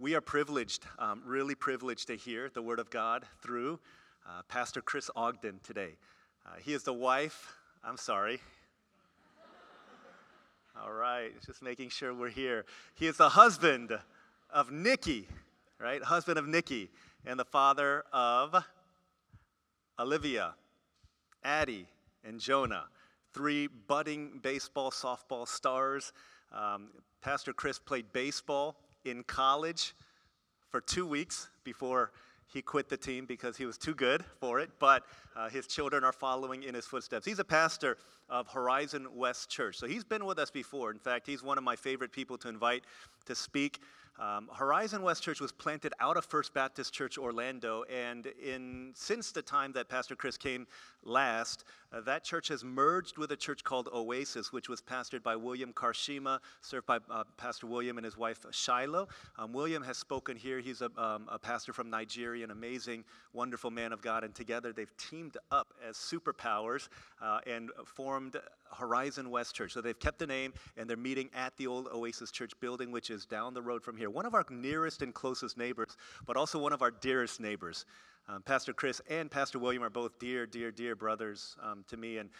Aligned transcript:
we 0.00 0.14
are 0.14 0.22
privileged, 0.22 0.86
um, 0.98 1.22
really 1.26 1.54
privileged 1.54 2.06
to 2.06 2.16
hear 2.16 2.48
the 2.54 2.62
Word 2.62 2.78
of 2.78 2.88
God 2.88 3.22
through 3.42 3.78
uh, 4.26 4.40
Pastor 4.48 4.80
Chris 4.80 5.10
Ogden 5.14 5.60
today. 5.62 5.90
Uh, 6.46 6.52
he 6.64 6.72
is 6.72 6.82
the 6.84 6.92
wife, 6.92 7.52
I'm 7.84 7.98
sorry. 7.98 8.40
All 10.82 10.92
right, 10.92 11.32
just 11.44 11.60
making 11.60 11.90
sure 11.90 12.14
we're 12.14 12.30
here. 12.30 12.64
He 12.94 13.06
is 13.06 13.18
the 13.18 13.28
husband 13.28 13.92
of 14.48 14.72
Nikki, 14.72 15.28
right? 15.78 16.02
Husband 16.02 16.38
of 16.38 16.48
Nikki, 16.48 16.88
and 17.26 17.38
the 17.38 17.44
father 17.44 18.04
of 18.10 18.64
Olivia, 19.98 20.54
Addie, 21.44 21.86
and 22.24 22.40
Jonah. 22.40 22.84
Three 23.34 23.66
budding 23.66 24.40
baseball, 24.42 24.90
softball 24.90 25.46
stars. 25.46 26.14
Um, 26.52 26.88
Pastor 27.20 27.52
Chris 27.52 27.78
played 27.78 28.10
baseball 28.14 28.76
in 29.04 29.22
college 29.24 29.94
for 30.70 30.80
two 30.80 31.06
weeks 31.06 31.48
before 31.64 32.12
he 32.52 32.62
quit 32.62 32.88
the 32.88 32.96
team 32.96 33.26
because 33.26 33.56
he 33.56 33.64
was 33.64 33.78
too 33.78 33.94
good 33.94 34.24
for 34.40 34.58
it, 34.58 34.70
but 34.78 35.04
uh, 35.36 35.48
his 35.48 35.66
children 35.66 36.02
are 36.02 36.12
following 36.12 36.64
in 36.64 36.74
his 36.74 36.84
footsteps. 36.84 37.24
He's 37.24 37.38
a 37.38 37.44
pastor 37.44 37.96
of 38.28 38.48
Horizon 38.48 39.06
West 39.14 39.50
Church. 39.50 39.76
So 39.76 39.86
he's 39.86 40.04
been 40.04 40.24
with 40.24 40.38
us 40.38 40.50
before. 40.50 40.90
In 40.90 40.98
fact, 40.98 41.26
he's 41.26 41.42
one 41.42 41.58
of 41.58 41.64
my 41.64 41.76
favorite 41.76 42.12
people 42.12 42.36
to 42.38 42.48
invite 42.48 42.84
to 43.26 43.34
speak. 43.34 43.80
Um, 44.20 44.50
Horizon 44.52 45.02
West 45.02 45.22
Church 45.22 45.40
was 45.40 45.50
planted 45.50 45.94
out 45.98 46.18
of 46.18 46.26
First 46.26 46.52
Baptist 46.52 46.92
Church 46.92 47.16
Orlando, 47.16 47.84
and 47.84 48.26
in 48.26 48.92
since 48.94 49.32
the 49.32 49.40
time 49.40 49.72
that 49.72 49.88
Pastor 49.88 50.14
Chris 50.14 50.36
came 50.36 50.66
last, 51.02 51.64
uh, 51.92 52.02
that 52.02 52.22
church 52.22 52.48
has 52.48 52.62
merged 52.62 53.16
with 53.16 53.32
a 53.32 53.36
church 53.36 53.64
called 53.64 53.88
Oasis, 53.92 54.52
which 54.52 54.68
was 54.68 54.82
pastored 54.82 55.22
by 55.22 55.34
William 55.36 55.72
Karshima, 55.72 56.38
served 56.60 56.86
by 56.86 56.98
uh, 57.10 57.24
Pastor 57.38 57.66
William 57.66 57.96
and 57.96 58.04
his 58.04 58.18
wife 58.18 58.44
Shiloh. 58.50 59.08
Um, 59.38 59.54
William 59.54 59.82
has 59.82 59.96
spoken 59.96 60.36
here. 60.36 60.60
He's 60.60 60.82
a, 60.82 60.90
um, 60.96 61.26
a, 61.32 61.38
pastor 61.38 61.72
from 61.72 61.88
Nigeria, 61.88 62.44
an 62.44 62.50
amazing, 62.50 63.04
wonderful 63.32 63.70
man 63.70 63.92
of 63.92 64.02
God, 64.02 64.22
and 64.22 64.34
together 64.34 64.72
they've 64.72 64.96
teamed 64.98 65.38
up 65.50 65.72
as 65.86 65.96
superpowers 65.96 66.88
uh, 67.22 67.40
and 67.46 67.70
formed 67.86 68.36
Horizon 68.72 69.30
West 69.30 69.54
Church. 69.54 69.72
So 69.72 69.80
they've 69.80 69.98
kept 69.98 70.18
the 70.18 70.26
name, 70.26 70.52
and 70.76 70.88
they're 70.88 70.96
meeting 70.96 71.30
at 71.34 71.56
the 71.56 71.66
old 71.66 71.88
Oasis 71.88 72.30
Church 72.30 72.52
building, 72.60 72.90
which 72.92 73.10
is 73.10 73.26
down 73.26 73.54
the 73.54 73.62
road 73.62 73.82
from 73.82 73.96
here. 73.96 74.10
One 74.10 74.26
of 74.26 74.34
our 74.34 74.44
nearest 74.50 75.02
and 75.02 75.14
closest 75.14 75.56
neighbors, 75.56 75.96
but 76.26 76.36
also 76.36 76.58
one 76.58 76.72
of 76.72 76.82
our 76.82 76.90
dearest 76.90 77.40
neighbors. 77.40 77.84
Um, 78.28 78.42
Pastor 78.42 78.72
Chris 78.72 79.00
and 79.08 79.30
Pastor 79.30 79.58
William 79.58 79.82
are 79.82 79.90
both 79.90 80.18
dear, 80.18 80.46
dear, 80.46 80.70
dear 80.70 80.94
brothers 80.94 81.56
um, 81.62 81.84
to 81.88 81.96
me. 81.96 82.18
And 82.18 82.30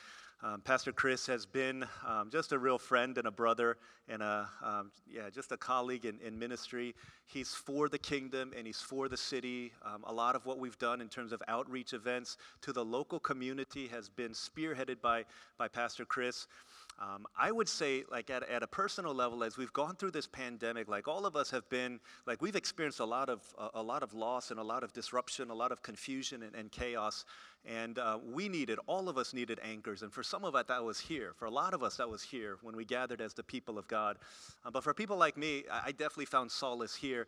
um, 0.42 0.62
Pastor 0.62 0.91
Chris 0.91 1.27
has 1.27 1.44
been 1.44 1.84
um, 2.06 2.30
just 2.30 2.52
a 2.52 2.58
real 2.58 2.78
friend 2.78 3.19
and 3.19 3.27
a 3.27 3.30
brother 3.30 3.77
and 4.08 4.22
a, 4.22 4.48
um, 4.64 4.91
yeah, 5.06 5.28
just 5.28 5.52
a 5.52 5.56
colleague 5.56 6.06
in, 6.06 6.19
in, 6.27 6.38
ministry. 6.38 6.94
He's 7.27 7.52
for 7.52 7.91
the 7.91 7.98
kingdom 7.98 8.52
and 8.56 8.66
he's 8.66 8.80
for 8.80 9.08
the 9.08 9.19
city. 9.19 9.72
Um, 9.84 10.02
a 10.05 10.12
lot 10.12 10.34
of 10.34 10.47
what 10.47 10.58
we've 10.58 10.78
done 10.78 11.02
in 11.02 11.08
terms 11.08 11.32
of 11.32 11.42
outreach 11.47 11.92
events 11.92 12.38
to 12.62 12.72
the 12.72 12.82
local 12.82 13.20
community 13.20 13.86
has 13.88 14.08
been 14.08 14.32
spearheaded 14.32 15.02
by, 15.02 15.27
by 15.58 15.69
Pastor 15.69 16.06
Chris. 16.06 16.47
Um, 17.00 17.26
I 17.38 17.50
would 17.50 17.68
say, 17.68 18.04
like 18.10 18.28
at, 18.28 18.46
at 18.50 18.62
a 18.62 18.66
personal 18.66 19.14
level, 19.14 19.42
as 19.42 19.56
we've 19.56 19.72
gone 19.72 19.96
through 19.96 20.10
this 20.10 20.26
pandemic, 20.26 20.86
like 20.86 21.08
all 21.08 21.24
of 21.24 21.34
us 21.34 21.50
have 21.50 21.66
been, 21.70 21.98
like 22.26 22.42
we've 22.42 22.56
experienced 22.56 23.00
a 23.00 23.06
lot 23.06 23.30
of 23.30 23.40
a, 23.58 23.80
a 23.80 23.82
lot 23.82 24.02
of 24.02 24.12
loss 24.12 24.50
and 24.50 24.60
a 24.60 24.62
lot 24.62 24.84
of 24.84 24.92
disruption, 24.92 25.48
a 25.48 25.54
lot 25.54 25.72
of 25.72 25.82
confusion 25.82 26.42
and, 26.42 26.54
and 26.54 26.70
chaos, 26.70 27.24
and 27.64 27.98
uh, 27.98 28.18
we 28.22 28.50
needed, 28.50 28.78
all 28.86 29.08
of 29.08 29.16
us 29.16 29.32
needed 29.32 29.58
anchors. 29.62 30.02
And 30.02 30.12
for 30.12 30.22
some 30.22 30.44
of 30.44 30.54
us, 30.54 30.66
that 30.68 30.84
was 30.84 31.00
here. 31.00 31.32
For 31.38 31.46
a 31.46 31.50
lot 31.50 31.72
of 31.72 31.82
us, 31.82 31.96
that 31.96 32.08
was 32.08 32.22
here 32.22 32.58
when 32.60 32.76
we 32.76 32.84
gathered 32.84 33.22
as 33.22 33.32
the 33.32 33.42
people 33.42 33.78
of 33.78 33.88
God. 33.88 34.18
Uh, 34.64 34.70
but 34.70 34.84
for 34.84 34.92
people 34.92 35.16
like 35.16 35.38
me, 35.38 35.64
I, 35.72 35.84
I 35.86 35.92
definitely 35.92 36.26
found 36.26 36.50
solace 36.50 36.94
here. 36.94 37.26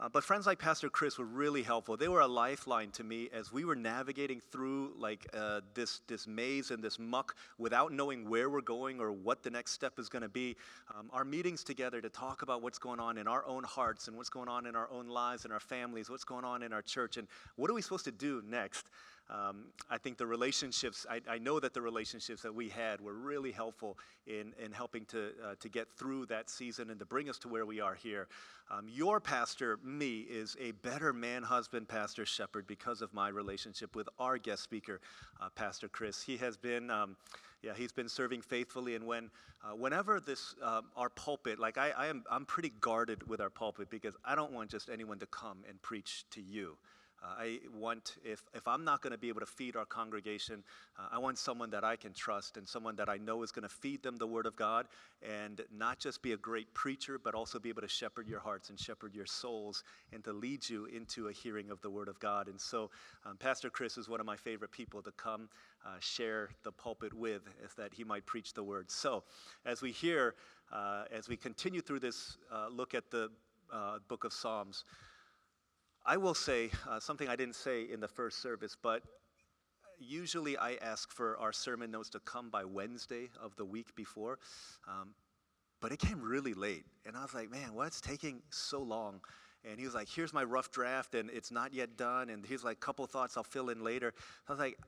Uh, 0.00 0.08
but 0.08 0.24
friends 0.24 0.46
like 0.46 0.58
Pastor 0.58 0.88
Chris 0.88 1.18
were 1.18 1.26
really 1.26 1.62
helpful. 1.62 1.94
They 1.94 2.08
were 2.08 2.20
a 2.20 2.26
lifeline 2.26 2.90
to 2.92 3.04
me 3.04 3.28
as 3.34 3.52
we 3.52 3.66
were 3.66 3.76
navigating 3.76 4.40
through 4.50 4.94
like 4.96 5.26
uh, 5.34 5.60
this 5.74 6.00
this 6.06 6.26
maze 6.26 6.70
and 6.70 6.82
this 6.82 6.98
muck 6.98 7.36
without 7.58 7.92
knowing 7.92 8.26
where 8.26 8.48
we're 8.48 8.62
going 8.62 8.98
or 8.98 9.12
what 9.12 9.42
the 9.42 9.50
next 9.50 9.72
step 9.72 9.98
is 9.98 10.08
going 10.08 10.22
to 10.22 10.28
be. 10.30 10.56
Um, 10.96 11.10
our 11.12 11.24
meetings 11.24 11.62
together 11.62 12.00
to 12.00 12.08
talk 12.08 12.40
about 12.40 12.62
what's 12.62 12.78
going 12.78 12.98
on 12.98 13.18
in 13.18 13.28
our 13.28 13.46
own 13.46 13.62
hearts 13.62 14.08
and 14.08 14.16
what's 14.16 14.30
going 14.30 14.48
on 14.48 14.64
in 14.64 14.74
our 14.74 14.90
own 14.90 15.06
lives 15.06 15.44
and 15.44 15.52
our 15.52 15.60
families, 15.60 16.08
what's 16.08 16.24
going 16.24 16.46
on 16.46 16.62
in 16.62 16.72
our 16.72 16.82
church, 16.82 17.18
and 17.18 17.28
what 17.56 17.70
are 17.70 17.74
we 17.74 17.82
supposed 17.82 18.06
to 18.06 18.12
do 18.12 18.42
next. 18.48 18.88
Um, 19.30 19.66
I 19.88 19.96
think 19.96 20.18
the 20.18 20.26
relationships, 20.26 21.06
I, 21.08 21.20
I, 21.28 21.38
know 21.38 21.60
that 21.60 21.72
the 21.72 21.80
relationships 21.80 22.42
that 22.42 22.52
we 22.52 22.68
had 22.68 23.00
were 23.00 23.12
really 23.12 23.52
helpful 23.52 23.96
in, 24.26 24.52
in 24.62 24.72
helping 24.72 25.04
to, 25.06 25.30
uh, 25.44 25.54
to 25.60 25.68
get 25.68 25.88
through 25.96 26.26
that 26.26 26.50
season 26.50 26.90
and 26.90 26.98
to 26.98 27.06
bring 27.06 27.30
us 27.30 27.38
to 27.40 27.48
where 27.48 27.64
we 27.64 27.80
are 27.80 27.94
here. 27.94 28.26
Um, 28.72 28.86
your 28.88 29.20
pastor, 29.20 29.78
me, 29.84 30.20
is 30.20 30.56
a 30.60 30.72
better 30.72 31.12
man, 31.12 31.44
husband, 31.44 31.86
pastor, 31.86 32.26
shepherd 32.26 32.66
because 32.66 33.02
of 33.02 33.14
my 33.14 33.28
relationship 33.28 33.94
with 33.94 34.08
our 34.18 34.36
guest 34.36 34.64
speaker, 34.64 35.00
uh, 35.40 35.48
Pastor 35.54 35.86
Chris. 35.88 36.20
He 36.22 36.36
has 36.38 36.56
been. 36.56 36.90
Um, 36.90 37.16
yeah, 37.62 37.72
he's 37.76 37.92
been 37.92 38.08
serving 38.08 38.40
faithfully, 38.40 38.94
and 38.94 39.06
when, 39.06 39.30
uh, 39.62 39.74
whenever 39.76 40.18
this, 40.18 40.54
um, 40.62 40.86
our 40.96 41.10
pulpit, 41.10 41.58
like 41.58 41.76
I, 41.76 41.90
I 41.90 42.06
am, 42.06 42.24
I'm 42.30 42.46
pretty 42.46 42.72
guarded 42.80 43.28
with 43.28 43.38
our 43.38 43.50
pulpit 43.50 43.90
because 43.90 44.16
I 44.24 44.34
don't 44.34 44.52
want 44.52 44.70
just 44.70 44.88
anyone 44.88 45.18
to 45.18 45.26
come 45.26 45.58
and 45.68 45.80
preach 45.82 46.24
to 46.30 46.40
you. 46.40 46.78
Uh, 47.22 47.26
I 47.38 47.58
want, 47.78 48.16
if, 48.24 48.42
if 48.54 48.66
I'm 48.66 48.84
not 48.84 49.02
going 49.02 49.12
to 49.12 49.18
be 49.18 49.28
able 49.28 49.40
to 49.40 49.46
feed 49.46 49.76
our 49.76 49.84
congregation, 49.84 50.62
uh, 50.98 51.08
I 51.12 51.18
want 51.18 51.38
someone 51.38 51.70
that 51.70 51.84
I 51.84 51.96
can 51.96 52.12
trust 52.12 52.56
and 52.56 52.66
someone 52.66 52.96
that 52.96 53.08
I 53.08 53.18
know 53.18 53.42
is 53.42 53.52
going 53.52 53.62
to 53.62 53.74
feed 53.74 54.02
them 54.02 54.16
the 54.16 54.26
Word 54.26 54.46
of 54.46 54.56
God 54.56 54.86
and 55.22 55.60
not 55.76 55.98
just 55.98 56.22
be 56.22 56.32
a 56.32 56.36
great 56.36 56.72
preacher, 56.72 57.18
but 57.22 57.34
also 57.34 57.58
be 57.58 57.68
able 57.68 57.82
to 57.82 57.88
shepherd 57.88 58.26
your 58.26 58.40
hearts 58.40 58.70
and 58.70 58.78
shepherd 58.78 59.14
your 59.14 59.26
souls 59.26 59.84
and 60.12 60.24
to 60.24 60.32
lead 60.32 60.68
you 60.68 60.86
into 60.86 61.28
a 61.28 61.32
hearing 61.32 61.70
of 61.70 61.80
the 61.82 61.90
Word 61.90 62.08
of 62.08 62.18
God. 62.20 62.48
And 62.48 62.58
so, 62.60 62.90
um, 63.26 63.36
Pastor 63.36 63.68
Chris 63.68 63.98
is 63.98 64.08
one 64.08 64.20
of 64.20 64.26
my 64.26 64.36
favorite 64.36 64.72
people 64.72 65.02
to 65.02 65.12
come 65.12 65.48
uh, 65.84 65.90
share 66.00 66.50
the 66.62 66.72
pulpit 66.72 67.12
with, 67.12 67.42
is 67.64 67.74
that 67.74 67.92
he 67.92 68.04
might 68.04 68.24
preach 68.24 68.54
the 68.54 68.62
Word. 68.62 68.90
So, 68.90 69.24
as 69.66 69.82
we 69.82 69.92
hear, 69.92 70.34
uh, 70.72 71.04
as 71.12 71.28
we 71.28 71.36
continue 71.36 71.80
through 71.80 72.00
this 72.00 72.38
uh, 72.52 72.68
look 72.70 72.94
at 72.94 73.10
the 73.10 73.30
uh, 73.72 73.98
book 74.08 74.24
of 74.24 74.32
Psalms, 74.32 74.84
I 76.10 76.16
will 76.16 76.34
say 76.34 76.70
uh, 76.88 76.98
something 76.98 77.28
I 77.28 77.36
didn't 77.36 77.54
say 77.54 77.84
in 77.84 78.00
the 78.00 78.08
first 78.08 78.42
service, 78.42 78.76
but 78.82 79.04
usually 79.96 80.58
I 80.58 80.74
ask 80.82 81.08
for 81.12 81.38
our 81.38 81.52
sermon 81.52 81.92
notes 81.92 82.10
to 82.10 82.18
come 82.18 82.50
by 82.50 82.64
Wednesday 82.64 83.28
of 83.40 83.54
the 83.54 83.64
week 83.64 83.94
before. 83.94 84.40
Um, 84.88 85.14
but 85.80 85.92
it 85.92 86.00
came 86.00 86.20
really 86.20 86.52
late. 86.52 86.84
And 87.06 87.16
I 87.16 87.22
was 87.22 87.32
like, 87.32 87.48
man, 87.48 87.74
what's 87.74 88.00
taking 88.00 88.42
so 88.50 88.82
long? 88.82 89.20
And 89.64 89.78
he 89.78 89.84
was 89.84 89.94
like, 89.94 90.08
here's 90.08 90.32
my 90.32 90.42
rough 90.42 90.72
draft, 90.72 91.14
and 91.14 91.30
it's 91.30 91.52
not 91.52 91.72
yet 91.72 91.96
done. 91.96 92.28
And 92.30 92.44
here's 92.44 92.64
like 92.64 92.78
a 92.78 92.80
couple 92.80 93.06
thoughts 93.06 93.36
I'll 93.36 93.44
fill 93.44 93.68
in 93.68 93.84
later. 93.84 94.12
I 94.48 94.52
was 94.52 94.58
like, 94.58 94.80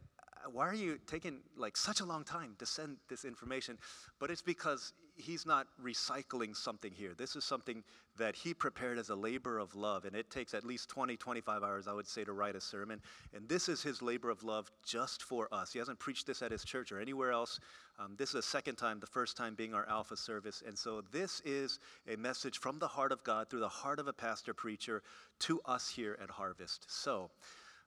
why 0.51 0.67
are 0.67 0.75
you 0.75 0.99
taking 1.07 1.43
like 1.57 1.77
such 1.77 2.01
a 2.01 2.05
long 2.05 2.25
time 2.25 2.57
to 2.59 2.67
send 2.67 2.97
this 3.09 3.25
information? 3.25 3.79
But 4.19 4.33
it's 4.33 4.43
because 4.43 4.93
he's 5.23 5.47
not 5.47 5.67
recycling 5.83 6.57
something 6.57 6.93
here. 6.93 7.13
This 7.17 7.37
is 7.37 7.45
something 7.45 7.83
that 8.19 8.35
he 8.35 8.53
prepared 8.53 8.99
as 8.99 9.09
a 9.09 9.15
labor 9.15 9.59
of 9.59 9.75
love, 9.75 10.05
and 10.05 10.15
it 10.15 10.31
takes 10.31 10.53
at 10.53 10.65
least 10.65 10.89
20, 10.91 11.17
25 11.17 11.63
hours, 11.63 11.89
I 11.89 11.93
would 11.93 12.07
say, 12.07 12.25
to 12.25 12.33
write 12.33 12.57
a 12.57 12.61
sermon. 12.61 13.01
And 13.35 13.49
this 13.49 13.69
is 13.69 13.83
his 13.83 14.03
labor 14.03 14.29
of 14.29 14.43
love 14.43 14.71
just 14.85 15.23
for 15.23 15.49
us. 15.53 15.73
He 15.73 15.79
hasn't 15.79 15.99
preached 15.99 16.27
this 16.27 16.43
at 16.43 16.51
his 16.51 16.65
church 16.65 16.93
or 16.93 17.01
anywhere 17.01 17.33
else. 17.33 17.59
Um, 17.99 18.15
this 18.19 18.31
is 18.31 18.35
the 18.35 18.43
second 18.43 18.77
time, 18.77 19.01
the 19.01 19.07
first 19.07 19.37
time 19.37 19.55
being 19.55 19.75
our 19.75 19.89
Alpha 19.89 20.17
service. 20.17 20.63
And 20.67 20.77
so 20.77 21.03
this 21.13 21.41
is 21.45 21.79
a 22.13 22.17
message 22.17 22.59
from 22.59 22.79
the 22.79 22.89
heart 22.89 23.13
of 23.13 23.23
God 23.25 23.49
through 23.49 23.61
the 23.61 23.69
heart 23.69 23.99
of 23.99 24.09
a 24.09 24.13
pastor 24.13 24.53
preacher 24.53 25.03
to 25.41 25.61
us 25.65 25.89
here 25.89 26.19
at 26.23 26.31
Harvest. 26.31 26.87
So, 26.89 27.31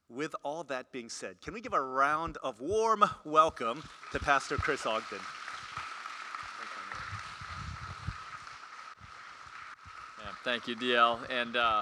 with 0.08 0.36
all 0.44 0.64
that 0.66 0.92
being 0.92 1.10
said, 1.10 1.42
can 1.42 1.56
we 1.56 1.62
give 1.62 1.74
a 1.74 1.82
round 1.82 2.38
of 2.44 2.62
warm 2.62 3.04
welcome 3.26 3.84
to 4.12 4.20
Pastor 4.20 4.56
Chris 4.56 4.86
Ogden? 4.86 5.18
Thank 10.46 10.68
you, 10.68 10.76
DL. 10.76 11.18
And 11.32 11.58
uh, 11.58 11.82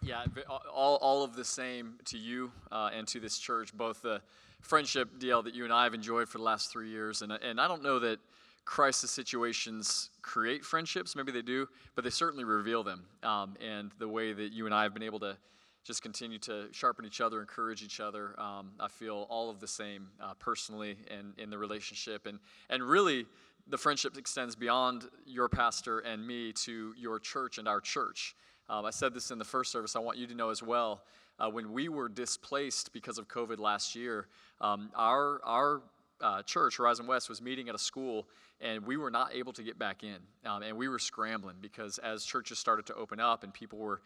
yeah, 0.00 0.24
all, 0.72 0.96
all 1.02 1.22
of 1.22 1.36
the 1.36 1.44
same 1.44 1.96
to 2.06 2.16
you 2.16 2.50
uh, 2.72 2.88
and 2.96 3.06
to 3.08 3.20
this 3.20 3.36
church, 3.36 3.76
both 3.76 4.00
the 4.00 4.22
friendship, 4.62 5.10
DL, 5.18 5.44
that 5.44 5.52
you 5.52 5.64
and 5.64 5.72
I 5.72 5.84
have 5.84 5.92
enjoyed 5.92 6.30
for 6.30 6.38
the 6.38 6.44
last 6.44 6.72
three 6.72 6.88
years. 6.88 7.20
And, 7.20 7.30
and 7.32 7.60
I 7.60 7.68
don't 7.68 7.82
know 7.82 7.98
that 7.98 8.20
crisis 8.64 9.10
situations 9.10 10.08
create 10.22 10.64
friendships, 10.64 11.14
maybe 11.14 11.30
they 11.30 11.42
do, 11.42 11.68
but 11.94 12.04
they 12.04 12.10
certainly 12.10 12.44
reveal 12.44 12.82
them. 12.82 13.04
Um, 13.22 13.54
and 13.60 13.92
the 13.98 14.08
way 14.08 14.32
that 14.32 14.54
you 14.54 14.64
and 14.64 14.74
I 14.74 14.84
have 14.84 14.94
been 14.94 15.02
able 15.02 15.20
to 15.20 15.36
just 15.84 16.00
continue 16.00 16.38
to 16.38 16.68
sharpen 16.72 17.04
each 17.04 17.20
other, 17.20 17.42
encourage 17.42 17.82
each 17.82 18.00
other. 18.00 18.34
Um, 18.40 18.70
I 18.80 18.88
feel 18.88 19.26
all 19.28 19.50
of 19.50 19.60
the 19.60 19.68
same 19.68 20.08
uh, 20.22 20.32
personally 20.38 20.96
and 21.10 21.34
in 21.36 21.50
the 21.50 21.58
relationship. 21.58 22.24
And, 22.24 22.38
and 22.70 22.82
really, 22.82 23.26
the 23.68 23.78
friendship 23.78 24.16
extends 24.16 24.54
beyond 24.54 25.08
your 25.26 25.48
pastor 25.48 26.00
and 26.00 26.24
me 26.26 26.52
to 26.52 26.94
your 26.96 27.18
church 27.18 27.58
and 27.58 27.66
our 27.66 27.80
church. 27.80 28.36
Um, 28.68 28.84
I 28.84 28.90
said 28.90 29.14
this 29.14 29.30
in 29.30 29.38
the 29.38 29.44
first 29.44 29.72
service. 29.72 29.96
I 29.96 30.00
want 30.00 30.18
you 30.18 30.26
to 30.26 30.34
know 30.34 30.50
as 30.50 30.62
well. 30.62 31.02
Uh, 31.38 31.50
when 31.50 31.72
we 31.72 31.88
were 31.88 32.08
displaced 32.08 32.92
because 32.92 33.18
of 33.18 33.28
COVID 33.28 33.58
last 33.58 33.94
year, 33.94 34.28
um, 34.60 34.90
our 34.94 35.40
our 35.44 35.82
uh, 36.20 36.42
church, 36.42 36.78
Horizon 36.78 37.06
West, 37.06 37.28
was 37.28 37.42
meeting 37.42 37.68
at 37.68 37.74
a 37.74 37.78
school, 37.78 38.26
and 38.60 38.86
we 38.86 38.96
were 38.96 39.10
not 39.10 39.34
able 39.34 39.52
to 39.52 39.62
get 39.62 39.78
back 39.78 40.02
in. 40.02 40.16
Um, 40.44 40.62
and 40.62 40.76
we 40.76 40.88
were 40.88 40.98
scrambling 40.98 41.56
because 41.60 41.98
as 41.98 42.24
churches 42.24 42.58
started 42.58 42.86
to 42.86 42.94
open 42.94 43.20
up 43.20 43.44
and 43.44 43.52
people 43.52 43.78
were 43.78 44.00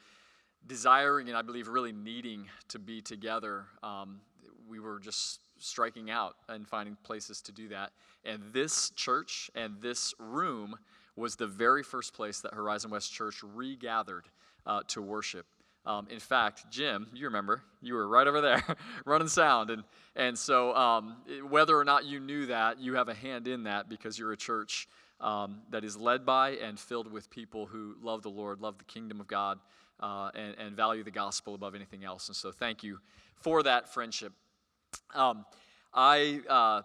desiring 0.66 1.28
and 1.28 1.36
I 1.36 1.42
believe 1.42 1.68
really 1.68 1.92
needing 1.92 2.46
to 2.68 2.78
be 2.78 3.00
together, 3.00 3.66
um, 3.82 4.20
we 4.68 4.80
were 4.80 4.98
just 4.98 5.40
striking 5.60 6.10
out 6.10 6.36
and 6.48 6.66
finding 6.66 6.96
places 7.04 7.40
to 7.42 7.52
do 7.52 7.68
that. 7.68 7.90
And 8.24 8.42
this 8.52 8.90
church 8.90 9.50
and 9.54 9.80
this 9.80 10.14
room 10.18 10.76
was 11.16 11.36
the 11.36 11.46
very 11.46 11.82
first 11.82 12.14
place 12.14 12.40
that 12.40 12.54
Horizon 12.54 12.90
West 12.90 13.12
Church 13.12 13.42
regathered 13.42 14.24
uh, 14.66 14.82
to 14.88 15.02
worship. 15.02 15.46
Um, 15.86 16.06
in 16.10 16.18
fact, 16.18 16.70
Jim, 16.70 17.06
you 17.14 17.26
remember, 17.26 17.62
you 17.80 17.94
were 17.94 18.06
right 18.06 18.26
over 18.26 18.40
there 18.40 18.62
running 19.06 19.28
sound. 19.28 19.70
And, 19.70 19.82
and 20.14 20.38
so, 20.38 20.74
um, 20.74 21.16
whether 21.48 21.76
or 21.76 21.84
not 21.84 22.04
you 22.04 22.20
knew 22.20 22.46
that, 22.46 22.80
you 22.80 22.94
have 22.94 23.08
a 23.08 23.14
hand 23.14 23.48
in 23.48 23.64
that 23.64 23.88
because 23.88 24.18
you're 24.18 24.32
a 24.32 24.36
church 24.36 24.88
um, 25.20 25.62
that 25.70 25.84
is 25.84 25.96
led 25.96 26.26
by 26.26 26.50
and 26.50 26.78
filled 26.78 27.10
with 27.10 27.30
people 27.30 27.66
who 27.66 27.94
love 28.02 28.22
the 28.22 28.30
Lord, 28.30 28.60
love 28.60 28.76
the 28.78 28.84
kingdom 28.84 29.20
of 29.20 29.26
God, 29.26 29.58
uh, 30.00 30.30
and, 30.34 30.54
and, 30.58 30.76
value 30.76 31.02
the 31.02 31.10
gospel 31.10 31.54
above 31.54 31.74
anything 31.74 32.04
else. 32.04 32.28
And 32.28 32.36
so, 32.36 32.52
thank 32.52 32.82
you 32.82 32.98
for 33.34 33.62
that 33.62 33.92
friendship. 33.92 34.32
Um, 35.14 35.44
I, 35.92 36.40
uh, 36.48 36.82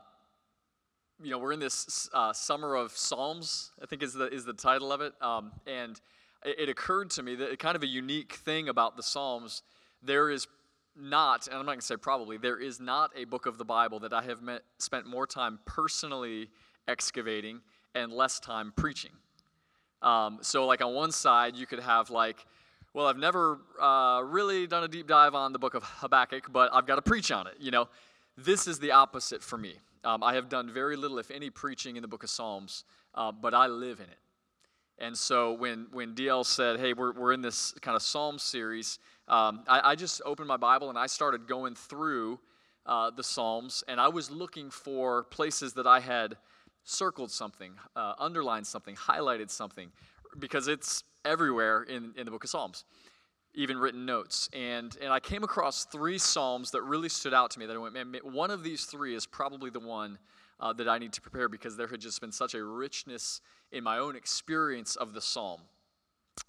you 1.24 1.32
know, 1.32 1.38
we're 1.38 1.54
in 1.54 1.60
this 1.60 2.10
uh, 2.14 2.34
summer 2.34 2.76
of 2.76 2.92
Psalms, 2.92 3.72
I 3.82 3.86
think 3.86 4.04
is 4.04 4.14
the, 4.14 4.28
is 4.28 4.46
the 4.46 4.54
title 4.54 4.92
of 4.92 5.02
it. 5.02 5.14
Um, 5.22 5.52
and 5.68 6.00
it, 6.44 6.62
it 6.62 6.70
occurred 6.70 7.10
to 7.12 7.24
me 7.24 7.36
that 7.36 7.60
kind 7.60 7.76
of 7.76 7.84
a 7.84 7.88
unique 7.88 8.34
thing 8.34 8.70
about 8.70 8.98
the 8.98 9.04
Psalms, 9.04 9.64
there 10.02 10.30
is 10.30 10.48
not, 10.96 11.48
and 11.48 11.56
I'm 11.56 11.66
not 11.66 11.74
going 11.74 11.80
to 11.80 11.86
say 11.86 11.98
probably, 11.98 12.38
there 12.38 12.60
is 12.60 12.80
not 12.80 13.12
a 13.16 13.26
book 13.26 13.46
of 13.46 13.58
the 13.58 13.66
Bible 13.66 14.00
that 14.00 14.14
I 14.14 14.24
have 14.24 14.42
met, 14.42 14.64
spent 14.80 15.06
more 15.06 15.28
time 15.28 15.60
personally 15.66 16.50
excavating 16.88 17.62
and 17.94 18.12
less 18.12 18.40
time 18.40 18.74
preaching. 18.76 19.12
Um, 20.02 20.40
so, 20.42 20.66
like 20.66 20.82
on 20.84 20.94
one 20.94 21.12
side, 21.12 21.56
you 21.56 21.66
could 21.66 21.80
have 21.80 22.10
like, 22.10 22.46
well, 22.96 23.08
I've 23.08 23.18
never 23.18 23.60
uh, 23.80 24.22
really 24.24 24.68
done 24.68 24.86
a 24.86 24.88
deep 24.88 25.06
dive 25.06 25.36
on 25.36 25.52
the 25.52 25.60
book 25.60 25.74
of 25.74 25.84
Habakkuk, 25.84 26.54
but 26.54 26.70
I've 26.74 26.88
got 26.88 26.96
to 26.96 27.02
preach 27.02 27.30
on 27.30 27.46
it. 27.46 27.56
You 27.60 27.70
know, 27.70 27.90
this 28.38 28.68
is 28.68 28.80
the 28.80 28.92
opposite 28.92 29.44
for 29.44 29.58
me. 29.58 29.74
Um, 30.06 30.24
I 30.24 30.36
have 30.36 30.48
done 30.48 30.72
very 30.72 30.96
little, 30.96 31.20
if 31.20 31.30
any, 31.30 31.50
preaching 31.50 31.98
in 31.98 32.02
the 32.02 32.08
book 32.08 32.24
of 32.24 32.30
Psalms, 32.30 32.86
uh, 33.14 33.34
but 33.34 33.54
I 33.54 33.68
live 33.68 34.00
in 34.00 34.06
it. 34.06 34.18
And 34.98 35.18
so 35.18 35.52
when, 35.52 35.88
when 35.92 36.16
DL 36.16 36.46
said, 36.46 36.80
hey, 36.80 36.94
we're, 36.94 37.12
we're 37.12 37.34
in 37.34 37.42
this 37.42 37.74
kind 37.82 37.98
of 37.98 38.02
Psalm 38.02 38.40
series, 38.40 38.98
um, 39.28 39.66
I, 39.68 39.92
I, 39.92 39.96
just 39.96 40.22
opened 40.24 40.48
my 40.48 40.56
Bible 40.56 40.88
and 40.88 40.98
I 40.98 41.08
started 41.08 41.50
going 41.50 41.76
through 41.76 42.40
uh, 42.86 43.12
the 43.12 43.24
Psalms, 43.24 43.84
and 43.90 44.00
I 44.00 44.08
was 44.08 44.32
looking 44.32 44.70
for 44.70 45.24
places 45.24 45.74
that 45.74 45.86
I 45.86 46.00
had 46.00 46.38
circled 46.86 47.32
something, 47.32 47.74
uh, 47.98 48.14
underlined 48.20 48.68
something, 48.68 48.96
highlighted 48.96 49.50
something, 49.50 49.92
because 50.40 50.70
it's 50.70 51.04
everywhere 51.26 51.84
in, 51.84 52.14
in 52.18 52.26
the 52.26 52.32
book 52.32 52.44
of 52.44 52.50
Psalms, 52.50 52.86
even 53.54 53.78
written 53.78 54.06
notes. 54.06 54.50
And, 54.54 54.96
and 55.02 55.12
I 55.12 55.20
came 55.20 55.44
across 55.44 55.86
three 55.86 56.18
Psalms 56.18 56.72
that 56.72 56.82
really 56.84 57.10
stood 57.10 57.34
out 57.34 57.52
to 57.52 57.60
me 57.60 57.66
that 57.66 57.76
I 57.76 57.80
went, 57.80 57.94
man, 57.94 58.14
one 58.24 58.52
of 58.52 58.64
these 58.64 58.86
three 58.86 59.16
is 59.16 59.26
probably 59.26 59.70
the 59.70 59.80
one 59.80 60.18
uh, 60.60 60.74
that 60.74 60.88
I 60.88 60.98
need 60.98 61.14
to 61.14 61.22
prepare 61.22 61.50
because 61.50 61.76
there 61.76 61.88
had 61.88 62.00
just 62.00 62.22
been 62.22 62.32
such 62.32 62.54
a 62.54 62.64
richness 62.64 63.42
in 63.72 63.84
my 63.84 63.98
own 63.98 64.16
experience 64.16 64.96
of 64.96 65.14
the 65.14 65.22
psalm. 65.22 65.62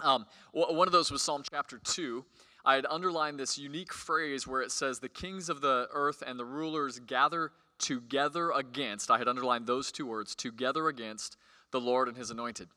Um, 0.01 0.27
one 0.53 0.89
of 0.89 0.93
those 0.93 1.11
was 1.11 1.23
Psalm 1.23 1.43
chapter 1.49 1.79
2. 1.79 2.25
I 2.65 2.75
had 2.75 2.87
underlined 2.91 3.39
this 3.39 3.57
unique 3.57 3.93
phrase 3.93 4.47
where 4.47 4.61
it 4.61 4.73
says, 4.73 4.99
The 4.99 5.09
kings 5.09 5.49
of 5.49 5.61
the 5.61 5.89
earth 5.93 6.23
and 6.27 6.39
the 6.39 6.45
rulers 6.45 6.99
gather 6.99 7.53
together 7.79 8.51
against, 8.51 9.11
I 9.11 9.19
had 9.19 9.29
underlined 9.29 9.67
those 9.67 9.93
two 9.93 10.07
words, 10.07 10.35
together 10.35 10.89
against 10.89 11.37
the 11.71 11.81
Lord 11.81 12.09
and 12.09 12.17
his 12.17 12.31
anointed. 12.31 12.69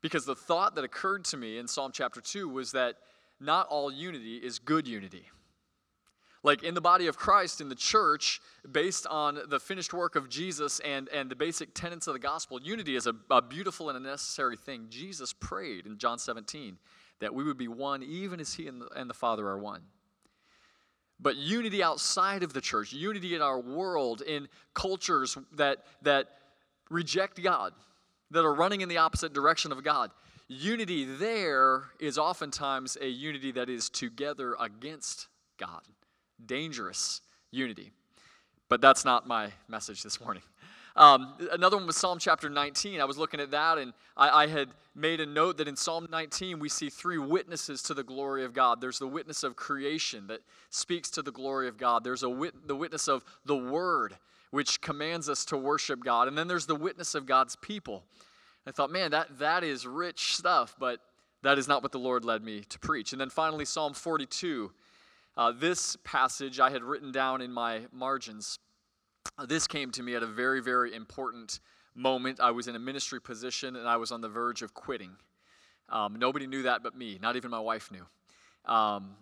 Because 0.00 0.24
the 0.24 0.34
thought 0.36 0.74
that 0.76 0.84
occurred 0.84 1.24
to 1.26 1.36
me 1.36 1.58
in 1.58 1.66
Psalm 1.66 1.90
chapter 1.92 2.20
2 2.20 2.48
was 2.48 2.72
that 2.72 2.96
not 3.40 3.66
all 3.68 3.90
unity 3.90 4.36
is 4.36 4.58
good 4.58 4.86
unity. 4.86 5.24
Like 6.44 6.62
in 6.62 6.74
the 6.74 6.80
body 6.80 7.08
of 7.08 7.16
Christ, 7.16 7.60
in 7.60 7.68
the 7.68 7.74
church, 7.74 8.40
based 8.70 9.06
on 9.08 9.40
the 9.48 9.58
finished 9.58 9.92
work 9.92 10.14
of 10.14 10.28
Jesus 10.28 10.80
and, 10.80 11.08
and 11.08 11.28
the 11.28 11.36
basic 11.36 11.74
tenets 11.74 12.06
of 12.06 12.12
the 12.12 12.20
gospel, 12.20 12.60
unity 12.62 12.94
is 12.94 13.06
a, 13.06 13.14
a 13.30 13.42
beautiful 13.42 13.88
and 13.88 13.98
a 13.98 14.08
necessary 14.08 14.56
thing. 14.56 14.86
Jesus 14.88 15.32
prayed 15.32 15.84
in 15.86 15.98
John 15.98 16.18
17 16.18 16.78
that 17.20 17.34
we 17.34 17.42
would 17.42 17.58
be 17.58 17.66
one 17.66 18.02
even 18.04 18.38
as 18.38 18.54
he 18.54 18.68
and 18.68 18.80
the, 18.80 18.88
and 18.94 19.10
the 19.10 19.14
Father 19.14 19.48
are 19.48 19.58
one. 19.58 19.82
But 21.20 21.36
unity 21.36 21.82
outside 21.82 22.44
of 22.44 22.52
the 22.52 22.60
church, 22.60 22.92
unity 22.92 23.34
in 23.34 23.42
our 23.42 23.58
world, 23.58 24.22
in 24.22 24.48
cultures 24.72 25.36
that, 25.56 25.78
that 26.02 26.28
reject 26.90 27.42
God, 27.42 27.72
that 28.30 28.44
are 28.44 28.54
running 28.54 28.80
in 28.80 28.88
the 28.88 28.98
opposite 28.98 29.32
direction 29.32 29.72
of 29.72 29.82
God, 29.82 30.10
unity 30.48 31.04
there 31.04 31.84
is 32.00 32.18
oftentimes 32.18 32.96
a 33.00 33.08
unity 33.08 33.52
that 33.52 33.68
is 33.68 33.88
together 33.88 34.56
against 34.60 35.28
God 35.58 35.82
dangerous 36.44 37.20
unity. 37.50 37.90
But 38.68 38.80
that's 38.80 39.04
not 39.04 39.26
my 39.26 39.52
message 39.68 40.02
this 40.02 40.20
morning. 40.20 40.42
Um, 40.96 41.34
another 41.52 41.76
one 41.76 41.86
was 41.86 41.96
Psalm 41.96 42.18
chapter 42.18 42.50
19. 42.50 43.00
I 43.00 43.04
was 43.04 43.16
looking 43.16 43.40
at 43.40 43.52
that 43.52 43.78
and 43.78 43.92
I, 44.16 44.44
I, 44.44 44.46
had 44.48 44.68
made 44.96 45.20
a 45.20 45.26
note 45.26 45.56
that 45.58 45.68
in 45.68 45.76
Psalm 45.76 46.08
19 46.10 46.58
we 46.58 46.68
see 46.68 46.90
three 46.90 47.18
witnesses 47.18 47.82
to 47.84 47.94
the 47.94 48.02
glory 48.02 48.44
of 48.44 48.52
God. 48.52 48.80
There's 48.80 48.98
the 48.98 49.06
witness 49.06 49.44
of 49.44 49.54
creation 49.54 50.26
that 50.26 50.40
speaks 50.70 51.08
to 51.10 51.22
the 51.22 51.30
glory 51.30 51.68
of 51.68 51.78
God, 51.78 52.02
there's 52.02 52.24
a 52.24 52.28
wit- 52.28 52.66
the 52.66 52.74
witness 52.74 53.06
of 53.06 53.24
the 53.44 53.56
Word, 53.56 54.16
which 54.50 54.80
commands 54.80 55.28
us 55.28 55.44
to 55.46 55.56
worship 55.56 56.02
God, 56.04 56.28
and 56.28 56.36
then 56.36 56.48
there's 56.48 56.66
the 56.66 56.74
witness 56.74 57.14
of 57.14 57.26
God's 57.26 57.56
people. 57.56 58.04
I 58.66 58.70
thought, 58.70 58.90
man, 58.90 59.10
that, 59.12 59.38
that 59.38 59.64
is 59.64 59.86
rich 59.86 60.36
stuff, 60.36 60.74
but 60.78 61.00
that 61.42 61.58
is 61.58 61.68
not 61.68 61.82
what 61.82 61.92
the 61.92 61.98
Lord 61.98 62.24
led 62.24 62.42
me 62.42 62.62
to 62.68 62.78
preach. 62.78 63.12
And 63.12 63.20
then 63.20 63.30
finally, 63.30 63.64
Psalm 63.64 63.94
42 63.94 64.70
uh, 65.38 65.52
this 65.52 65.96
passage 66.02 66.58
I 66.58 66.68
had 66.68 66.82
written 66.82 67.12
down 67.12 67.40
in 67.40 67.52
my 67.52 67.82
margins. 67.92 68.58
Uh, 69.38 69.46
this 69.46 69.68
came 69.68 69.92
to 69.92 70.02
me 70.02 70.16
at 70.16 70.22
a 70.24 70.26
very, 70.26 70.60
very 70.60 70.92
important 70.92 71.60
moment. 71.94 72.40
I 72.40 72.50
was 72.50 72.66
in 72.66 72.74
a 72.74 72.78
ministry 72.80 73.20
position 73.20 73.76
and 73.76 73.88
I 73.88 73.98
was 73.98 74.10
on 74.10 74.20
the 74.20 74.28
verge 74.28 74.62
of 74.62 74.74
quitting. 74.74 75.12
Um, 75.90 76.16
nobody 76.16 76.48
knew 76.48 76.64
that 76.64 76.82
but 76.82 76.96
me, 76.96 77.20
not 77.22 77.36
even 77.36 77.52
my 77.52 77.60
wife 77.60 77.88
knew. 77.92 78.04
Um, 78.70 79.14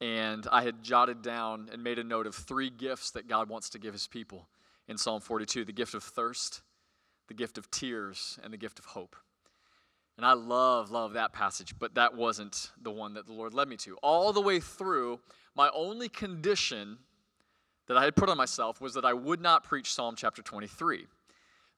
and 0.00 0.48
I 0.50 0.64
had 0.64 0.82
jotted 0.82 1.22
down 1.22 1.70
and 1.72 1.84
made 1.84 2.00
a 2.00 2.04
note 2.04 2.26
of 2.26 2.34
three 2.34 2.68
gifts 2.68 3.12
that 3.12 3.28
God 3.28 3.48
wants 3.48 3.70
to 3.70 3.78
give 3.78 3.92
his 3.92 4.08
people 4.08 4.48
in 4.88 4.98
Psalm 4.98 5.20
42 5.20 5.64
the 5.64 5.72
gift 5.72 5.94
of 5.94 6.02
thirst, 6.02 6.62
the 7.28 7.34
gift 7.34 7.58
of 7.58 7.70
tears, 7.70 8.38
and 8.42 8.52
the 8.52 8.56
gift 8.56 8.78
of 8.78 8.86
hope. 8.86 9.16
And 10.16 10.26
I 10.26 10.34
love, 10.34 10.90
love 10.90 11.14
that 11.14 11.32
passage, 11.32 11.74
but 11.78 11.94
that 11.94 12.14
wasn't 12.14 12.70
the 12.80 12.90
one 12.90 13.14
that 13.14 13.26
the 13.26 13.32
Lord 13.32 13.54
led 13.54 13.68
me 13.68 13.76
to. 13.78 13.96
All 14.02 14.32
the 14.32 14.42
way 14.42 14.60
through, 14.60 15.20
my 15.56 15.70
only 15.74 16.08
condition 16.08 16.98
that 17.88 17.96
I 17.96 18.04
had 18.04 18.14
put 18.14 18.28
on 18.28 18.36
myself 18.36 18.80
was 18.80 18.94
that 18.94 19.04
I 19.04 19.14
would 19.14 19.40
not 19.40 19.64
preach 19.64 19.92
Psalm 19.92 20.14
chapter 20.16 20.42
23. 20.42 21.06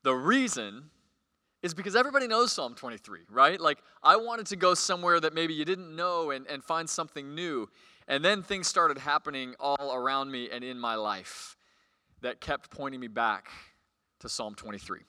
The 0.03 0.15
reason 0.15 0.91
is 1.63 1.73
because 1.73 1.97
everybody 1.97 2.27
knows 2.27 2.53
Psalm 2.53 2.75
23, 2.75 3.21
right? 3.31 3.59
Like, 3.59 3.79
I 4.03 4.17
wanted 4.17 4.47
to 4.47 4.57
go 4.57 4.75
somewhere 4.75 5.19
that 5.21 5.33
maybe 5.33 5.55
you 5.55 5.65
didn't 5.65 5.95
know 5.95 6.31
and, 6.31 6.47
and 6.47 6.63
find 6.63 6.91
something 6.91 7.35
new. 7.35 7.71
And 8.07 8.23
then 8.23 8.43
things 8.43 8.67
started 8.67 8.99
happening 8.99 9.55
all 9.59 9.95
around 9.95 10.31
me 10.31 10.51
and 10.51 10.63
in 10.63 10.79
my 10.79 10.97
life 10.97 11.57
that 12.25 12.41
kept 12.41 12.71
pointing 12.71 13.01
me 13.01 13.07
back 13.07 13.51
to 14.19 14.31
Psalm 14.31 14.55
23. 14.55 15.01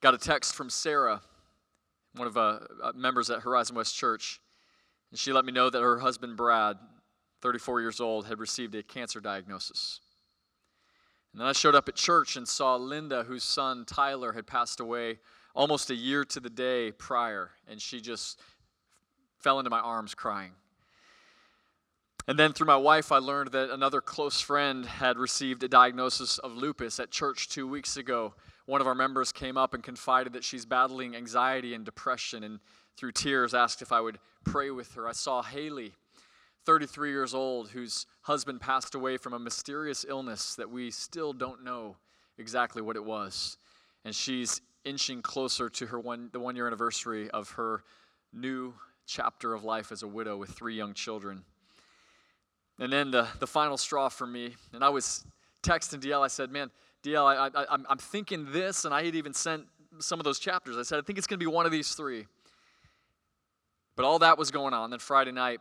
Got 0.00 0.14
a 0.14 0.18
text 0.18 0.56
from 0.56 0.68
Sarah 0.68 1.22
one 2.16 2.26
of 2.26 2.36
uh, 2.36 2.58
uh, 2.82 2.92
members 2.94 3.30
at 3.30 3.40
Horizon 3.40 3.76
West 3.76 3.94
Church, 3.94 4.40
and 5.10 5.18
she 5.18 5.32
let 5.32 5.44
me 5.44 5.52
know 5.52 5.70
that 5.70 5.80
her 5.80 6.00
husband 6.00 6.36
Brad, 6.36 6.76
34 7.40 7.80
years 7.80 8.00
old, 8.00 8.26
had 8.26 8.40
received 8.40 8.74
a 8.74 8.82
cancer 8.82 9.20
diagnosis. 9.20 10.00
And 11.32 11.40
then 11.40 11.46
I 11.46 11.52
showed 11.52 11.76
up 11.76 11.88
at 11.88 11.94
church 11.94 12.36
and 12.36 12.46
saw 12.48 12.74
Linda, 12.74 13.22
whose 13.22 13.44
son 13.44 13.84
Tyler 13.84 14.32
had 14.32 14.48
passed 14.48 14.80
away 14.80 15.20
almost 15.54 15.88
a 15.90 15.94
year 15.94 16.24
to 16.24 16.40
the 16.40 16.50
day 16.50 16.90
prior, 16.90 17.50
and 17.68 17.80
she 17.80 18.00
just 18.00 18.40
fell 19.38 19.60
into 19.60 19.70
my 19.70 19.80
arms 19.80 20.16
crying. 20.16 20.52
And 22.26 22.38
then 22.38 22.52
through 22.52 22.66
my 22.66 22.76
wife, 22.76 23.12
I 23.12 23.18
learned 23.18 23.52
that 23.52 23.70
another 23.70 24.00
close 24.00 24.40
friend 24.40 24.86
had 24.86 25.18
received 25.18 25.62
a 25.62 25.68
diagnosis 25.68 26.38
of 26.38 26.52
lupus 26.56 26.98
at 26.98 27.10
church 27.10 27.48
two 27.48 27.68
weeks 27.68 27.96
ago 27.96 28.34
one 28.66 28.80
of 28.80 28.86
our 28.86 28.94
members 28.94 29.30
came 29.30 29.56
up 29.56 29.74
and 29.74 29.82
confided 29.82 30.32
that 30.32 30.44
she's 30.44 30.64
battling 30.64 31.14
anxiety 31.14 31.74
and 31.74 31.84
depression 31.84 32.44
and 32.44 32.60
through 32.96 33.12
tears 33.12 33.54
asked 33.54 33.82
if 33.82 33.92
I 33.92 34.00
would 34.00 34.18
pray 34.44 34.70
with 34.70 34.94
her. 34.94 35.06
I 35.06 35.12
saw 35.12 35.42
Haley, 35.42 35.92
33 36.64 37.10
years 37.10 37.34
old, 37.34 37.68
whose 37.68 38.06
husband 38.22 38.60
passed 38.60 38.94
away 38.94 39.16
from 39.16 39.34
a 39.34 39.38
mysterious 39.38 40.06
illness 40.08 40.54
that 40.54 40.70
we 40.70 40.90
still 40.90 41.32
don't 41.32 41.62
know 41.62 41.96
exactly 42.38 42.80
what 42.80 42.96
it 42.96 43.04
was. 43.04 43.58
And 44.04 44.14
she's 44.14 44.60
inching 44.84 45.22
closer 45.22 45.68
to 45.68 45.86
her 45.86 45.98
one, 45.98 46.30
the 46.32 46.40
one 46.40 46.56
year 46.56 46.66
anniversary 46.66 47.30
of 47.30 47.50
her 47.50 47.82
new 48.32 48.74
chapter 49.06 49.52
of 49.52 49.64
life 49.64 49.92
as 49.92 50.02
a 50.02 50.08
widow 50.08 50.36
with 50.36 50.50
three 50.50 50.74
young 50.74 50.94
children. 50.94 51.44
And 52.78 52.92
then 52.92 53.10
the, 53.10 53.28
the 53.38 53.46
final 53.46 53.76
straw 53.76 54.08
for 54.08 54.26
me, 54.26 54.56
and 54.72 54.82
I 54.82 54.88
was 54.88 55.24
texting 55.62 56.00
DL, 56.00 56.22
I 56.22 56.28
said, 56.28 56.50
Man, 56.50 56.70
DL, 57.02 57.24
I, 57.24 57.46
I, 57.46 57.66
I'm, 57.70 57.86
I'm 57.88 57.98
thinking 57.98 58.50
this, 58.50 58.84
and 58.84 58.92
I 58.92 59.04
had 59.04 59.14
even 59.14 59.32
sent 59.32 59.66
some 60.00 60.18
of 60.18 60.24
those 60.24 60.38
chapters. 60.38 60.76
I 60.76 60.82
said, 60.82 60.98
I 60.98 61.02
think 61.02 61.18
it's 61.18 61.26
going 61.26 61.38
to 61.38 61.44
be 61.44 61.50
one 61.50 61.66
of 61.66 61.72
these 61.72 61.94
three. 61.94 62.26
But 63.96 64.04
all 64.04 64.18
that 64.20 64.38
was 64.38 64.50
going 64.50 64.74
on. 64.74 64.90
Then 64.90 64.98
Friday 64.98 65.30
night, 65.30 65.60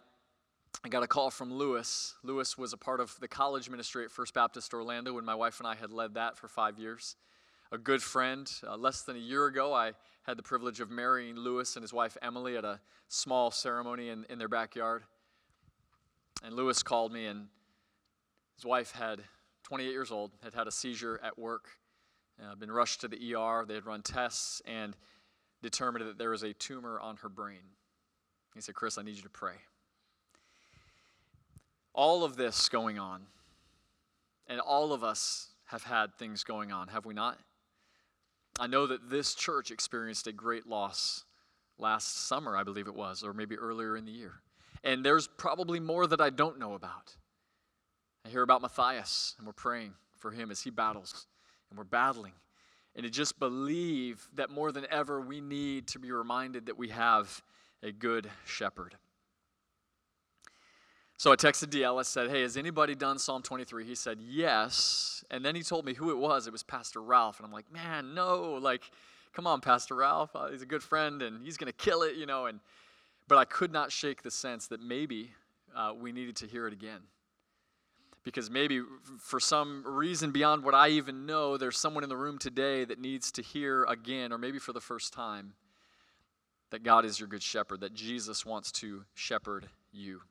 I 0.83 0.89
got 0.89 1.03
a 1.03 1.07
call 1.07 1.29
from 1.29 1.53
Lewis. 1.53 2.15
Lewis 2.23 2.57
was 2.57 2.73
a 2.73 2.77
part 2.77 2.99
of 2.99 3.15
the 3.19 3.27
college 3.27 3.69
ministry 3.69 4.03
at 4.05 4.11
First 4.11 4.33
Baptist 4.33 4.73
Orlando 4.73 5.13
when 5.13 5.25
my 5.25 5.35
wife 5.35 5.59
and 5.59 5.67
I 5.67 5.75
had 5.75 5.91
led 5.91 6.15
that 6.15 6.37
for 6.37 6.47
five 6.47 6.79
years. 6.79 7.15
A 7.71 7.77
good 7.77 8.01
friend. 8.01 8.51
Uh, 8.67 8.75
less 8.75 9.03
than 9.03 9.15
a 9.15 9.19
year 9.19 9.45
ago, 9.45 9.73
I 9.73 9.93
had 10.23 10.37
the 10.37 10.43
privilege 10.43 10.79
of 10.79 10.89
marrying 10.89 11.35
Lewis 11.35 11.75
and 11.75 11.83
his 11.83 11.93
wife 11.93 12.17
Emily 12.21 12.57
at 12.57 12.65
a 12.65 12.79
small 13.07 13.51
ceremony 13.51 14.09
in, 14.09 14.25
in 14.29 14.39
their 14.39 14.47
backyard. 14.47 15.03
And 16.43 16.55
Lewis 16.55 16.83
called 16.83 17.11
me, 17.13 17.25
and 17.25 17.47
his 18.55 18.65
wife 18.65 18.91
had 18.91 19.21
28 19.63 19.89
years 19.89 20.11
old, 20.11 20.31
had 20.43 20.53
had 20.53 20.67
a 20.67 20.71
seizure 20.71 21.19
at 21.23 21.39
work, 21.39 21.69
uh, 22.43 22.55
been 22.55 22.71
rushed 22.71 23.01
to 23.01 23.07
the 23.07 23.35
ER. 23.35 23.65
They 23.65 23.75
had 23.75 23.85
run 23.85 24.01
tests 24.01 24.61
and 24.65 24.95
determined 25.61 26.05
that 26.07 26.17
there 26.17 26.31
was 26.31 26.43
a 26.43 26.53
tumor 26.53 26.99
on 26.99 27.15
her 27.17 27.29
brain. 27.29 27.61
He 28.53 28.61
said, 28.61 28.75
Chris, 28.75 28.97
I 28.97 29.01
need 29.03 29.15
you 29.15 29.21
to 29.21 29.29
pray 29.29 29.55
all 31.93 32.23
of 32.23 32.35
this 32.35 32.69
going 32.69 32.99
on, 32.99 33.21
and 34.47 34.59
all 34.59 34.93
of 34.93 35.03
us 35.03 35.49
have 35.65 35.83
had 35.83 36.13
things 36.15 36.43
going 36.43 36.71
on, 36.71 36.87
have 36.87 37.05
we 37.05 37.13
not? 37.13 37.39
I 38.59 38.67
know 38.67 38.87
that 38.87 39.09
this 39.09 39.33
church 39.33 39.71
experienced 39.71 40.27
a 40.27 40.31
great 40.31 40.67
loss 40.67 41.23
last 41.77 42.27
summer, 42.27 42.55
I 42.55 42.63
believe 42.63 42.87
it 42.87 42.95
was, 42.95 43.23
or 43.23 43.33
maybe 43.33 43.57
earlier 43.57 43.95
in 43.95 44.05
the 44.05 44.11
year. 44.11 44.33
And 44.83 45.03
there's 45.03 45.27
probably 45.27 45.79
more 45.79 46.07
that 46.07 46.19
I 46.19 46.29
don't 46.29 46.59
know 46.59 46.73
about. 46.73 47.15
I 48.25 48.29
hear 48.29 48.41
about 48.41 48.61
Matthias, 48.61 49.35
and 49.37 49.47
we're 49.47 49.53
praying 49.53 49.93
for 50.17 50.31
him 50.31 50.51
as 50.51 50.61
he 50.61 50.69
battles, 50.69 51.27
and 51.69 51.77
we're 51.77 51.83
battling. 51.83 52.33
And 52.95 53.03
to 53.03 53.09
just 53.09 53.39
believe 53.39 54.27
that 54.35 54.49
more 54.49 54.71
than 54.71 54.85
ever, 54.89 55.19
we 55.19 55.41
need 55.41 55.87
to 55.87 55.99
be 55.99 56.11
reminded 56.11 56.67
that 56.67 56.77
we 56.77 56.89
have 56.89 57.41
a 57.81 57.91
good 57.91 58.29
shepherd. 58.45 58.95
So 61.17 61.31
I 61.31 61.35
texted 61.35 61.67
DL. 61.67 61.99
I 61.99 62.03
said, 62.03 62.29
Hey, 62.29 62.41
has 62.41 62.57
anybody 62.57 62.95
done 62.95 63.17
Psalm 63.17 63.41
23? 63.41 63.85
He 63.85 63.95
said, 63.95 64.19
Yes. 64.21 65.23
And 65.31 65.43
then 65.43 65.55
he 65.55 65.63
told 65.63 65.85
me 65.85 65.93
who 65.93 66.11
it 66.11 66.17
was. 66.17 66.47
It 66.47 66.53
was 66.53 66.63
Pastor 66.63 67.01
Ralph. 67.01 67.39
And 67.39 67.45
I'm 67.45 67.51
like, 67.51 67.71
Man, 67.71 68.13
no. 68.13 68.53
Like, 68.61 68.83
come 69.33 69.47
on, 69.47 69.61
Pastor 69.61 69.95
Ralph. 69.95 70.35
Uh, 70.35 70.49
he's 70.49 70.61
a 70.61 70.67
good 70.67 70.83
friend 70.83 71.21
and 71.21 71.43
he's 71.43 71.57
going 71.57 71.71
to 71.71 71.77
kill 71.77 72.03
it, 72.03 72.15
you 72.15 72.25
know. 72.25 72.45
And, 72.47 72.59
but 73.33 73.39
I 73.39 73.45
could 73.45 73.73
not 73.73 73.91
shake 73.91 74.21
the 74.21 74.29
sense 74.29 74.67
that 74.67 74.79
maybe 74.79 75.31
uh, 75.75 75.91
we 75.99 76.11
needed 76.11 76.35
to 76.35 76.45
hear 76.45 76.67
it 76.67 76.73
again. 76.73 76.99
Because 78.23 78.51
maybe 78.51 78.79
for 79.17 79.39
some 79.39 79.81
reason 79.87 80.29
beyond 80.29 80.63
what 80.63 80.75
I 80.75 80.89
even 80.89 81.25
know, 81.25 81.57
there's 81.57 81.79
someone 81.79 82.03
in 82.03 82.11
the 82.11 82.15
room 82.15 82.37
today 82.37 82.85
that 82.85 82.99
needs 82.99 83.31
to 83.31 83.41
hear 83.41 83.85
again, 83.85 84.31
or 84.31 84.37
maybe 84.37 84.59
for 84.59 84.71
the 84.71 84.79
first 84.79 85.13
time, 85.13 85.53
that 86.69 86.83
God 86.83 87.05
is 87.05 87.19
your 87.19 87.27
good 87.27 87.41
shepherd, 87.41 87.81
that 87.81 87.95
Jesus 87.95 88.45
wants 88.45 88.71
to 88.73 89.03
shepherd 89.15 89.67
you. 89.91 90.21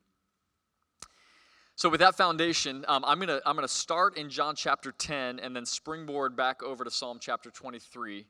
So, 1.75 1.89
with 1.89 1.99
that 1.99 2.15
foundation, 2.15 2.85
um, 2.87 3.05
I'm 3.05 3.19
going 3.19 3.27
to 3.27 3.43
I'm 3.45 3.57
gonna 3.57 3.67
start 3.67 4.17
in 4.17 4.31
John 4.31 4.55
chapter 4.55 4.93
10 4.93 5.41
and 5.41 5.57
then 5.57 5.67
springboard 5.67 6.37
back 6.37 6.63
over 6.63 6.85
to 6.85 6.91
Psalm 6.93 7.19
chapter 7.21 7.51
23. 7.51 8.27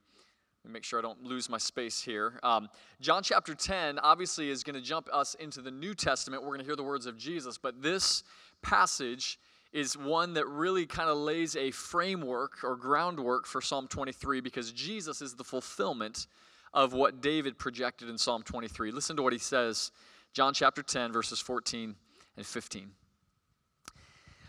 Make 0.68 0.84
sure 0.84 0.98
I 0.98 1.02
don't 1.02 1.22
lose 1.24 1.48
my 1.48 1.58
space 1.58 2.00
here. 2.00 2.38
Um, 2.42 2.68
John 3.00 3.22
chapter 3.22 3.54
10 3.54 3.98
obviously 3.98 4.48
is 4.48 4.62
going 4.62 4.76
to 4.76 4.80
jump 4.80 5.08
us 5.12 5.34
into 5.34 5.60
the 5.60 5.72
New 5.72 5.94
Testament. 5.94 6.42
We're 6.42 6.50
going 6.50 6.60
to 6.60 6.64
hear 6.64 6.76
the 6.76 6.84
words 6.84 7.06
of 7.06 7.18
Jesus, 7.18 7.58
but 7.58 7.82
this 7.82 8.22
passage 8.62 9.40
is 9.72 9.96
one 9.96 10.34
that 10.34 10.46
really 10.46 10.86
kind 10.86 11.10
of 11.10 11.16
lays 11.18 11.56
a 11.56 11.70
framework 11.72 12.62
or 12.62 12.76
groundwork 12.76 13.46
for 13.46 13.60
Psalm 13.60 13.88
23 13.88 14.40
because 14.40 14.70
Jesus 14.70 15.20
is 15.20 15.34
the 15.34 15.44
fulfillment 15.44 16.26
of 16.72 16.92
what 16.92 17.20
David 17.20 17.58
projected 17.58 18.08
in 18.08 18.16
Psalm 18.16 18.42
23. 18.42 18.92
Listen 18.92 19.16
to 19.16 19.22
what 19.22 19.32
he 19.32 19.38
says, 19.38 19.90
John 20.32 20.54
chapter 20.54 20.82
10, 20.82 21.12
verses 21.12 21.40
14 21.40 21.94
and 22.36 22.46
15. 22.46 22.90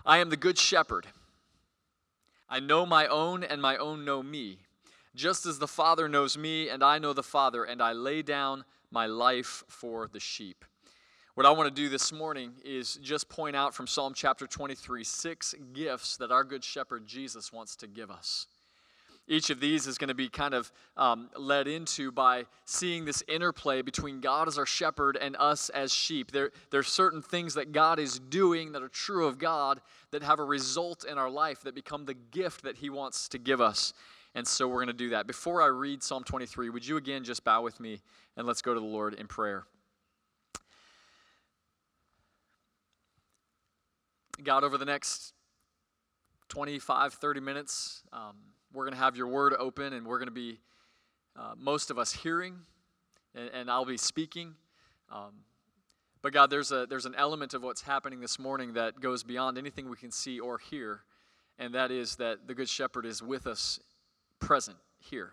I 0.06 0.20
am 0.20 0.30
the 0.30 0.38
good 0.38 0.58
shepherd. 0.58 1.08
I 2.50 2.60
know 2.60 2.86
my 2.86 3.08
own, 3.08 3.44
and 3.44 3.62
my 3.62 3.78
own 3.78 4.06
know 4.06 4.22
me. 4.22 4.60
Just 5.16 5.46
as 5.46 5.60
the 5.60 5.68
Father 5.68 6.10
knows 6.10 6.38
me, 6.38 6.70
and 6.70 6.84
I 6.84 6.98
know 6.98 7.14
the 7.14 7.22
Father, 7.22 7.64
and 7.64 7.82
I 7.82 7.94
lay 7.94 8.24
down 8.24 8.66
my 8.90 9.06
life 9.06 9.64
for 9.68 10.08
the 10.08 10.20
sheep. 10.20 10.66
What 11.36 11.46
I 11.46 11.52
want 11.52 11.68
to 11.68 11.82
do 11.82 11.90
this 11.90 12.12
morning 12.12 12.54
is 12.64 12.96
just 12.96 13.30
point 13.30 13.56
out 13.56 13.74
from 13.74 13.88
Psalm 13.88 14.14
chapter 14.16 14.48
23 14.48 15.04
six 15.04 15.56
gifts 15.74 16.18
that 16.18 16.32
our 16.32 16.44
good 16.44 16.64
shepherd 16.64 17.08
Jesus 17.08 17.52
wants 17.52 17.76
to 17.78 17.88
give 17.88 18.12
us. 18.12 18.48
Each 19.28 19.50
of 19.50 19.60
these 19.60 19.88
is 19.88 19.98
going 19.98 20.10
to 20.10 20.14
be 20.14 20.28
kind 20.28 20.54
of 20.54 20.72
um, 20.98 21.30
led 21.38 21.68
into 21.68 22.12
by 22.12 22.46
seeing 22.66 23.06
this 23.06 23.24
interplay 23.28 23.82
between 23.82 24.20
God 24.20 24.48
as 24.48 24.58
our 24.58 24.66
shepherd 24.66 25.18
and 25.20 25.36
us 25.40 25.70
as 25.70 25.94
sheep. 25.94 26.32
There, 26.32 26.52
there 26.72 26.82
are 26.82 26.84
certain 26.84 27.22
things 27.22 27.54
that 27.54 27.72
God 27.72 28.00
is 28.00 28.20
doing 28.20 28.74
that 28.74 28.84
are 28.84 28.90
true 28.90 29.26
of 29.26 29.40
God 29.40 29.80
that 30.12 30.24
have 30.24 30.40
a 30.40 30.44
result 30.44 31.06
in 31.06 31.18
our 31.18 31.30
life 31.30 31.62
that 31.62 31.74
become 31.74 32.06
the 32.06 32.16
gift 32.16 32.64
that 32.64 32.78
He 32.78 32.90
wants 32.90 33.30
to 33.30 33.38
give 33.38 33.62
us. 33.62 33.94
And 34.36 34.48
so 34.48 34.68
we're 34.68 34.84
going 34.84 34.88
to 34.88 34.94
do 34.94 35.10
that. 35.10 35.28
Before 35.28 35.62
I 35.62 35.68
read 35.68 36.02
Psalm 36.02 36.24
23, 36.24 36.70
would 36.70 36.86
you 36.86 36.98
again 36.98 37.24
just 37.24 37.44
bow 37.44 37.62
with 37.62 37.80
me 37.80 38.02
and 38.36 38.48
let's 38.48 38.62
go 38.62 38.74
to 38.74 38.80
the 38.80 38.86
Lord 38.86 39.14
in 39.14 39.28
prayer. 39.28 39.66
God, 44.44 44.64
over 44.64 44.78
the 44.78 44.86
next 44.86 45.34
25, 46.50 47.14
30 47.14 47.40
minutes, 47.40 48.04
um, 48.12 48.36
we're 48.74 48.84
going 48.84 48.94
to 48.94 49.00
have 49.00 49.16
your 49.16 49.28
word 49.28 49.54
open 49.58 49.94
and 49.94 50.06
we're 50.06 50.18
going 50.18 50.28
to 50.28 50.34
be, 50.34 50.60
uh, 51.38 51.54
most 51.58 51.92
of 51.92 52.00
us, 52.00 52.12
hearing, 52.12 52.58
and, 53.36 53.50
and 53.54 53.70
I'll 53.70 53.86
be 53.86 53.98
speaking. 53.98 54.56
Um, 55.12 55.44
but 56.24 56.34
God, 56.34 56.50
there's, 56.50 56.72
a, 56.72 56.88
there's 56.88 57.06
an 57.06 57.16
element 57.16 57.54
of 57.54 57.62
what's 57.62 57.82
happening 57.82 58.20
this 58.20 58.40
morning 58.40 58.74
that 58.74 59.00
goes 59.00 59.24
beyond 59.24 59.58
anything 59.58 59.90
we 59.90 59.98
can 59.98 60.12
see 60.12 60.40
or 60.40 60.58
hear, 60.58 61.02
and 61.60 61.76
that 61.76 61.92
is 61.92 62.16
that 62.16 62.48
the 62.48 62.56
Good 62.56 62.70
Shepherd 62.70 63.06
is 63.06 63.22
with 63.22 63.46
us, 63.46 63.80
present 64.44 64.78
here. 65.00 65.32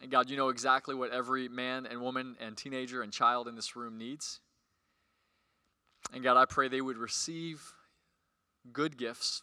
And 0.00 0.10
God, 0.10 0.28
you 0.28 0.36
know 0.36 0.48
exactly 0.48 0.94
what 0.94 1.12
every 1.12 1.48
man 1.48 1.86
and 1.86 2.00
woman 2.00 2.36
and 2.40 2.56
teenager 2.56 3.02
and 3.02 3.12
child 3.12 3.46
in 3.46 3.54
this 3.54 3.76
room 3.76 3.98
needs. 3.98 4.40
And 6.12 6.24
God, 6.24 6.36
I 6.36 6.44
pray 6.44 6.68
they 6.68 6.80
would 6.80 6.96
receive 6.96 7.62
good 8.72 8.96
gifts 8.96 9.42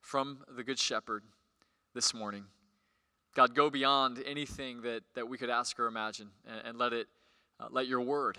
from 0.00 0.44
the 0.54 0.62
Good 0.62 0.78
Shepherd 0.78 1.22
this 1.94 2.12
morning. 2.12 2.44
God, 3.34 3.54
go 3.54 3.70
beyond 3.70 4.22
anything 4.26 4.82
that, 4.82 5.02
that 5.14 5.28
we 5.28 5.38
could 5.38 5.50
ask 5.50 5.78
or 5.80 5.86
imagine 5.86 6.28
and, 6.46 6.68
and 6.68 6.78
let 6.78 6.92
it, 6.92 7.06
uh, 7.58 7.68
let 7.70 7.86
your 7.86 8.02
word 8.02 8.36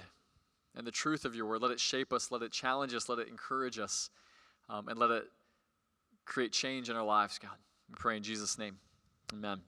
and 0.75 0.85
the 0.85 0.91
truth 0.91 1.25
of 1.25 1.35
your 1.35 1.47
word, 1.47 1.61
let 1.61 1.71
it 1.71 1.79
shape 1.79 2.13
us, 2.13 2.31
let 2.31 2.43
it 2.43 2.51
challenge 2.51 2.93
us, 2.93 3.09
let 3.09 3.17
it 3.17 3.27
encourage 3.27 3.79
us, 3.79 4.11
um, 4.69 4.87
and 4.87 4.99
let 4.99 5.09
it 5.09 5.25
create 6.25 6.51
change 6.51 6.89
in 6.89 6.95
our 6.95 7.03
lives, 7.03 7.39
God. 7.39 7.57
We 7.89 7.95
pray 7.97 8.17
in 8.17 8.23
Jesus' 8.23 8.57
name. 8.57 8.77
Amen. 9.33 9.61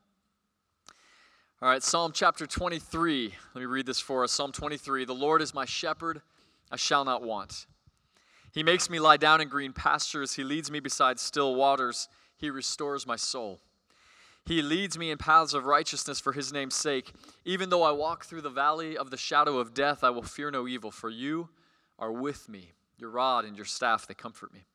All 1.62 1.70
right, 1.70 1.84
Psalm 1.84 2.12
chapter 2.14 2.48
23. 2.48 3.34
Let 3.54 3.60
me 3.60 3.66
read 3.66 3.86
this 3.86 4.00
for 4.00 4.24
us. 4.24 4.32
Psalm 4.32 4.52
23 4.52 5.06
The 5.06 5.14
Lord 5.14 5.42
is 5.42 5.54
my 5.54 5.66
shepherd, 5.66 6.22
I 6.72 6.76
shall 6.76 7.06
not 7.06 7.24
want. 7.24 7.66
He 8.52 8.64
makes 8.64 8.90
me 8.90 9.00
lie 9.00 9.18
down 9.18 9.42
in 9.42 9.48
green 9.48 9.72
pastures. 9.72 10.34
He 10.34 10.44
leads 10.44 10.70
me 10.70 10.80
beside 10.80 11.20
still 11.20 11.56
waters. 11.56 12.10
He 12.36 12.50
restores 12.50 13.08
my 13.08 13.16
soul. 13.16 13.60
He 14.46 14.62
leads 14.62 14.98
me 14.98 15.12
in 15.12 15.18
paths 15.18 15.54
of 15.54 15.66
righteousness 15.66 16.20
for 16.20 16.34
his 16.34 16.52
name's 16.52 16.76
sake. 16.76 17.14
Even 17.46 17.70
though 17.70 17.84
I 17.84 17.92
walk 17.92 18.26
through 18.26 18.42
the 18.42 18.50
valley 18.50 18.98
of 18.98 19.12
the 19.12 19.18
shadow 19.18 19.60
of 19.60 19.74
death, 19.74 20.04
I 20.04 20.10
will 20.10 20.24
fear 20.24 20.52
no 20.52 20.68
evil, 20.68 20.92
for 20.92 21.10
you 21.10 21.50
are 22.00 22.12
with 22.12 22.50
me. 22.50 22.72
Your 22.98 23.12
rod 23.12 23.46
and 23.46 23.56
your 23.56 23.66
staff, 23.66 24.08
they 24.08 24.14
comfort 24.14 24.54
me. 24.54 24.66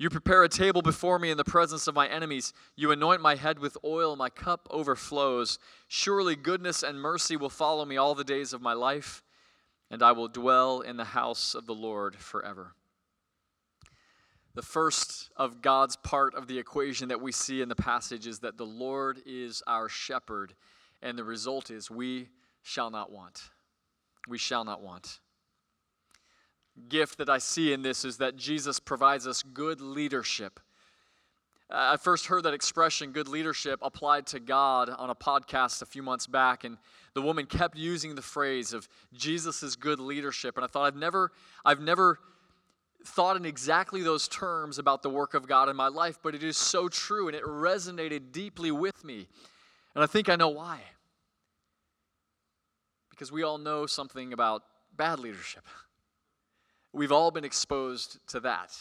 You 0.00 0.08
prepare 0.08 0.42
a 0.42 0.48
table 0.48 0.80
before 0.80 1.18
me 1.18 1.30
in 1.30 1.36
the 1.36 1.44
presence 1.44 1.86
of 1.86 1.94
my 1.94 2.08
enemies. 2.08 2.54
You 2.74 2.90
anoint 2.90 3.20
my 3.20 3.34
head 3.34 3.58
with 3.58 3.76
oil, 3.84 4.16
my 4.16 4.30
cup 4.30 4.66
overflows. 4.70 5.58
Surely 5.88 6.36
goodness 6.36 6.82
and 6.82 6.98
mercy 6.98 7.36
will 7.36 7.50
follow 7.50 7.84
me 7.84 7.98
all 7.98 8.14
the 8.14 8.24
days 8.24 8.54
of 8.54 8.62
my 8.62 8.72
life, 8.72 9.22
and 9.90 10.02
I 10.02 10.12
will 10.12 10.28
dwell 10.28 10.80
in 10.80 10.96
the 10.96 11.04
house 11.04 11.54
of 11.54 11.66
the 11.66 11.74
Lord 11.74 12.16
forever. 12.16 12.72
The 14.54 14.62
first 14.62 15.28
of 15.36 15.60
God's 15.60 15.96
part 15.96 16.34
of 16.34 16.46
the 16.46 16.58
equation 16.58 17.08
that 17.08 17.20
we 17.20 17.30
see 17.30 17.60
in 17.60 17.68
the 17.68 17.76
passage 17.76 18.26
is 18.26 18.38
that 18.38 18.56
the 18.56 18.64
Lord 18.64 19.20
is 19.26 19.62
our 19.66 19.90
shepherd, 19.90 20.54
and 21.02 21.18
the 21.18 21.24
result 21.24 21.70
is 21.70 21.90
we 21.90 22.30
shall 22.62 22.90
not 22.90 23.12
want. 23.12 23.50
We 24.26 24.38
shall 24.38 24.64
not 24.64 24.80
want. 24.80 25.20
Gift 26.88 27.18
that 27.18 27.28
I 27.28 27.38
see 27.38 27.72
in 27.72 27.82
this 27.82 28.04
is 28.04 28.16
that 28.18 28.36
Jesus 28.36 28.78
provides 28.80 29.26
us 29.26 29.42
good 29.42 29.80
leadership. 29.80 30.60
I 31.72 31.96
first 31.96 32.26
heard 32.26 32.42
that 32.44 32.54
expression, 32.54 33.12
good 33.12 33.28
leadership, 33.28 33.78
applied 33.82 34.26
to 34.28 34.40
God 34.40 34.90
on 34.90 35.08
a 35.08 35.14
podcast 35.14 35.82
a 35.82 35.86
few 35.86 36.02
months 36.02 36.26
back, 36.26 36.64
and 36.64 36.76
the 37.14 37.22
woman 37.22 37.46
kept 37.46 37.76
using 37.76 38.16
the 38.16 38.22
phrase 38.22 38.72
of 38.72 38.88
Jesus' 39.12 39.76
good 39.76 40.00
leadership. 40.00 40.56
And 40.56 40.64
I 40.64 40.66
thought, 40.66 40.86
I've 40.86 40.96
never, 40.96 41.30
I've 41.64 41.80
never 41.80 42.18
thought 43.04 43.36
in 43.36 43.44
exactly 43.44 44.02
those 44.02 44.26
terms 44.26 44.78
about 44.78 45.02
the 45.02 45.10
work 45.10 45.34
of 45.34 45.46
God 45.46 45.68
in 45.68 45.76
my 45.76 45.88
life, 45.88 46.18
but 46.22 46.34
it 46.34 46.42
is 46.42 46.56
so 46.56 46.88
true 46.88 47.28
and 47.28 47.36
it 47.36 47.44
resonated 47.44 48.32
deeply 48.32 48.72
with 48.72 49.04
me. 49.04 49.28
And 49.94 50.02
I 50.02 50.06
think 50.06 50.28
I 50.28 50.36
know 50.36 50.48
why. 50.48 50.80
Because 53.10 53.30
we 53.30 53.42
all 53.42 53.58
know 53.58 53.86
something 53.86 54.32
about 54.32 54.62
bad 54.96 55.20
leadership. 55.20 55.64
We've 56.92 57.12
all 57.12 57.30
been 57.30 57.44
exposed 57.44 58.18
to 58.28 58.40
that. 58.40 58.76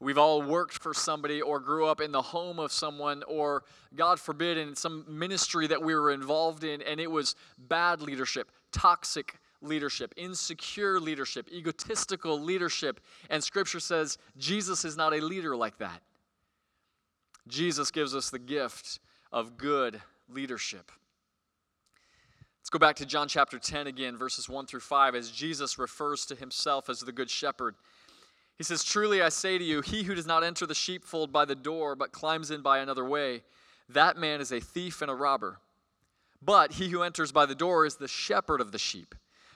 We've 0.00 0.18
all 0.18 0.42
worked 0.42 0.74
for 0.74 0.92
somebody 0.92 1.40
or 1.40 1.60
grew 1.60 1.86
up 1.86 2.00
in 2.00 2.12
the 2.12 2.20
home 2.20 2.58
of 2.58 2.72
someone 2.72 3.22
or, 3.28 3.62
God 3.94 4.18
forbid, 4.20 4.58
in 4.58 4.74
some 4.74 5.04
ministry 5.08 5.66
that 5.68 5.82
we 5.82 5.94
were 5.94 6.10
involved 6.10 6.64
in, 6.64 6.82
and 6.82 7.00
it 7.00 7.10
was 7.10 7.36
bad 7.56 8.02
leadership, 8.02 8.50
toxic 8.72 9.38
leadership, 9.62 10.12
insecure 10.16 11.00
leadership, 11.00 11.48
egotistical 11.50 12.38
leadership. 12.40 13.00
And 13.30 13.42
Scripture 13.42 13.80
says 13.80 14.18
Jesus 14.36 14.84
is 14.84 14.96
not 14.96 15.14
a 15.14 15.24
leader 15.24 15.56
like 15.56 15.78
that. 15.78 16.02
Jesus 17.48 17.90
gives 17.90 18.14
us 18.14 18.30
the 18.30 18.38
gift 18.38 18.98
of 19.32 19.56
good 19.56 20.00
leadership. 20.28 20.90
Let's 22.64 22.70
go 22.70 22.78
back 22.78 22.96
to 22.96 23.04
John 23.04 23.28
chapter 23.28 23.58
10 23.58 23.88
again, 23.88 24.16
verses 24.16 24.48
1 24.48 24.64
through 24.64 24.80
5, 24.80 25.14
as 25.14 25.30
Jesus 25.30 25.78
refers 25.78 26.24
to 26.24 26.34
himself 26.34 26.88
as 26.88 27.00
the 27.00 27.12
good 27.12 27.28
shepherd. 27.28 27.74
He 28.56 28.64
says, 28.64 28.82
Truly 28.82 29.20
I 29.20 29.28
say 29.28 29.58
to 29.58 29.64
you, 29.64 29.82
he 29.82 30.04
who 30.04 30.14
does 30.14 30.26
not 30.26 30.42
enter 30.42 30.64
the 30.64 30.74
sheepfold 30.74 31.30
by 31.30 31.44
the 31.44 31.54
door, 31.54 31.94
but 31.94 32.10
climbs 32.10 32.50
in 32.50 32.62
by 32.62 32.78
another 32.78 33.04
way, 33.04 33.42
that 33.90 34.16
man 34.16 34.40
is 34.40 34.50
a 34.50 34.60
thief 34.60 35.02
and 35.02 35.10
a 35.10 35.14
robber. 35.14 35.58
But 36.40 36.72
he 36.72 36.88
who 36.88 37.02
enters 37.02 37.32
by 37.32 37.44
the 37.44 37.54
door 37.54 37.84
is 37.84 37.96
the 37.96 38.08
shepherd 38.08 38.62
of 38.62 38.72
the 38.72 38.78
sheep. 38.78 39.14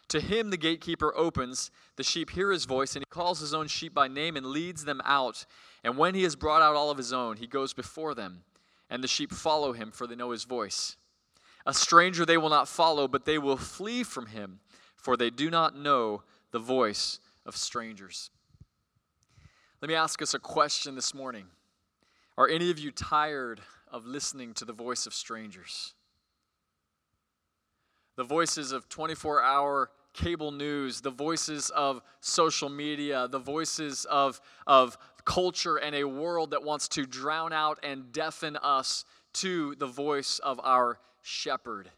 To 0.09 0.21
him 0.21 0.51
the 0.51 0.59
gatekeeper 0.59 1.17
opens, 1.17 1.71
the 1.97 2.05
sheep 2.05 2.29
hear 2.29 2.53
his 2.53 2.67
voice, 2.67 2.95
and 2.95 3.03
he 3.03 3.11
calls 3.11 3.41
his 3.41 3.55
own 3.55 3.69
sheep 3.69 3.95
by 3.95 4.09
name 4.09 4.37
and 4.37 4.45
leads 4.45 4.85
them 4.85 5.01
out. 5.07 5.47
And 5.83 5.97
when 5.97 6.15
he 6.15 6.25
has 6.25 6.37
brought 6.37 6.61
out 6.61 6.77
all 6.77 6.91
of 6.91 6.99
his 6.99 7.15
own, 7.15 7.39
he 7.39 7.47
goes 7.47 7.73
before 7.73 8.15
them, 8.15 8.43
and 8.91 9.03
the 9.03 9.09
sheep 9.09 9.33
follow 9.33 9.73
him, 9.73 9.93
for 9.93 10.07
they 10.07 10.15
know 10.15 10.33
his 10.33 10.45
voice. 10.45 10.97
A 11.69 11.75
stranger 11.75 12.25
they 12.25 12.39
will 12.39 12.49
not 12.49 12.67
follow, 12.67 13.07
but 13.07 13.27
they 13.27 13.37
will 13.37 13.59
flee 13.59 14.03
from 14.03 14.29
him, 14.29 14.61
for 14.97 15.19
they 15.19 15.29
do 15.29 15.51
not 15.51 15.77
know 15.77 16.23
the 16.51 16.59
voice 16.59 17.21
of 17.45 17.59
strangers. 17.59 18.31
Let 19.83 19.91
me 19.91 19.95
ask 19.95 20.23
us 20.23 20.33
a 20.33 20.39
question 20.39 20.95
this 20.95 21.13
morning. 21.13 21.45
Are 22.39 22.49
any 22.49 22.71
of 22.71 22.79
you 22.79 22.91
tired 22.91 23.61
of 23.93 24.07
listening 24.07 24.55
to 24.55 24.65
the 24.65 24.73
voice 24.73 25.05
of 25.05 25.13
strangers? 25.13 25.93
The 28.17 28.25
voices 28.25 28.73
of 28.73 28.89
24 28.89 29.43
hour 29.43 29.91
cable 30.15 30.53
news, 30.53 31.03
the 31.03 31.11
voices 31.11 31.69
of 31.69 32.01
social 32.21 32.71
media, 32.71 33.29
the 33.29 33.39
voices 33.39 34.07
of, 34.07 34.41
of 34.67 34.97
culture 35.27 35.77
and 35.77 35.95
a 35.95 36.05
world 36.05 36.53
that 36.53 36.65
wants 36.65 36.89
to 36.89 37.05
drown 37.05 37.53
out 37.53 37.79
and 37.83 38.11
deafen 38.11 38.57
us 38.57 39.05
to 39.35 39.75
the 39.75 39.87
voice 39.87 40.39
of 40.39 40.59
our 40.65 40.99
shepherd. 41.23 41.91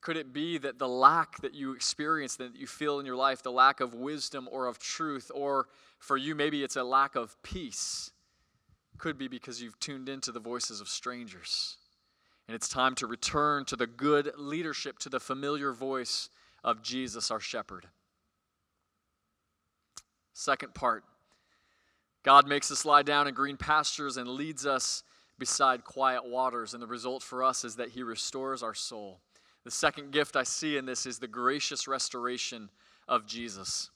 Could 0.00 0.16
it 0.16 0.32
be 0.32 0.58
that 0.58 0.78
the 0.78 0.88
lack 0.88 1.40
that 1.40 1.54
you 1.54 1.72
experience, 1.72 2.36
that 2.36 2.56
you 2.56 2.66
feel 2.66 3.00
in 3.00 3.06
your 3.06 3.16
life, 3.16 3.42
the 3.42 3.50
lack 3.50 3.80
of 3.80 3.94
wisdom 3.94 4.48
or 4.52 4.66
of 4.66 4.78
truth, 4.78 5.30
or 5.34 5.68
for 5.98 6.16
you, 6.16 6.34
maybe 6.34 6.62
it's 6.62 6.76
a 6.76 6.84
lack 6.84 7.14
of 7.16 7.42
peace, 7.42 8.10
could 8.98 9.16
be 9.16 9.28
because 9.28 9.62
you've 9.62 9.78
tuned 9.80 10.08
into 10.08 10.30
the 10.30 10.40
voices 10.40 10.80
of 10.80 10.88
strangers? 10.88 11.78
And 12.46 12.54
it's 12.54 12.68
time 12.68 12.94
to 12.96 13.06
return 13.06 13.64
to 13.66 13.76
the 13.76 13.86
good 13.86 14.32
leadership, 14.36 14.98
to 15.00 15.08
the 15.08 15.20
familiar 15.20 15.72
voice 15.72 16.28
of 16.62 16.82
Jesus, 16.82 17.30
our 17.30 17.40
shepherd. 17.40 17.86
Second 20.34 20.74
part 20.74 21.04
God 22.22 22.48
makes 22.48 22.70
us 22.70 22.84
lie 22.84 23.02
down 23.02 23.28
in 23.28 23.34
green 23.34 23.56
pastures 23.56 24.16
and 24.16 24.28
leads 24.28 24.66
us 24.66 25.02
beside 25.38 25.84
quiet 25.84 26.24
waters. 26.24 26.74
And 26.74 26.82
the 26.82 26.86
result 26.86 27.22
for 27.22 27.42
us 27.42 27.64
is 27.64 27.76
that 27.76 27.90
He 27.90 28.02
restores 28.02 28.62
our 28.62 28.74
soul. 28.74 29.20
The 29.64 29.70
second 29.70 30.12
gift 30.12 30.36
I 30.36 30.42
see 30.42 30.76
in 30.76 30.84
this 30.84 31.06
is 31.06 31.18
the 31.18 31.26
gracious 31.26 31.88
restoration 31.88 32.68
of 33.08 33.26
Jesus. 33.26 33.90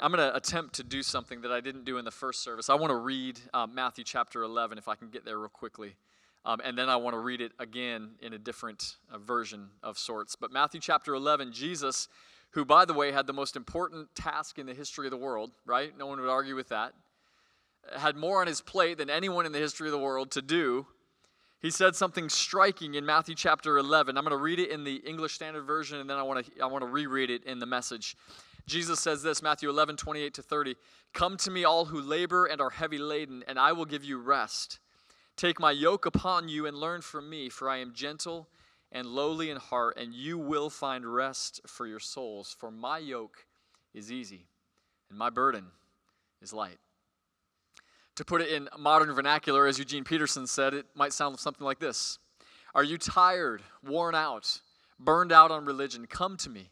I'm 0.00 0.10
going 0.10 0.28
to 0.28 0.34
attempt 0.34 0.74
to 0.76 0.82
do 0.82 1.02
something 1.02 1.42
that 1.42 1.52
I 1.52 1.60
didn't 1.60 1.84
do 1.84 1.98
in 1.98 2.04
the 2.04 2.10
first 2.10 2.42
service. 2.42 2.68
I 2.68 2.74
want 2.74 2.90
to 2.90 2.96
read 2.96 3.38
uh, 3.52 3.66
Matthew 3.66 4.04
chapter 4.04 4.42
11, 4.42 4.76
if 4.78 4.88
I 4.88 4.96
can 4.96 5.08
get 5.08 5.24
there 5.24 5.38
real 5.38 5.48
quickly. 5.48 5.94
Um, 6.44 6.60
and 6.64 6.76
then 6.76 6.88
I 6.88 6.96
want 6.96 7.14
to 7.14 7.20
read 7.20 7.40
it 7.40 7.52
again 7.58 8.16
in 8.20 8.32
a 8.32 8.38
different 8.38 8.96
uh, 9.12 9.18
version 9.18 9.68
of 9.82 9.96
sorts. 9.96 10.34
But 10.34 10.52
Matthew 10.52 10.80
chapter 10.80 11.14
11, 11.14 11.52
Jesus, 11.52 12.08
who, 12.50 12.64
by 12.64 12.84
the 12.84 12.92
way, 12.92 13.12
had 13.12 13.26
the 13.26 13.32
most 13.32 13.56
important 13.56 14.14
task 14.14 14.58
in 14.58 14.66
the 14.66 14.74
history 14.74 15.06
of 15.06 15.10
the 15.10 15.16
world, 15.16 15.52
right? 15.64 15.96
No 15.96 16.06
one 16.06 16.20
would 16.20 16.28
argue 16.28 16.56
with 16.56 16.68
that, 16.68 16.92
had 17.96 18.16
more 18.16 18.40
on 18.40 18.46
his 18.46 18.60
plate 18.60 18.98
than 18.98 19.10
anyone 19.10 19.46
in 19.46 19.52
the 19.52 19.58
history 19.58 19.88
of 19.88 19.92
the 19.92 19.98
world 19.98 20.30
to 20.32 20.42
do. 20.42 20.86
He 21.60 21.70
said 21.70 21.96
something 21.96 22.28
striking 22.28 22.94
in 22.94 23.06
Matthew 23.06 23.34
chapter 23.34 23.78
11. 23.78 24.18
I'm 24.18 24.24
going 24.24 24.36
to 24.36 24.42
read 24.42 24.58
it 24.58 24.70
in 24.70 24.84
the 24.84 24.96
English 24.96 25.34
Standard 25.34 25.62
Version, 25.62 25.98
and 25.98 26.10
then 26.10 26.18
I 26.18 26.22
want 26.22 26.44
to, 26.44 26.60
I 26.60 26.66
want 26.66 26.82
to 26.82 26.90
reread 26.90 27.30
it 27.30 27.44
in 27.44 27.58
the 27.58 27.66
message. 27.66 28.16
Jesus 28.66 29.00
says 29.00 29.22
this, 29.22 29.42
Matthew 29.42 29.68
11, 29.70 29.96
28 29.96 30.34
to 30.34 30.42
30. 30.42 30.76
Come 31.12 31.36
to 31.38 31.50
me, 31.50 31.64
all 31.64 31.86
who 31.86 32.00
labor 32.00 32.46
and 32.46 32.60
are 32.60 32.70
heavy 32.70 32.98
laden, 32.98 33.44
and 33.46 33.58
I 33.58 33.72
will 33.72 33.84
give 33.84 34.04
you 34.04 34.18
rest. 34.18 34.78
Take 35.36 35.58
my 35.58 35.70
yoke 35.70 36.06
upon 36.06 36.48
you 36.48 36.66
and 36.66 36.76
learn 36.76 37.00
from 37.00 37.28
me, 37.28 37.48
for 37.48 37.68
I 37.68 37.78
am 37.78 37.92
gentle 37.94 38.48
and 38.92 39.06
lowly 39.06 39.50
in 39.50 39.56
heart, 39.56 39.96
and 39.96 40.14
you 40.14 40.38
will 40.38 40.70
find 40.70 41.04
rest 41.04 41.60
for 41.66 41.86
your 41.86 41.98
souls. 41.98 42.54
For 42.58 42.70
my 42.70 42.98
yoke 42.98 43.46
is 43.92 44.12
easy, 44.12 44.46
and 45.10 45.18
my 45.18 45.30
burden 45.30 45.66
is 46.40 46.52
light. 46.52 46.78
To 48.16 48.24
put 48.24 48.40
it 48.40 48.48
in 48.48 48.68
modern 48.78 49.12
vernacular, 49.12 49.66
as 49.66 49.78
Eugene 49.78 50.04
Peterson 50.04 50.46
said, 50.46 50.72
it 50.72 50.86
might 50.94 51.12
sound 51.12 51.38
something 51.38 51.64
like 51.64 51.80
this 51.80 52.18
Are 52.74 52.84
you 52.84 52.98
tired, 52.98 53.62
worn 53.82 54.14
out, 54.14 54.60
burned 54.98 55.32
out 55.32 55.50
on 55.50 55.64
religion? 55.64 56.06
Come 56.06 56.36
to 56.38 56.50
me. 56.50 56.70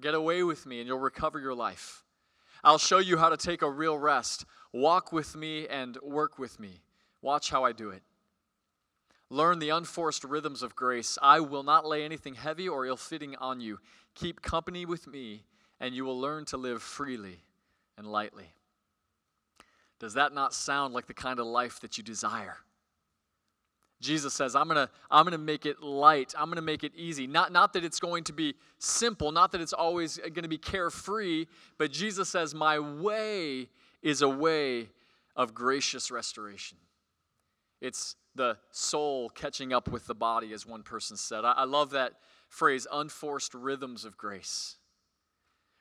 Get 0.00 0.14
away 0.14 0.42
with 0.42 0.66
me, 0.66 0.80
and 0.80 0.88
you'll 0.88 0.98
recover 0.98 1.38
your 1.38 1.54
life. 1.54 2.04
I'll 2.62 2.78
show 2.78 2.98
you 2.98 3.18
how 3.18 3.28
to 3.28 3.36
take 3.36 3.62
a 3.62 3.70
real 3.70 3.98
rest. 3.98 4.44
Walk 4.72 5.12
with 5.12 5.36
me 5.36 5.68
and 5.68 5.96
work 6.02 6.38
with 6.38 6.58
me. 6.58 6.80
Watch 7.22 7.50
how 7.50 7.64
I 7.64 7.72
do 7.72 7.90
it. 7.90 8.02
Learn 9.30 9.58
the 9.58 9.70
unforced 9.70 10.24
rhythms 10.24 10.62
of 10.62 10.76
grace. 10.76 11.18
I 11.20 11.40
will 11.40 11.62
not 11.62 11.86
lay 11.86 12.04
anything 12.04 12.34
heavy 12.34 12.68
or 12.68 12.86
ill 12.86 12.96
fitting 12.96 13.36
on 13.36 13.60
you. 13.60 13.78
Keep 14.14 14.42
company 14.42 14.84
with 14.84 15.06
me, 15.06 15.44
and 15.80 15.94
you 15.94 16.04
will 16.04 16.20
learn 16.20 16.44
to 16.46 16.56
live 16.56 16.82
freely 16.82 17.38
and 17.96 18.06
lightly. 18.06 18.52
Does 20.04 20.12
that 20.12 20.34
not 20.34 20.52
sound 20.52 20.92
like 20.92 21.06
the 21.06 21.14
kind 21.14 21.40
of 21.40 21.46
life 21.46 21.80
that 21.80 21.96
you 21.96 22.04
desire? 22.04 22.58
Jesus 24.02 24.34
says, 24.34 24.54
I'm 24.54 24.68
going 24.68 24.76
to 24.86 24.90
I'm 25.10 25.24
to 25.30 25.38
make 25.38 25.64
it 25.64 25.82
light. 25.82 26.34
I'm 26.36 26.48
going 26.48 26.56
to 26.56 26.60
make 26.62 26.84
it 26.84 26.92
easy. 26.94 27.26
Not, 27.26 27.52
not 27.52 27.72
that 27.72 27.86
it's 27.86 27.98
going 27.98 28.22
to 28.24 28.34
be 28.34 28.54
simple, 28.78 29.32
not 29.32 29.50
that 29.52 29.62
it's 29.62 29.72
always 29.72 30.18
going 30.18 30.42
to 30.42 30.48
be 30.48 30.58
carefree, 30.58 31.46
but 31.78 31.90
Jesus 31.90 32.28
says, 32.28 32.54
My 32.54 32.78
way 32.78 33.70
is 34.02 34.20
a 34.20 34.28
way 34.28 34.90
of 35.36 35.54
gracious 35.54 36.10
restoration. 36.10 36.76
It's 37.80 38.16
the 38.34 38.58
soul 38.72 39.30
catching 39.30 39.72
up 39.72 39.88
with 39.88 40.06
the 40.06 40.14
body, 40.14 40.52
as 40.52 40.66
one 40.66 40.82
person 40.82 41.16
said. 41.16 41.46
I, 41.46 41.52
I 41.52 41.64
love 41.64 41.92
that 41.92 42.12
phrase, 42.50 42.86
unforced 42.92 43.54
rhythms 43.54 44.04
of 44.04 44.18
grace 44.18 44.76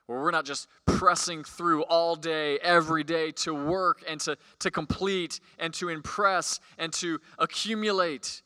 where 0.05 0.19
we're 0.21 0.31
not 0.31 0.45
just 0.45 0.67
pressing 0.85 1.43
through 1.43 1.83
all 1.83 2.15
day, 2.15 2.59
every 2.59 3.03
day 3.03 3.31
to 3.31 3.53
work 3.53 4.03
and 4.07 4.19
to, 4.21 4.37
to 4.59 4.69
complete 4.69 5.39
and 5.59 5.73
to 5.75 5.89
impress 5.89 6.59
and 6.77 6.91
to 6.93 7.19
accumulate, 7.39 8.41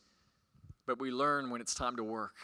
but 0.86 1.00
we 1.00 1.12
learn 1.12 1.50
when 1.50 1.62
it's 1.62 1.74
time 1.74 1.96
to 1.96 2.04
work 2.04 2.36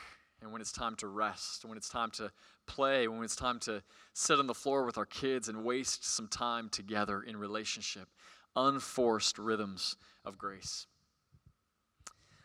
and 0.42 0.52
when 0.52 0.62
it's 0.62 0.72
time 0.72 0.96
to 0.98 1.08
rest, 1.08 1.64
when 1.64 1.78
it's 1.78 1.90
time 1.90 2.12
to 2.12 2.32
play, 2.66 3.08
when 3.08 3.24
it's 3.24 3.36
time 3.36 3.60
to 3.60 3.82
sit 4.14 4.40
on 4.40 4.48
the 4.48 4.54
floor 4.54 4.86
with 4.86 4.98
our 4.98 5.06
kids 5.06 5.48
and 5.48 5.64
waste 5.64 6.06
some 6.06 6.28
time 6.28 6.70
together 6.70 7.22
in 7.22 7.38
relationship. 7.38 8.10
Unforced 8.56 9.40
rhythms 9.40 9.96
of 10.26 10.38
grace. 10.38 10.86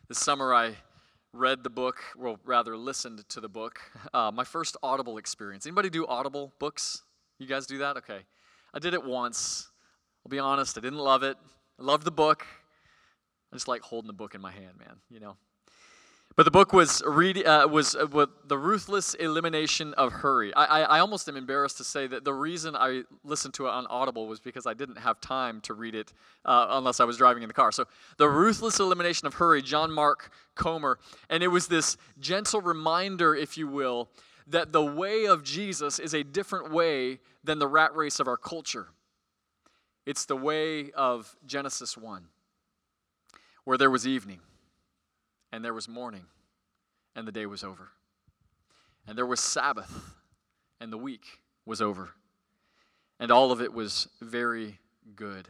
This 0.08 0.18
summer, 0.18 0.54
I 0.54 0.76
read 1.38 1.62
the 1.62 1.70
book, 1.70 2.02
well, 2.16 2.38
rather 2.44 2.76
listened 2.76 3.26
to 3.28 3.40
the 3.40 3.48
book. 3.48 3.80
Uh, 4.12 4.30
my 4.32 4.44
first 4.44 4.76
Audible 4.82 5.18
experience. 5.18 5.66
Anybody 5.66 5.88
do 5.88 6.06
Audible 6.06 6.52
books? 6.58 7.02
You 7.38 7.46
guys 7.46 7.66
do 7.66 7.78
that? 7.78 7.96
Okay. 7.98 8.20
I 8.74 8.78
did 8.80 8.92
it 8.94 9.04
once. 9.04 9.70
I'll 10.26 10.30
be 10.30 10.38
honest, 10.38 10.76
I 10.76 10.80
didn't 10.80 10.98
love 10.98 11.22
it. 11.22 11.36
I 11.78 11.82
loved 11.82 12.04
the 12.04 12.10
book. 12.10 12.44
I 13.52 13.56
just 13.56 13.68
like 13.68 13.82
holding 13.82 14.08
the 14.08 14.12
book 14.12 14.34
in 14.34 14.40
my 14.40 14.50
hand, 14.50 14.78
man, 14.78 14.96
you 15.08 15.20
know. 15.20 15.36
But 16.38 16.44
the 16.44 16.52
book 16.52 16.72
was 16.72 17.02
read, 17.04 17.44
uh, 17.44 17.66
was 17.68 17.96
uh, 17.96 18.26
the 18.46 18.56
ruthless 18.56 19.14
elimination 19.14 19.92
of 19.94 20.12
hurry. 20.12 20.54
I, 20.54 20.64
I, 20.66 20.80
I, 20.82 20.98
almost 21.00 21.28
am 21.28 21.36
embarrassed 21.36 21.78
to 21.78 21.84
say 21.84 22.06
that 22.06 22.22
the 22.24 22.32
reason 22.32 22.76
I 22.76 23.02
listened 23.24 23.54
to 23.54 23.66
it 23.66 23.70
on 23.70 23.88
Audible 23.88 24.28
was 24.28 24.38
because 24.38 24.64
I 24.64 24.72
didn't 24.72 24.98
have 24.98 25.20
time 25.20 25.60
to 25.62 25.74
read 25.74 25.96
it 25.96 26.12
uh, 26.44 26.68
unless 26.70 27.00
I 27.00 27.04
was 27.06 27.16
driving 27.16 27.42
in 27.42 27.48
the 27.48 27.54
car. 27.54 27.72
So 27.72 27.86
the 28.18 28.28
ruthless 28.28 28.78
elimination 28.78 29.26
of 29.26 29.34
hurry, 29.34 29.62
John 29.62 29.90
Mark 29.90 30.30
Comer, 30.54 31.00
and 31.28 31.42
it 31.42 31.48
was 31.48 31.66
this 31.66 31.96
gentle 32.20 32.60
reminder, 32.60 33.34
if 33.34 33.58
you 33.58 33.66
will, 33.66 34.08
that 34.46 34.70
the 34.70 34.84
way 34.84 35.24
of 35.26 35.42
Jesus 35.42 35.98
is 35.98 36.14
a 36.14 36.22
different 36.22 36.70
way 36.70 37.18
than 37.42 37.58
the 37.58 37.66
rat 37.66 37.96
race 37.96 38.20
of 38.20 38.28
our 38.28 38.36
culture. 38.36 38.90
It's 40.06 40.24
the 40.24 40.36
way 40.36 40.92
of 40.92 41.34
Genesis 41.44 41.96
1, 41.96 42.28
where 43.64 43.76
there 43.76 43.90
was 43.90 44.06
evening, 44.06 44.38
and 45.52 45.64
there 45.64 45.74
was 45.74 45.88
morning, 45.88 46.24
and 47.14 47.26
the 47.26 47.32
day 47.32 47.46
was 47.46 47.64
over. 47.64 47.88
And 49.06 49.16
there 49.16 49.26
was 49.26 49.40
Sabbath, 49.40 50.14
and 50.80 50.92
the 50.92 50.98
week 50.98 51.24
was 51.64 51.80
over. 51.80 52.10
And 53.20 53.30
all 53.30 53.50
of 53.50 53.60
it 53.60 53.72
was 53.72 54.08
very 54.20 54.78
good. 55.16 55.48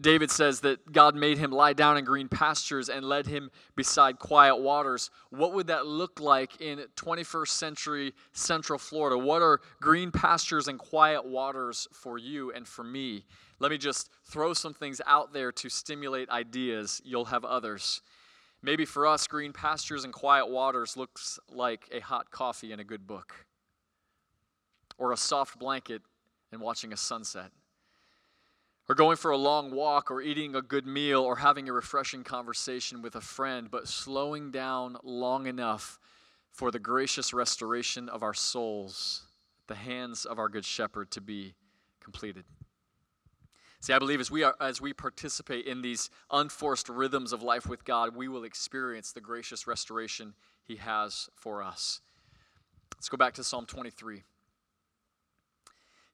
David 0.00 0.30
says 0.30 0.60
that 0.60 0.92
God 0.92 1.14
made 1.14 1.36
him 1.36 1.50
lie 1.50 1.74
down 1.74 1.98
in 1.98 2.06
green 2.06 2.28
pastures 2.28 2.88
and 2.88 3.04
led 3.04 3.26
him 3.26 3.50
beside 3.76 4.18
quiet 4.18 4.56
waters. 4.56 5.10
What 5.28 5.52
would 5.52 5.66
that 5.66 5.86
look 5.86 6.20
like 6.20 6.58
in 6.58 6.82
21st 6.96 7.48
century 7.48 8.14
Central 8.32 8.78
Florida? 8.78 9.18
What 9.18 9.42
are 9.42 9.60
green 9.82 10.10
pastures 10.10 10.68
and 10.68 10.78
quiet 10.78 11.26
waters 11.26 11.86
for 11.92 12.16
you 12.16 12.50
and 12.52 12.66
for 12.66 12.82
me? 12.82 13.26
Let 13.64 13.70
me 13.70 13.78
just 13.78 14.10
throw 14.26 14.52
some 14.52 14.74
things 14.74 15.00
out 15.06 15.32
there 15.32 15.50
to 15.50 15.70
stimulate 15.70 16.28
ideas. 16.28 17.00
You'll 17.02 17.24
have 17.24 17.46
others. 17.46 18.02
Maybe 18.60 18.84
for 18.84 19.06
us, 19.06 19.26
green 19.26 19.54
pastures 19.54 20.04
and 20.04 20.12
quiet 20.12 20.50
waters 20.50 20.98
looks 20.98 21.38
like 21.48 21.88
a 21.90 22.00
hot 22.00 22.30
coffee 22.30 22.72
and 22.72 22.80
a 22.82 22.84
good 22.84 23.06
book, 23.06 23.46
or 24.98 25.12
a 25.12 25.16
soft 25.16 25.58
blanket 25.58 26.02
and 26.52 26.60
watching 26.60 26.92
a 26.92 26.96
sunset 26.98 27.52
or 28.86 28.94
going 28.94 29.16
for 29.16 29.30
a 29.30 29.38
long 29.38 29.70
walk, 29.70 30.10
or 30.10 30.20
eating 30.20 30.54
a 30.54 30.60
good 30.60 30.86
meal, 30.86 31.22
or 31.22 31.36
having 31.36 31.66
a 31.66 31.72
refreshing 31.72 32.22
conversation 32.22 33.00
with 33.00 33.16
a 33.16 33.20
friend, 33.22 33.70
but 33.70 33.88
slowing 33.88 34.50
down 34.50 34.98
long 35.02 35.46
enough 35.46 35.98
for 36.50 36.70
the 36.70 36.78
gracious 36.78 37.32
restoration 37.32 38.10
of 38.10 38.22
our 38.22 38.34
souls 38.34 39.22
the 39.68 39.74
hands 39.74 40.26
of 40.26 40.38
our 40.38 40.50
good 40.50 40.66
shepherd 40.66 41.10
to 41.10 41.22
be 41.22 41.54
completed. 41.98 42.44
See, 43.84 43.92
I 43.92 43.98
believe 43.98 44.18
as 44.18 44.30
we, 44.30 44.42
are, 44.42 44.54
as 44.62 44.80
we 44.80 44.94
participate 44.94 45.66
in 45.66 45.82
these 45.82 46.08
unforced 46.30 46.88
rhythms 46.88 47.34
of 47.34 47.42
life 47.42 47.66
with 47.68 47.84
God, 47.84 48.16
we 48.16 48.28
will 48.28 48.44
experience 48.44 49.12
the 49.12 49.20
gracious 49.20 49.66
restoration 49.66 50.32
He 50.62 50.76
has 50.76 51.28
for 51.36 51.62
us. 51.62 52.00
Let's 52.96 53.10
go 53.10 53.18
back 53.18 53.34
to 53.34 53.44
Psalm 53.44 53.66
23. 53.66 54.22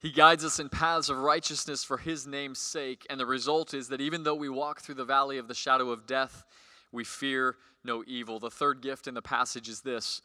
He 0.01 0.11
guides 0.11 0.45
us 0.45 0.59
in 0.59 0.69
paths 0.69 1.11
of 1.11 1.19
righteousness 1.19 1.85
for 1.85 1.99
his 1.99 2.27
name's 2.27 2.59
sake. 2.59 3.07
And 3.09 3.21
the 3.21 3.27
result 3.27 3.73
is 3.73 3.87
that 3.91 4.01
even 4.01 4.25
though 4.25 4.35
we 4.35 4.49
walk 4.49 4.81
through 4.81 4.97
the 4.97 5.05
valley 5.05 5.39
of 5.39 5.47
the 5.47 5.55
shadow 5.55 5.91
of 5.91 6.09
death, 6.09 6.45
we 6.91 7.05
fear 7.05 7.55
no 7.85 8.03
evil. 8.05 8.41
The 8.41 8.51
third 8.51 8.83
gift 8.83 9.07
in 9.07 9.15
the 9.15 9.23
passage 9.23 9.69
is 9.69 9.83
this 9.83 10.23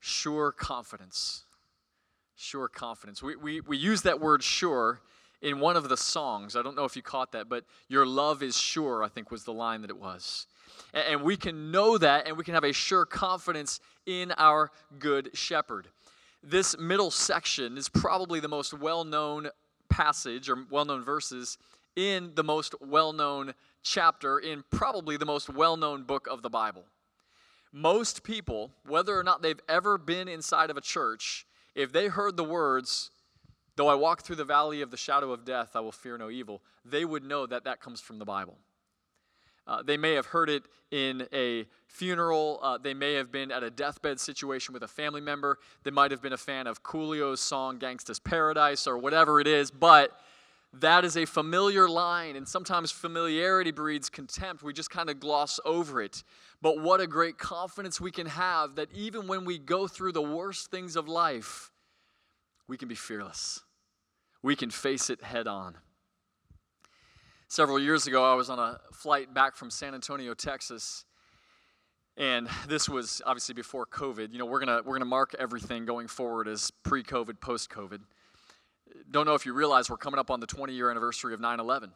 sure 0.00 0.50
confidence. 0.52 1.44
Sure 2.34 2.68
confidence. 2.68 3.22
We, 3.22 3.36
we, 3.36 3.60
we 3.60 3.76
use 3.76 4.00
that 4.02 4.22
word 4.22 4.42
sure 4.42 5.02
in 5.42 5.60
one 5.60 5.76
of 5.76 5.88
the 5.88 5.96
songs. 5.96 6.56
I 6.56 6.62
don't 6.62 6.76
know 6.76 6.84
if 6.84 6.96
you 6.96 7.02
caught 7.02 7.32
that, 7.32 7.48
but 7.48 7.64
your 7.88 8.06
love 8.06 8.42
is 8.42 8.56
sure, 8.56 9.02
I 9.02 9.08
think 9.08 9.30
was 9.30 9.44
the 9.44 9.52
line 9.52 9.82
that 9.82 9.90
it 9.90 9.98
was. 9.98 10.46
And, 10.94 11.22
we 11.22 11.36
can 11.36 11.70
know 11.70 11.98
that 11.98 12.26
and 12.26 12.36
we 12.36 12.44
can 12.44 12.54
have 12.54 12.64
a 12.64 12.72
sure 12.72 13.04
confidence 13.04 13.80
in 14.06 14.32
our 14.36 14.70
good 14.98 15.30
shepherd 15.34 15.88
this 16.42 16.76
middle 16.78 17.10
section 17.10 17.78
is 17.78 17.88
probably 17.88 18.40
the 18.40 18.48
most 18.48 18.74
well 18.74 19.04
known 19.04 19.48
passage 19.88 20.48
or 20.48 20.64
well 20.70 20.84
known 20.84 21.04
verses 21.04 21.58
in 21.94 22.32
the 22.34 22.42
most 22.42 22.74
well 22.80 23.12
known 23.12 23.54
chapter 23.82 24.38
in 24.38 24.64
probably 24.70 25.16
the 25.16 25.26
most 25.26 25.48
well 25.48 25.76
known 25.76 26.02
book 26.02 26.26
of 26.28 26.42
the 26.42 26.50
Bible. 26.50 26.84
Most 27.72 28.22
people, 28.22 28.70
whether 28.86 29.18
or 29.18 29.22
not 29.22 29.40
they've 29.40 29.60
ever 29.68 29.96
been 29.96 30.28
inside 30.28 30.68
of 30.70 30.76
a 30.76 30.80
church, 30.80 31.46
if 31.74 31.92
they 31.92 32.08
heard 32.08 32.36
the 32.36 32.44
words, 32.44 33.10
Though 33.82 33.88
I 33.88 33.96
walk 33.96 34.22
through 34.22 34.36
the 34.36 34.44
valley 34.44 34.80
of 34.82 34.92
the 34.92 34.96
shadow 34.96 35.32
of 35.32 35.44
death, 35.44 35.74
I 35.74 35.80
will 35.80 35.90
fear 35.90 36.16
no 36.16 36.30
evil, 36.30 36.62
they 36.84 37.04
would 37.04 37.24
know 37.24 37.46
that 37.46 37.64
that 37.64 37.80
comes 37.80 38.00
from 38.00 38.20
the 38.20 38.24
Bible. 38.24 38.56
Uh, 39.66 39.82
they 39.82 39.96
may 39.96 40.12
have 40.12 40.26
heard 40.26 40.48
it 40.48 40.62
in 40.92 41.26
a 41.32 41.66
funeral. 41.88 42.60
Uh, 42.62 42.78
they 42.78 42.94
may 42.94 43.14
have 43.14 43.32
been 43.32 43.50
at 43.50 43.64
a 43.64 43.70
deathbed 43.70 44.20
situation 44.20 44.72
with 44.72 44.84
a 44.84 44.86
family 44.86 45.20
member. 45.20 45.58
They 45.82 45.90
might 45.90 46.12
have 46.12 46.22
been 46.22 46.32
a 46.32 46.38
fan 46.38 46.68
of 46.68 46.84
Coolio's 46.84 47.40
song 47.40 47.80
Gangsta's 47.80 48.20
Paradise 48.20 48.86
or 48.86 48.98
whatever 48.98 49.40
it 49.40 49.48
is, 49.48 49.72
but 49.72 50.12
that 50.74 51.04
is 51.04 51.16
a 51.16 51.24
familiar 51.24 51.88
line, 51.88 52.36
and 52.36 52.46
sometimes 52.46 52.92
familiarity 52.92 53.72
breeds 53.72 54.08
contempt. 54.08 54.62
We 54.62 54.72
just 54.72 54.90
kind 54.90 55.10
of 55.10 55.18
gloss 55.18 55.58
over 55.64 56.00
it. 56.00 56.22
But 56.60 56.80
what 56.80 57.00
a 57.00 57.08
great 57.08 57.36
confidence 57.36 58.00
we 58.00 58.12
can 58.12 58.28
have 58.28 58.76
that 58.76 58.92
even 58.94 59.26
when 59.26 59.44
we 59.44 59.58
go 59.58 59.88
through 59.88 60.12
the 60.12 60.22
worst 60.22 60.70
things 60.70 60.94
of 60.94 61.08
life, 61.08 61.72
we 62.68 62.76
can 62.76 62.86
be 62.86 62.94
fearless. 62.94 63.60
We 64.42 64.56
can 64.56 64.70
face 64.70 65.08
it 65.08 65.22
head 65.22 65.46
on. 65.46 65.76
Several 67.46 67.78
years 67.78 68.06
ago, 68.06 68.24
I 68.24 68.34
was 68.34 68.50
on 68.50 68.58
a 68.58 68.80
flight 68.92 69.32
back 69.32 69.56
from 69.56 69.70
San 69.70 69.94
Antonio, 69.94 70.34
Texas, 70.34 71.04
and 72.16 72.48
this 72.66 72.88
was 72.88 73.22
obviously 73.24 73.54
before 73.54 73.86
COVID. 73.86 74.32
You 74.32 74.38
know, 74.38 74.46
we're 74.46 74.58
gonna 74.58 74.82
we're 74.84 74.94
gonna 74.94 75.04
mark 75.04 75.34
everything 75.38 75.84
going 75.84 76.08
forward 76.08 76.48
as 76.48 76.70
pre-COVID, 76.70 77.40
post-COVID. 77.40 78.00
Don't 79.10 79.26
know 79.26 79.34
if 79.34 79.46
you 79.46 79.52
realize 79.52 79.90
we're 79.90 79.96
coming 79.96 80.18
up 80.18 80.30
on 80.30 80.40
the 80.40 80.46
20-year 80.46 80.90
anniversary 80.90 81.34
of 81.34 81.40
9/11, 81.40 81.90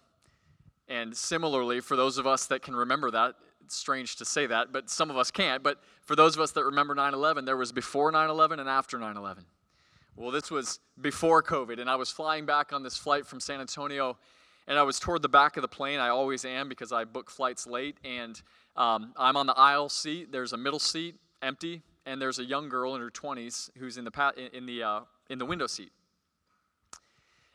and 0.89 1.17
similarly, 1.17 1.81
for 1.81 1.97
those 1.97 2.17
of 2.19 2.27
us 2.27 2.47
that 2.47 2.63
can 2.63 2.77
remember 2.77 3.11
that, 3.11 3.35
it's 3.65 3.75
strange 3.75 4.17
to 4.17 4.25
say 4.25 4.47
that, 4.47 4.73
but 4.73 4.89
some 4.89 5.11
of 5.11 5.17
us 5.17 5.31
can't. 5.31 5.63
But 5.63 5.83
for 6.03 6.15
those 6.15 6.37
of 6.37 6.43
us 6.43 6.53
that 6.53 6.65
remember 6.65 6.95
9/11, 6.95 7.45
there 7.45 7.57
was 7.57 7.73
before 7.73 8.13
9/11 8.13 8.61
and 8.61 8.69
after 8.69 8.99
9/11. 8.99 9.47
Well, 10.17 10.31
this 10.31 10.51
was 10.51 10.81
before 11.01 11.43
COVID, 11.43 11.79
and 11.79 11.91
I 11.91 11.97
was 11.97 12.11
flying 12.11 12.47
back 12.47 12.73
on 12.73 12.83
this 12.83 12.97
flight 12.97 13.27
from 13.27 13.39
San 13.39 13.61
Antonio 13.61 14.17
and 14.69 14.79
I 14.79 14.83
was 14.83 14.99
toward 14.99 15.23
the 15.23 15.29
back 15.29 15.57
of 15.57 15.63
the 15.63 15.69
plane. 15.69 16.01
I 16.01 16.09
always 16.09 16.45
am 16.45 16.69
because 16.69 16.93
I 16.93 17.05
book 17.05 17.31
flights 17.31 17.67
late, 17.67 17.97
and 18.05 18.41
um, 18.77 19.13
I'm 19.17 19.37
on 19.37 19.47
the 19.47 19.57
aisle 19.57 19.89
seat. 19.89 20.33
There's 20.33 20.53
a 20.53 20.57
middle 20.57 20.79
seat 20.79 21.17
empty, 21.43 21.83
and 22.05 22.21
there's 22.21 22.39
a 22.39 22.45
young 22.45 22.69
girl 22.69 22.95
in 22.95 23.01
her 23.01 23.11
20s 23.11 23.71
who's 23.79 23.97
in 23.97 24.05
the 24.05 24.11
pa- 24.11 24.33
in 24.53 24.67
the 24.67 24.83
uh, 24.83 25.01
in 25.31 25.39
the 25.39 25.47
window 25.47 25.67
seat. 25.67 25.93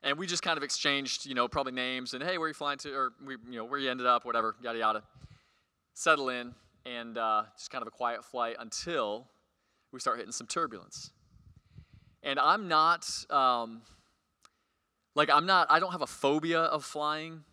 And 0.03 0.17
we 0.17 0.25
just 0.25 0.41
kind 0.41 0.57
of 0.57 0.63
exchanged, 0.63 1.27
you 1.27 1.35
know, 1.35 1.47
probably 1.47 1.73
names 1.73 2.15
and 2.15 2.23
hey, 2.23 2.39
where 2.39 2.45
are 2.45 2.47
you 2.47 2.53
flying 2.55 2.79
to, 2.79 2.91
or 2.91 3.13
we, 3.23 3.35
you 3.49 3.57
know, 3.57 3.65
where 3.65 3.79
you 3.79 3.91
ended 3.91 4.07
up, 4.07 4.25
whatever, 4.25 4.55
yada 4.61 4.79
yada. 4.79 5.03
Settle 5.93 6.29
in, 6.29 6.55
and 6.85 7.17
uh, 7.17 7.43
just 7.57 7.69
kind 7.69 7.81
of 7.81 7.87
a 7.87 7.91
quiet 7.91 8.23
flight 8.23 8.55
until 8.59 9.27
we 9.91 9.99
start 9.99 10.17
hitting 10.17 10.31
some 10.31 10.47
turbulence. 10.47 11.11
And 12.23 12.39
I'm 12.39 12.67
not. 12.67 13.07
Um, 13.29 13.81
like, 15.13 15.29
I'm 15.29 15.45
not, 15.45 15.67
I 15.69 15.79
don't 15.79 15.91
have 15.91 16.01
a 16.01 16.07
phobia 16.07 16.61
of 16.61 16.85
flying, 16.85 17.43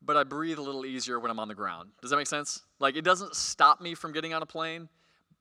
but 0.00 0.16
I 0.16 0.22
breathe 0.24 0.58
a 0.58 0.62
little 0.62 0.86
easier 0.86 1.18
when 1.18 1.30
I'm 1.30 1.40
on 1.40 1.48
the 1.48 1.54
ground. 1.54 1.90
Does 2.00 2.10
that 2.10 2.16
make 2.16 2.26
sense? 2.28 2.62
Like, 2.78 2.96
it 2.96 3.02
doesn't 3.02 3.34
stop 3.34 3.80
me 3.80 3.94
from 3.94 4.12
getting 4.12 4.34
on 4.34 4.42
a 4.42 4.46
plane, 4.46 4.88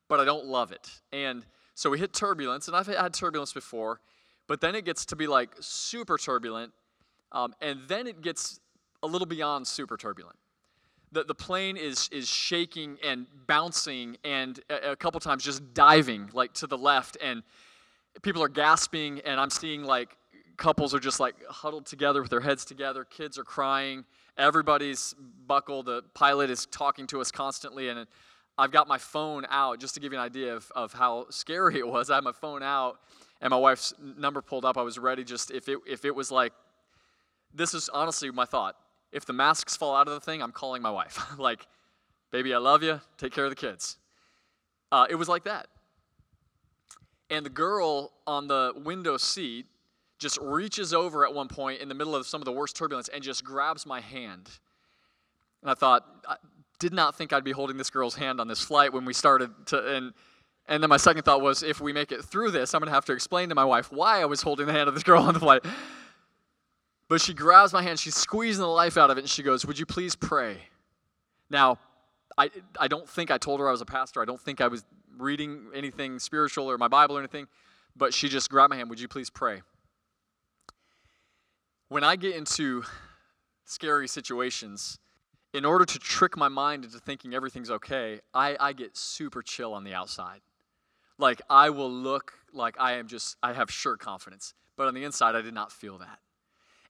but 0.07 0.19
I 0.19 0.25
don't 0.25 0.45
love 0.45 0.71
it. 0.71 0.89
And 1.13 1.45
so 1.75 1.89
we 1.89 1.99
hit 1.99 2.13
turbulence, 2.13 2.67
and 2.67 2.75
I've 2.75 2.87
had 2.87 3.13
turbulence 3.13 3.53
before, 3.53 4.01
but 4.47 4.59
then 4.59 4.75
it 4.75 4.85
gets 4.85 5.05
to 5.07 5.15
be 5.15 5.27
like 5.27 5.51
super 5.59 6.17
turbulent, 6.17 6.73
um, 7.31 7.53
and 7.61 7.81
then 7.87 8.07
it 8.07 8.21
gets 8.21 8.59
a 9.03 9.07
little 9.07 9.27
beyond 9.27 9.67
super 9.67 9.97
turbulent. 9.97 10.37
The, 11.11 11.23
the 11.23 11.35
plane 11.35 11.77
is, 11.77 12.09
is 12.11 12.27
shaking 12.27 12.97
and 13.03 13.27
bouncing, 13.47 14.17
and 14.23 14.59
a, 14.69 14.91
a 14.91 14.95
couple 14.95 15.19
times 15.19 15.43
just 15.43 15.73
diving 15.73 16.29
like 16.33 16.53
to 16.53 16.67
the 16.67 16.77
left, 16.77 17.17
and 17.21 17.43
people 18.21 18.43
are 18.43 18.49
gasping, 18.49 19.19
and 19.21 19.39
I'm 19.39 19.49
seeing 19.49 19.83
like 19.83 20.15
couples 20.57 20.93
are 20.93 20.99
just 20.99 21.19
like 21.19 21.35
huddled 21.49 21.85
together 21.85 22.21
with 22.21 22.29
their 22.29 22.39
heads 22.39 22.65
together. 22.65 23.03
Kids 23.03 23.37
are 23.37 23.43
crying. 23.43 24.05
Everybody's 24.37 25.15
buckled. 25.47 25.87
The 25.87 26.03
pilot 26.13 26.49
is 26.49 26.67
talking 26.67 27.07
to 27.07 27.19
us 27.19 27.31
constantly. 27.31 27.89
And 27.89 28.05
I've 28.57 28.71
got 28.71 28.87
my 28.87 28.99
phone 28.99 29.45
out 29.49 29.79
just 29.79 29.95
to 29.95 29.99
give 29.99 30.13
you 30.13 30.19
an 30.19 30.23
idea 30.23 30.55
of, 30.55 30.71
of 30.75 30.93
how 30.93 31.25
scary 31.29 31.79
it 31.79 31.87
was. 31.87 32.09
I 32.11 32.15
had 32.15 32.23
my 32.23 32.31
phone 32.31 32.61
out 32.61 32.99
and 33.41 33.49
my 33.49 33.57
wife's 33.57 33.93
number 33.99 34.41
pulled 34.41 34.63
up. 34.63 34.77
I 34.77 34.83
was 34.83 34.99
ready 34.99 35.23
just 35.23 35.49
if 35.49 35.67
it, 35.67 35.79
if 35.87 36.05
it 36.05 36.15
was 36.15 36.31
like, 36.31 36.53
this 37.53 37.73
is 37.73 37.89
honestly 37.89 38.29
my 38.31 38.45
thought. 38.45 38.75
If 39.11 39.25
the 39.25 39.33
masks 39.33 39.75
fall 39.75 39.95
out 39.95 40.07
of 40.07 40.13
the 40.13 40.21
thing, 40.21 40.41
I'm 40.41 40.51
calling 40.51 40.81
my 40.81 40.91
wife. 40.91 41.19
like, 41.39 41.65
baby, 42.31 42.53
I 42.53 42.59
love 42.59 42.83
you. 42.83 43.01
Take 43.17 43.33
care 43.33 43.45
of 43.45 43.49
the 43.49 43.55
kids. 43.55 43.97
Uh, 44.91 45.07
it 45.09 45.15
was 45.15 45.27
like 45.27 45.43
that. 45.45 45.67
And 47.31 47.45
the 47.45 47.49
girl 47.49 48.11
on 48.27 48.47
the 48.47 48.73
window 48.75 49.15
seat 49.15 49.65
just 50.19 50.37
reaches 50.41 50.93
over 50.93 51.25
at 51.25 51.33
one 51.33 51.47
point 51.47 51.79
in 51.81 51.87
the 51.87 51.95
middle 51.95 52.13
of 52.13 52.27
some 52.27 52.41
of 52.41 52.45
the 52.45 52.51
worst 52.51 52.75
turbulence 52.75 53.07
and 53.07 53.23
just 53.23 53.43
grabs 53.43 53.85
my 53.85 54.01
hand. 54.01 54.49
And 55.61 55.71
I 55.71 55.73
thought, 55.73 56.05
I 56.27 56.35
did 56.77 56.93
not 56.93 57.15
think 57.15 57.31
I'd 57.31 57.45
be 57.45 57.53
holding 57.53 57.77
this 57.77 57.89
girl's 57.89 58.15
hand 58.15 58.41
on 58.41 58.49
this 58.49 58.61
flight 58.61 58.91
when 58.91 59.05
we 59.05 59.13
started 59.13 59.49
to, 59.67 59.95
and, 59.95 60.13
and 60.67 60.83
then 60.83 60.89
my 60.89 60.97
second 60.97 61.23
thought 61.23 61.41
was, 61.41 61.63
if 61.63 61.79
we 61.79 61.93
make 61.93 62.11
it 62.11 62.21
through 62.23 62.51
this, 62.51 62.73
I'm 62.73 62.81
going 62.81 62.89
to 62.89 62.93
have 62.93 63.05
to 63.05 63.13
explain 63.13 63.47
to 63.49 63.55
my 63.55 63.65
wife 63.65 63.91
why 63.93 64.21
I 64.21 64.25
was 64.25 64.41
holding 64.41 64.67
the 64.67 64.73
hand 64.73 64.89
of 64.89 64.93
this 64.93 65.03
girl 65.03 65.23
on 65.23 65.33
the 65.33 65.39
flight. 65.39 65.63
But 67.07 67.21
she 67.21 67.33
grabs 67.33 67.71
my 67.71 67.81
hand, 67.81 67.97
she's 67.97 68.15
squeezing 68.15 68.61
the 68.61 68.67
life 68.67 68.97
out 68.97 69.09
of 69.09 69.17
it, 69.17 69.21
and 69.21 69.29
she 69.29 69.41
goes, 69.41 69.65
Would 69.65 69.79
you 69.79 69.85
please 69.85 70.15
pray? 70.15 70.57
Now, 71.49 71.77
I, 72.37 72.49
I 72.79 72.87
don't 72.87 73.07
think 73.07 73.31
I 73.31 73.37
told 73.37 73.59
her 73.59 73.67
I 73.67 73.71
was 73.71 73.81
a 73.81 73.85
pastor. 73.85 74.21
I 74.21 74.25
don't 74.25 74.39
think 74.39 74.61
I 74.61 74.67
was 74.67 74.83
reading 75.17 75.67
anything 75.73 76.19
spiritual 76.19 76.69
or 76.69 76.77
my 76.77 76.87
Bible 76.87 77.15
or 77.15 77.19
anything, 77.19 77.47
but 77.95 78.13
she 78.13 78.29
just 78.29 78.49
grabbed 78.49 78.71
my 78.71 78.77
hand, 78.77 78.89
Would 78.89 78.99
you 78.99 79.07
please 79.07 79.29
pray? 79.29 79.61
when 81.91 82.05
I 82.05 82.15
get 82.15 82.37
into 82.37 82.83
scary 83.65 84.07
situations, 84.07 84.97
in 85.53 85.65
order 85.65 85.83
to 85.83 85.99
trick 85.99 86.37
my 86.37 86.47
mind 86.47 86.85
into 86.85 86.99
thinking 86.99 87.33
everything's 87.33 87.69
okay, 87.69 88.21
I, 88.33 88.55
I 88.57 88.71
get 88.71 88.95
super 88.95 89.41
chill 89.41 89.73
on 89.73 89.83
the 89.83 89.93
outside. 89.93 90.39
Like 91.17 91.41
I 91.49 91.69
will 91.69 91.91
look 91.91 92.31
like 92.53 92.77
I 92.79 92.93
am 92.93 93.07
just, 93.07 93.35
I 93.43 93.51
have 93.51 93.69
sure 93.69 93.97
confidence. 93.97 94.53
But 94.77 94.87
on 94.87 94.93
the 94.93 95.03
inside, 95.03 95.35
I 95.35 95.41
did 95.41 95.53
not 95.53 95.69
feel 95.69 95.97
that. 95.97 96.19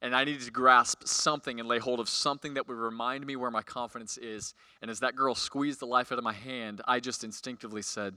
And 0.02 0.16
I 0.16 0.24
needed 0.24 0.42
to 0.42 0.52
grasp 0.52 1.04
something 1.06 1.60
and 1.60 1.70
lay 1.70 1.78
hold 1.78 2.00
of 2.00 2.10
something 2.10 2.56
that 2.56 2.68
would 2.68 2.78
remind 2.78 3.26
me 3.26 3.36
where 3.36 3.52
my 3.52 3.62
confidence 3.62 4.18
is. 4.18 4.56
And 4.82 4.90
as 4.90 5.00
that 5.02 5.16
girl 5.16 5.36
squeezed 5.36 5.80
the 5.80 5.86
life 5.86 6.12
out 6.12 6.18
of 6.18 6.24
my 6.24 6.34
hand, 6.34 6.82
I 6.88 7.00
just 7.00 7.24
instinctively 7.24 7.84
said, 7.84 8.16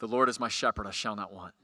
The 0.00 0.08
Lord 0.08 0.28
is 0.28 0.40
my 0.40 0.48
shepherd, 0.48 0.86
I 0.86 0.90
shall 0.90 1.14
not 1.14 1.32
want. 1.32 1.54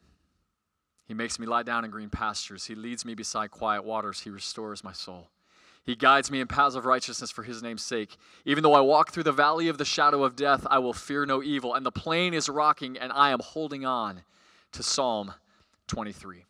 He 1.08 1.14
makes 1.14 1.40
me 1.40 1.46
lie 1.46 1.64
down 1.64 1.84
in 1.84 1.90
green 1.90 2.08
pastures. 2.08 2.66
He 2.66 2.76
leads 2.76 3.04
me 3.04 3.14
beside 3.14 3.50
quiet 3.50 3.84
waters. 3.84 4.20
He 4.20 4.30
restores 4.30 4.84
my 4.84 4.92
soul. 4.92 5.28
He 5.84 5.96
guides 5.96 6.30
me 6.30 6.40
in 6.40 6.46
paths 6.46 6.76
of 6.76 6.84
righteousness 6.84 7.32
for 7.32 7.42
his 7.42 7.64
name's 7.64 7.82
sake. 7.82 8.16
Even 8.44 8.62
though 8.62 8.74
I 8.74 8.80
walk 8.80 9.10
through 9.10 9.24
the 9.24 9.32
valley 9.32 9.66
of 9.66 9.76
the 9.76 9.84
shadow 9.84 10.22
of 10.22 10.36
death, 10.36 10.64
I 10.70 10.78
will 10.78 10.92
fear 10.92 11.26
no 11.26 11.42
evil. 11.42 11.74
And 11.74 11.84
the 11.84 11.90
plane 11.90 12.32
is 12.32 12.48
rocking, 12.48 12.96
and 12.96 13.10
I 13.12 13.30
am 13.30 13.40
holding 13.40 13.84
on 13.84 14.22
to 14.70 14.84
Psalm 14.84 15.34
23. 15.88 16.44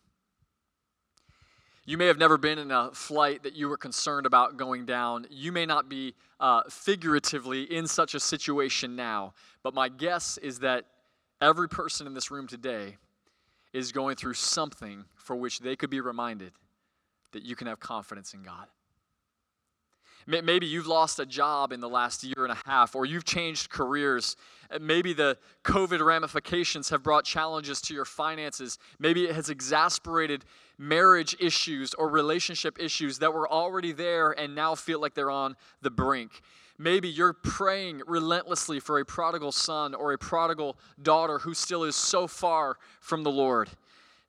You 1.91 1.99
may 1.99 2.07
have 2.07 2.19
never 2.19 2.39
been 2.39 2.61
in 2.61 2.71
a 2.71 2.93
flight 2.93 3.43
that 3.43 3.57
you 3.57 3.69
were 3.69 3.77
concerned 3.77 4.25
about 4.25 4.57
going 4.57 4.87
down. 4.87 5.27
You 5.29 5.51
may 5.51 5.67
not 5.67 5.89
be 5.89 6.15
uh, 6.39 6.63
figuratively 6.71 7.65
in 7.65 7.89
such 7.89 8.15
a 8.15 8.21
situation 8.21 8.95
now, 8.95 9.35
but 9.65 9.75
my 9.75 9.89
guess 9.89 10.39
is 10.39 10.61
that 10.61 10.85
every 11.43 11.69
person 11.69 12.07
in 12.07 12.15
this 12.15 12.31
room 12.31 12.47
today 12.47 12.97
is 13.73 13.91
going 13.91 14.15
through 14.15 14.35
something 14.35 15.05
for 15.17 15.35
which 15.35 15.59
they 15.59 15.75
could 15.75 15.91
be 15.91 16.01
reminded 16.01 16.53
that 17.33 17.43
you 17.43 17.57
can 17.57 17.67
have 17.67 17.81
confidence 17.81 18.35
in 18.35 18.45
God. 18.45 18.69
Maybe 20.27 20.67
you've 20.67 20.87
lost 20.87 21.19
a 21.19 21.27
job 21.27 21.73
in 21.73 21.81
the 21.81 21.89
last 21.89 22.23
year 22.23 22.45
and 22.45 22.53
a 22.53 22.59
half, 22.67 22.95
or 22.95 23.07
you've 23.07 23.25
changed 23.25 23.71
careers. 23.71 24.37
Uh, 24.71 24.79
maybe 24.81 25.13
the 25.13 25.37
COVID 25.65 26.05
ramifications 26.05 26.91
have 26.91 27.03
brought 27.03 27.25
challenges 27.25 27.81
to 27.83 27.95
your 27.95 28.05
finances. 28.05 28.79
Maybe 28.99 29.25
it 29.25 29.35
has 29.35 29.51
exasperated 29.51 30.45
marriage 30.79 31.37
issues 31.41 31.95
or 31.95 32.09
relationship 32.09 32.79
issues 32.81 33.19
that 33.19 33.33
were 33.33 33.51
already 33.51 33.93
there 33.93 34.33
and 34.33 34.55
now 34.55 34.75
feel 34.75 35.01
like 35.01 35.15
they're 35.15 35.31
on 35.31 35.57
the 35.83 35.91
brink. 35.91 36.43
Maybe 36.79 37.09
you're 37.09 37.35
praying 37.35 38.01
relentlessly 38.07 38.81
for 38.81 38.99
a 38.99 39.05
prodigal 39.05 39.53
son 39.53 39.95
or 39.95 40.13
a 40.13 40.19
prodigal 40.19 40.79
daughter 41.03 41.39
who 41.39 41.53
still 41.53 41.85
is 41.85 41.95
so 41.95 42.27
far 42.27 42.79
from 43.01 43.23
the 43.23 43.31
Lord. 43.31 43.69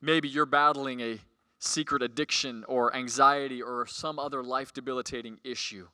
Maybe 0.01 0.27
you're 0.27 0.45
battling 0.45 0.99
a 0.99 1.19
secret 1.61 2.01
addiction 2.01 2.65
or 2.67 2.93
anxiety 2.95 3.61
or 3.61 3.85
some 3.85 4.17
other 4.17 4.43
life 4.43 4.73
debilitating 4.73 5.37
issue. 5.43 5.87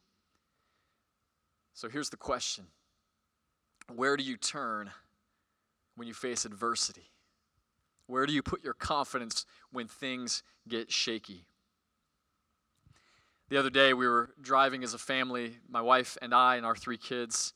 So 1.74 1.90
here's 1.90 2.10
the 2.10 2.18
question 2.18 2.68
Where 3.94 4.18
do 4.18 4.24
you 4.24 4.38
turn 4.38 4.92
when 5.96 6.08
you 6.08 6.14
face 6.14 6.46
adversity? 6.46 7.12
Where 8.08 8.26
do 8.26 8.32
you 8.32 8.42
put 8.42 8.64
your 8.64 8.74
confidence 8.74 9.46
when 9.72 9.88
things 9.88 10.42
get 10.68 10.92
shaky? 10.92 11.46
The 13.50 13.58
other 13.58 13.70
day, 13.70 13.94
we 13.94 14.08
were 14.08 14.30
driving 14.42 14.84
as 14.84 14.94
a 14.94 14.98
family, 14.98 15.58
my 15.70 15.82
wife 15.82 16.18
and 16.22 16.34
I, 16.34 16.56
and 16.56 16.66
our 16.66 16.76
three 16.76 16.98
kids. 16.98 17.54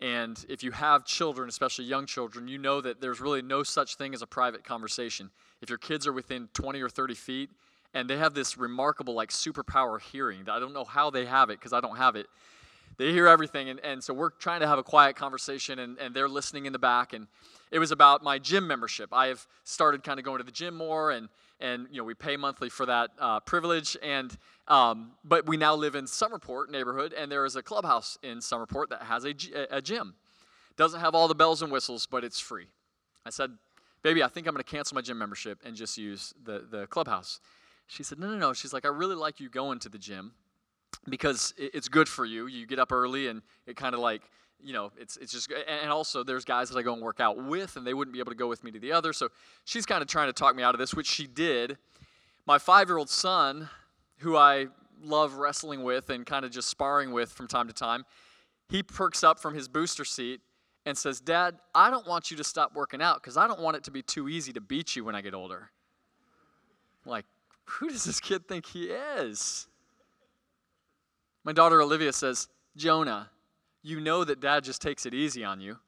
And 0.00 0.44
if 0.48 0.62
you 0.62 0.72
have 0.72 1.04
children, 1.04 1.48
especially 1.48 1.86
young 1.86 2.06
children, 2.06 2.48
you 2.48 2.58
know 2.58 2.80
that 2.80 3.00
there's 3.00 3.20
really 3.20 3.40
no 3.40 3.62
such 3.62 3.96
thing 3.96 4.12
as 4.12 4.20
a 4.20 4.26
private 4.26 4.62
conversation. 4.62 5.30
If 5.62 5.70
your 5.70 5.78
kids 5.78 6.06
are 6.06 6.12
within 6.12 6.48
20 6.52 6.82
or 6.82 6.90
30 6.90 7.14
feet 7.14 7.50
and 7.94 8.10
they 8.10 8.18
have 8.18 8.34
this 8.34 8.58
remarkable, 8.58 9.14
like, 9.14 9.30
superpower 9.30 10.00
hearing, 10.00 10.48
I 10.50 10.58
don't 10.58 10.74
know 10.74 10.84
how 10.84 11.08
they 11.08 11.24
have 11.24 11.48
it 11.48 11.58
because 11.58 11.72
I 11.72 11.80
don't 11.80 11.96
have 11.96 12.14
it. 12.14 12.26
They 12.98 13.12
hear 13.12 13.26
everything. 13.26 13.70
And, 13.70 13.80
and 13.80 14.04
so 14.04 14.12
we're 14.12 14.30
trying 14.30 14.60
to 14.60 14.66
have 14.66 14.78
a 14.78 14.82
quiet 14.82 15.16
conversation, 15.16 15.78
and, 15.78 15.98
and 15.98 16.14
they're 16.14 16.28
listening 16.28 16.66
in 16.66 16.72
the 16.72 16.78
back. 16.78 17.14
And 17.14 17.26
it 17.70 17.78
was 17.78 17.90
about 17.90 18.22
my 18.22 18.38
gym 18.38 18.66
membership. 18.66 19.10
I 19.12 19.28
have 19.28 19.46
started 19.64 20.02
kind 20.02 20.18
of 20.18 20.24
going 20.24 20.38
to 20.38 20.44
the 20.44 20.52
gym 20.52 20.74
more, 20.74 21.10
and 21.10 21.28
and 21.60 21.86
you 21.90 21.98
know 21.98 22.04
we 22.04 22.14
pay 22.14 22.36
monthly 22.36 22.68
for 22.68 22.86
that 22.86 23.10
uh, 23.18 23.40
privilege. 23.40 23.96
And 24.02 24.36
um, 24.68 25.12
but 25.24 25.46
we 25.46 25.56
now 25.56 25.74
live 25.74 25.94
in 25.94 26.06
Summerport 26.06 26.70
neighborhood, 26.70 27.12
and 27.12 27.30
there 27.30 27.44
is 27.44 27.56
a 27.56 27.62
clubhouse 27.62 28.18
in 28.22 28.40
Summerport 28.40 28.90
that 28.90 29.02
has 29.02 29.24
a, 29.24 29.34
a 29.70 29.80
gym. 29.80 30.14
Doesn't 30.76 31.00
have 31.00 31.14
all 31.14 31.28
the 31.28 31.34
bells 31.34 31.62
and 31.62 31.72
whistles, 31.72 32.06
but 32.06 32.24
it's 32.24 32.40
free. 32.40 32.66
I 33.24 33.30
said, 33.30 33.52
"Baby, 34.02 34.22
I 34.22 34.28
think 34.28 34.46
I'm 34.46 34.54
going 34.54 34.64
to 34.64 34.70
cancel 34.70 34.94
my 34.94 35.00
gym 35.00 35.18
membership 35.18 35.60
and 35.64 35.74
just 35.76 35.96
use 35.98 36.34
the 36.44 36.66
the 36.70 36.86
clubhouse." 36.86 37.40
She 37.86 38.02
said, 38.02 38.18
"No, 38.18 38.28
no, 38.28 38.36
no." 38.36 38.52
She's 38.52 38.72
like, 38.72 38.84
"I 38.84 38.88
really 38.88 39.14
like 39.14 39.40
you 39.40 39.48
going 39.48 39.78
to 39.80 39.88
the 39.88 39.98
gym." 39.98 40.32
Because 41.08 41.54
it's 41.56 41.88
good 41.88 42.08
for 42.08 42.24
you. 42.24 42.46
You 42.46 42.66
get 42.66 42.78
up 42.78 42.90
early 42.90 43.28
and 43.28 43.42
it 43.66 43.76
kind 43.76 43.94
of 43.94 44.00
like 44.00 44.22
you 44.62 44.72
know, 44.72 44.92
it's 44.98 45.16
it's 45.16 45.32
just 45.32 45.52
and 45.52 45.90
also 45.90 46.22
there's 46.24 46.44
guys 46.44 46.70
that 46.70 46.78
I 46.78 46.82
go 46.82 46.92
and 46.92 47.02
work 47.02 47.20
out 47.20 47.42
with, 47.44 47.76
and 47.76 47.86
they 47.86 47.94
wouldn't 47.94 48.12
be 48.12 48.20
able 48.20 48.32
to 48.32 48.36
go 48.36 48.48
with 48.48 48.64
me 48.64 48.70
to 48.72 48.78
the 48.78 48.92
other. 48.92 49.12
So 49.12 49.28
she's 49.64 49.86
kind 49.86 50.02
of 50.02 50.08
trying 50.08 50.28
to 50.28 50.32
talk 50.32 50.54
me 50.56 50.62
out 50.62 50.74
of 50.74 50.78
this, 50.78 50.94
which 50.94 51.06
she 51.06 51.26
did. 51.26 51.78
My 52.46 52.58
five-year-old 52.58 53.10
son, 53.10 53.68
who 54.18 54.36
I 54.36 54.68
love 55.02 55.34
wrestling 55.34 55.82
with 55.82 56.10
and 56.10 56.24
kind 56.24 56.44
of 56.44 56.50
just 56.50 56.68
sparring 56.68 57.12
with 57.12 57.30
from 57.32 57.48
time 57.48 57.66
to 57.68 57.74
time, 57.74 58.04
he 58.68 58.82
perks 58.82 59.22
up 59.22 59.38
from 59.38 59.54
his 59.54 59.68
booster 59.68 60.04
seat 60.04 60.40
and 60.84 60.96
says, 60.96 61.20
"Dad, 61.20 61.56
I 61.74 61.90
don't 61.90 62.06
want 62.06 62.30
you 62.30 62.36
to 62.36 62.44
stop 62.44 62.74
working 62.74 63.02
out 63.02 63.22
because 63.22 63.36
I 63.36 63.46
don't 63.46 63.60
want 63.60 63.76
it 63.76 63.84
to 63.84 63.90
be 63.90 64.02
too 64.02 64.28
easy 64.28 64.52
to 64.52 64.60
beat 64.60 64.96
you 64.96 65.04
when 65.04 65.14
I 65.14 65.20
get 65.20 65.34
older." 65.34 65.70
I'm 67.04 67.10
like, 67.10 67.26
who 67.66 67.88
does 67.88 68.04
this 68.04 68.20
kid 68.20 68.48
think 68.48 68.66
he 68.66 68.86
is? 68.86 69.68
My 71.44 71.52
daughter 71.52 71.80
Olivia 71.80 72.12
says, 72.12 72.48
Jonah, 72.76 73.30
you 73.86 74.00
know 74.00 74.24
that 74.24 74.40
dad 74.40 74.64
just 74.64 74.82
takes 74.82 75.06
it 75.06 75.14
easy 75.14 75.44
on 75.44 75.60
you. 75.60 75.78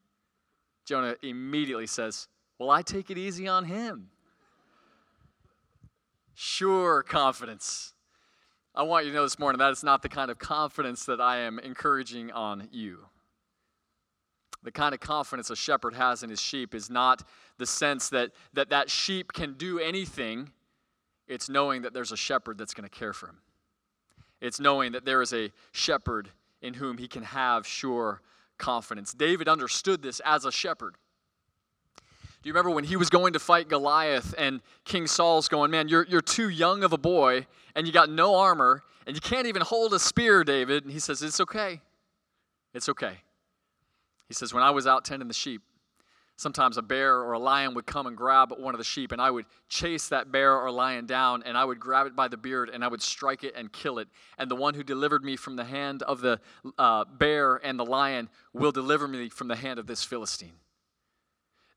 Jonah 0.85 1.17
immediately 1.21 1.87
says, 1.87 2.29
Well, 2.59 2.71
I 2.71 2.83
take 2.83 3.11
it 3.11 3.19
easy 3.19 3.49
on 3.49 3.65
him. 3.65 4.11
Sure, 6.33 7.03
confidence. 7.03 7.95
I 8.73 8.85
want 8.85 9.05
you 9.05 9.11
to 9.11 9.17
know 9.17 9.25
this 9.25 9.41
morning 9.41 9.59
that 9.59 9.73
is 9.73 9.83
not 9.83 10.03
the 10.03 10.09
kind 10.09 10.31
of 10.31 10.39
confidence 10.39 11.05
that 11.07 11.21
I 11.21 11.39
am 11.39 11.59
encouraging 11.59 12.31
on 12.31 12.69
you. 12.71 13.07
The 14.63 14.71
kind 14.71 14.95
of 14.95 15.01
confidence 15.01 15.51
a 15.51 15.57
shepherd 15.57 15.95
has 15.95 16.23
in 16.23 16.31
his 16.31 16.41
sheep 16.41 16.77
is 16.77 16.89
not 16.89 17.25
the 17.59 17.67
sense 17.67 18.11
that 18.11 18.31
that, 18.53 18.71
that 18.71 18.89
sheep 18.89 19.33
can 19.33 19.55
do 19.55 19.81
anything, 19.81 20.53
it's 21.27 21.49
knowing 21.49 21.83
that 21.83 21.93
there's 21.93 22.13
a 22.13 22.17
shepherd 22.17 22.59
that's 22.59 22.75
going 22.75 22.89
to 22.89 22.97
care 22.97 23.13
for 23.13 23.27
him. 23.27 23.39
It's 24.41 24.61
knowing 24.61 24.93
that 24.93 25.05
there 25.05 25.21
is 25.21 25.33
a 25.33 25.51
shepherd 25.73 26.31
in 26.63 26.75
whom 26.75 26.99
he 26.99 27.09
can 27.09 27.23
have 27.23 27.67
sure 27.67 28.21
confidence. 28.59 29.13
David 29.13 29.49
understood 29.49 30.03
this 30.03 30.21
as 30.25 30.45
a 30.45 30.53
shepherd. 30.53 30.97
Do 32.43 32.49
you 32.49 32.53
remember 32.53 32.71
when 32.71 32.85
he 32.85 32.97
was 32.97 33.11
going 33.11 33.33
to 33.33 33.39
fight 33.39 33.69
Goliath 33.69 34.35
and 34.39 34.61
King 34.85 35.07
Saul's 35.07 35.49
going, 35.49 35.71
Man, 35.71 35.89
you're, 35.89 36.07
you're 36.09 36.21
too 36.21 36.49
young 36.49 36.85
of 36.85 36.93
a 36.93 36.99
boy 36.99 37.47
and 37.75 37.87
you 37.87 37.93
got 37.93 38.11
no 38.11 38.37
armor 38.37 38.83
and 39.07 39.17
you 39.17 39.21
can't 39.21 39.47
even 39.47 39.63
hold 39.63 39.93
a 39.93 39.99
spear, 39.99 40.45
David? 40.45 40.85
And 40.85 40.93
he 40.93 41.01
says, 41.01 41.23
It's 41.23 41.41
okay. 41.41 41.81
It's 42.75 42.89
okay. 42.89 43.19
He 44.29 44.35
says, 44.35 44.55
When 44.55 44.63
I 44.63 44.71
was 44.71 44.87
out 44.87 45.05
tending 45.05 45.27
the 45.27 45.35
sheep, 45.35 45.63
sometimes 46.39 46.79
a 46.79 46.83
bear 46.83 47.17
or 47.17 47.33
a 47.33 47.39
lion 47.39 47.75
would 47.75 47.85
come 47.85 48.07
and 48.07 48.17
grab 48.17 48.53
one 48.57 48.73
of 48.73 48.79
the 48.79 48.85
sheep, 48.85 49.11
and 49.11 49.21
I 49.21 49.29
would 49.31 49.45
chase 49.69 50.09
that 50.09 50.31
bear 50.31 50.57
or 50.57 50.71
lion 50.71 51.05
down, 51.05 51.43
and 51.43 51.59
I 51.59 51.65
would 51.65 51.81
grab 51.81 52.07
it 52.07 52.15
by 52.15 52.29
the 52.29 52.37
beard, 52.37 52.71
and 52.73 52.85
I 52.85 52.89
would 52.89 53.03
strike 53.03 53.43
it 53.43 53.55
and 53.57 53.73
kill 53.73 53.99
it. 53.99 54.07
And 54.39 54.49
the 54.49 54.55
one 54.55 54.75
who 54.75 54.85
delivered 54.85 55.25
me 55.25 55.35
from 55.35 55.57
the 55.57 55.65
hand 55.65 56.05
of 56.05 56.21
the 56.21 56.41
uh, 56.79 57.05
bear 57.05 57.57
and 57.57 57.77
the 57.79 57.85
lion 57.85 58.31
will 58.53 58.71
deliver 58.71 59.09
me 59.09 59.29
from 59.29 59.49
the 59.49 59.57
hand 59.57 59.81
of 59.81 59.89
this 59.89 60.05
Philistine. 60.05 60.55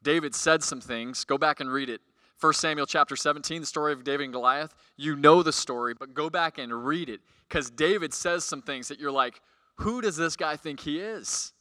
David 0.03 0.35
said 0.35 0.63
some 0.63 0.79
things. 0.79 1.25
Go 1.25 1.39
back 1.39 1.59
and 1.59 1.71
read 1.71 1.89
it. 1.89 2.01
1 2.39 2.53
Samuel 2.53 2.85
chapter 2.85 3.15
17, 3.15 3.61
the 3.61 3.67
story 3.67 3.93
of 3.93 4.03
David 4.03 4.25
and 4.25 4.33
Goliath. 4.33 4.75
You 4.95 5.15
know 5.15 5.41
the 5.41 5.53
story, 5.53 5.95
but 5.97 6.13
go 6.13 6.29
back 6.29 6.59
and 6.59 6.85
read 6.85 7.09
it 7.09 7.21
because 7.49 7.71
David 7.71 8.13
says 8.13 8.43
some 8.43 8.61
things 8.61 8.87
that 8.89 8.99
you're 8.99 9.11
like, 9.11 9.41
who 9.77 10.01
does 10.01 10.17
this 10.17 10.35
guy 10.35 10.55
think 10.55 10.79
he 10.79 10.99
is? 10.99 11.53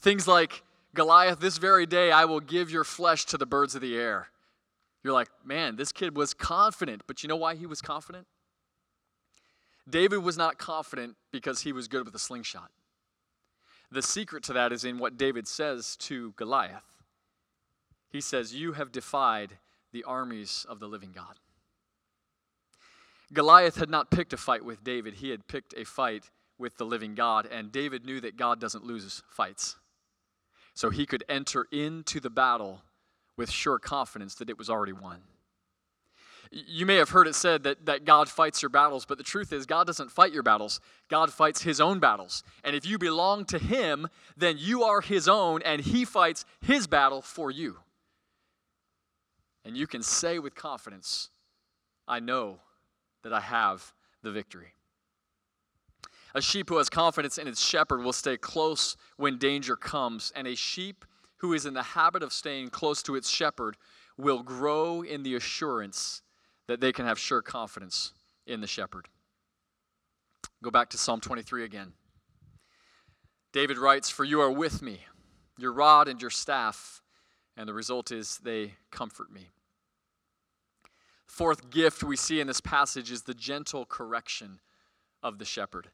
Things 0.00 0.26
like, 0.28 0.62
Goliath, 0.94 1.40
this 1.40 1.58
very 1.58 1.86
day 1.86 2.10
I 2.10 2.24
will 2.24 2.40
give 2.40 2.70
your 2.70 2.84
flesh 2.84 3.24
to 3.26 3.38
the 3.38 3.46
birds 3.46 3.74
of 3.74 3.80
the 3.80 3.96
air. 3.96 4.28
You're 5.02 5.14
like, 5.14 5.30
man, 5.44 5.76
this 5.76 5.92
kid 5.92 6.16
was 6.16 6.34
confident. 6.34 7.02
But 7.06 7.22
you 7.22 7.28
know 7.28 7.36
why 7.36 7.54
he 7.54 7.66
was 7.66 7.80
confident? 7.80 8.26
David 9.88 10.18
was 10.18 10.36
not 10.36 10.58
confident 10.58 11.16
because 11.32 11.62
he 11.62 11.72
was 11.72 11.88
good 11.88 12.04
with 12.04 12.14
a 12.14 12.18
slingshot. 12.18 12.70
The 13.90 14.02
secret 14.02 14.44
to 14.44 14.52
that 14.52 14.72
is 14.72 14.84
in 14.84 14.98
what 14.98 15.16
David 15.16 15.48
says 15.48 15.96
to 15.96 16.32
Goliath. 16.36 16.84
He 18.10 18.20
says, 18.20 18.54
You 18.54 18.72
have 18.72 18.92
defied 18.92 19.58
the 19.92 20.04
armies 20.04 20.66
of 20.68 20.78
the 20.78 20.86
living 20.86 21.12
God. 21.12 21.38
Goliath 23.32 23.76
had 23.76 23.90
not 23.90 24.10
picked 24.10 24.32
a 24.32 24.36
fight 24.36 24.64
with 24.64 24.84
David, 24.84 25.14
he 25.14 25.30
had 25.30 25.46
picked 25.48 25.74
a 25.76 25.84
fight 25.84 26.30
with 26.58 26.76
the 26.76 26.84
living 26.84 27.14
God, 27.14 27.46
and 27.50 27.72
David 27.72 28.04
knew 28.04 28.20
that 28.20 28.36
God 28.36 28.60
doesn't 28.60 28.84
lose 28.84 29.22
fights 29.30 29.76
so 30.74 30.90
he 30.90 31.06
could 31.06 31.24
enter 31.28 31.66
into 31.70 32.20
the 32.20 32.30
battle 32.30 32.82
with 33.36 33.50
sure 33.50 33.78
confidence 33.78 34.34
that 34.36 34.50
it 34.50 34.58
was 34.58 34.68
already 34.68 34.92
won. 34.92 35.20
You 36.50 36.84
may 36.84 36.96
have 36.96 37.10
heard 37.10 37.28
it 37.28 37.34
said 37.36 37.62
that, 37.62 37.86
that 37.86 38.04
God 38.04 38.28
fights 38.28 38.60
your 38.60 38.70
battles, 38.70 39.04
but 39.04 39.18
the 39.18 39.24
truth 39.24 39.52
is, 39.52 39.66
God 39.66 39.86
doesn't 39.86 40.10
fight 40.10 40.32
your 40.32 40.42
battles. 40.42 40.80
God 41.08 41.32
fights 41.32 41.62
his 41.62 41.80
own 41.80 42.00
battles. 42.00 42.42
And 42.64 42.74
if 42.74 42.84
you 42.84 42.98
belong 42.98 43.44
to 43.46 43.58
him, 43.58 44.08
then 44.36 44.56
you 44.58 44.82
are 44.82 45.00
his 45.00 45.28
own, 45.28 45.62
and 45.62 45.80
he 45.80 46.04
fights 46.04 46.44
his 46.60 46.88
battle 46.88 47.22
for 47.22 47.52
you. 47.52 47.78
And 49.64 49.76
you 49.76 49.86
can 49.86 50.02
say 50.02 50.40
with 50.40 50.56
confidence, 50.56 51.30
I 52.08 52.18
know 52.18 52.58
that 53.22 53.32
I 53.32 53.40
have 53.40 53.92
the 54.22 54.32
victory. 54.32 54.74
A 56.34 56.40
sheep 56.40 56.68
who 56.68 56.76
has 56.76 56.88
confidence 56.88 57.38
in 57.38 57.48
its 57.48 57.60
shepherd 57.60 58.02
will 58.02 58.12
stay 58.12 58.36
close 58.36 58.96
when 59.16 59.38
danger 59.38 59.76
comes, 59.76 60.32
and 60.36 60.46
a 60.46 60.54
sheep 60.54 61.04
who 61.38 61.52
is 61.52 61.66
in 61.66 61.74
the 61.74 61.82
habit 61.82 62.22
of 62.22 62.32
staying 62.32 62.68
close 62.68 63.02
to 63.02 63.16
its 63.16 63.28
shepherd 63.28 63.76
will 64.16 64.42
grow 64.42 65.02
in 65.02 65.22
the 65.22 65.34
assurance 65.34 66.22
that 66.68 66.80
they 66.80 66.92
can 66.92 67.06
have 67.06 67.18
sure 67.18 67.42
confidence 67.42 68.12
in 68.46 68.60
the 68.60 68.66
shepherd. 68.66 69.08
Go 70.62 70.70
back 70.70 70.90
to 70.90 70.98
Psalm 70.98 71.20
23 71.20 71.64
again. 71.64 71.92
David 73.52 73.78
writes, 73.78 74.10
For 74.10 74.24
you 74.24 74.40
are 74.40 74.50
with 74.50 74.82
me, 74.82 75.00
your 75.58 75.72
rod 75.72 76.06
and 76.06 76.20
your 76.20 76.30
staff, 76.30 77.02
and 77.56 77.68
the 77.68 77.74
result 77.74 78.12
is 78.12 78.38
they 78.38 78.74
comfort 78.90 79.32
me. 79.32 79.48
Fourth 81.26 81.70
gift 81.70 82.02
we 82.04 82.16
see 82.16 82.40
in 82.40 82.46
this 82.46 82.60
passage 82.60 83.10
is 83.10 83.22
the 83.22 83.34
gentle 83.34 83.86
correction 83.86 84.60
of 85.22 85.38
the 85.38 85.44
shepherd. 85.44 85.88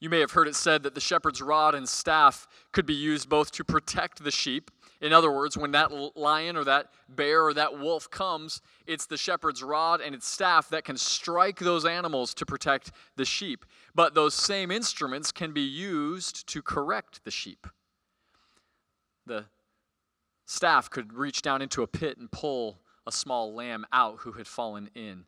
You 0.00 0.08
may 0.08 0.20
have 0.20 0.32
heard 0.32 0.48
it 0.48 0.56
said 0.56 0.82
that 0.82 0.94
the 0.94 1.00
shepherd's 1.00 1.42
rod 1.42 1.74
and 1.74 1.86
staff 1.86 2.48
could 2.72 2.86
be 2.86 2.94
used 2.94 3.28
both 3.28 3.52
to 3.52 3.64
protect 3.64 4.24
the 4.24 4.30
sheep. 4.30 4.70
In 5.02 5.12
other 5.12 5.30
words, 5.30 5.56
when 5.56 5.72
that 5.72 5.92
lion 6.16 6.56
or 6.56 6.64
that 6.64 6.88
bear 7.08 7.44
or 7.44 7.54
that 7.54 7.78
wolf 7.78 8.10
comes, 8.10 8.62
it's 8.86 9.06
the 9.06 9.18
shepherd's 9.18 9.62
rod 9.62 10.00
and 10.00 10.14
its 10.14 10.26
staff 10.26 10.70
that 10.70 10.84
can 10.84 10.96
strike 10.96 11.58
those 11.58 11.84
animals 11.84 12.32
to 12.34 12.46
protect 12.46 12.92
the 13.16 13.24
sheep. 13.26 13.66
But 13.94 14.14
those 14.14 14.34
same 14.34 14.70
instruments 14.70 15.32
can 15.32 15.52
be 15.52 15.62
used 15.62 16.46
to 16.48 16.62
correct 16.62 17.24
the 17.24 17.30
sheep. 17.30 17.66
The 19.26 19.44
staff 20.46 20.88
could 20.90 21.12
reach 21.12 21.42
down 21.42 21.62
into 21.62 21.82
a 21.82 21.86
pit 21.86 22.16
and 22.18 22.30
pull 22.30 22.80
a 23.06 23.12
small 23.12 23.54
lamb 23.54 23.86
out 23.92 24.18
who 24.20 24.32
had 24.32 24.46
fallen 24.46 24.90
in. 24.94 25.24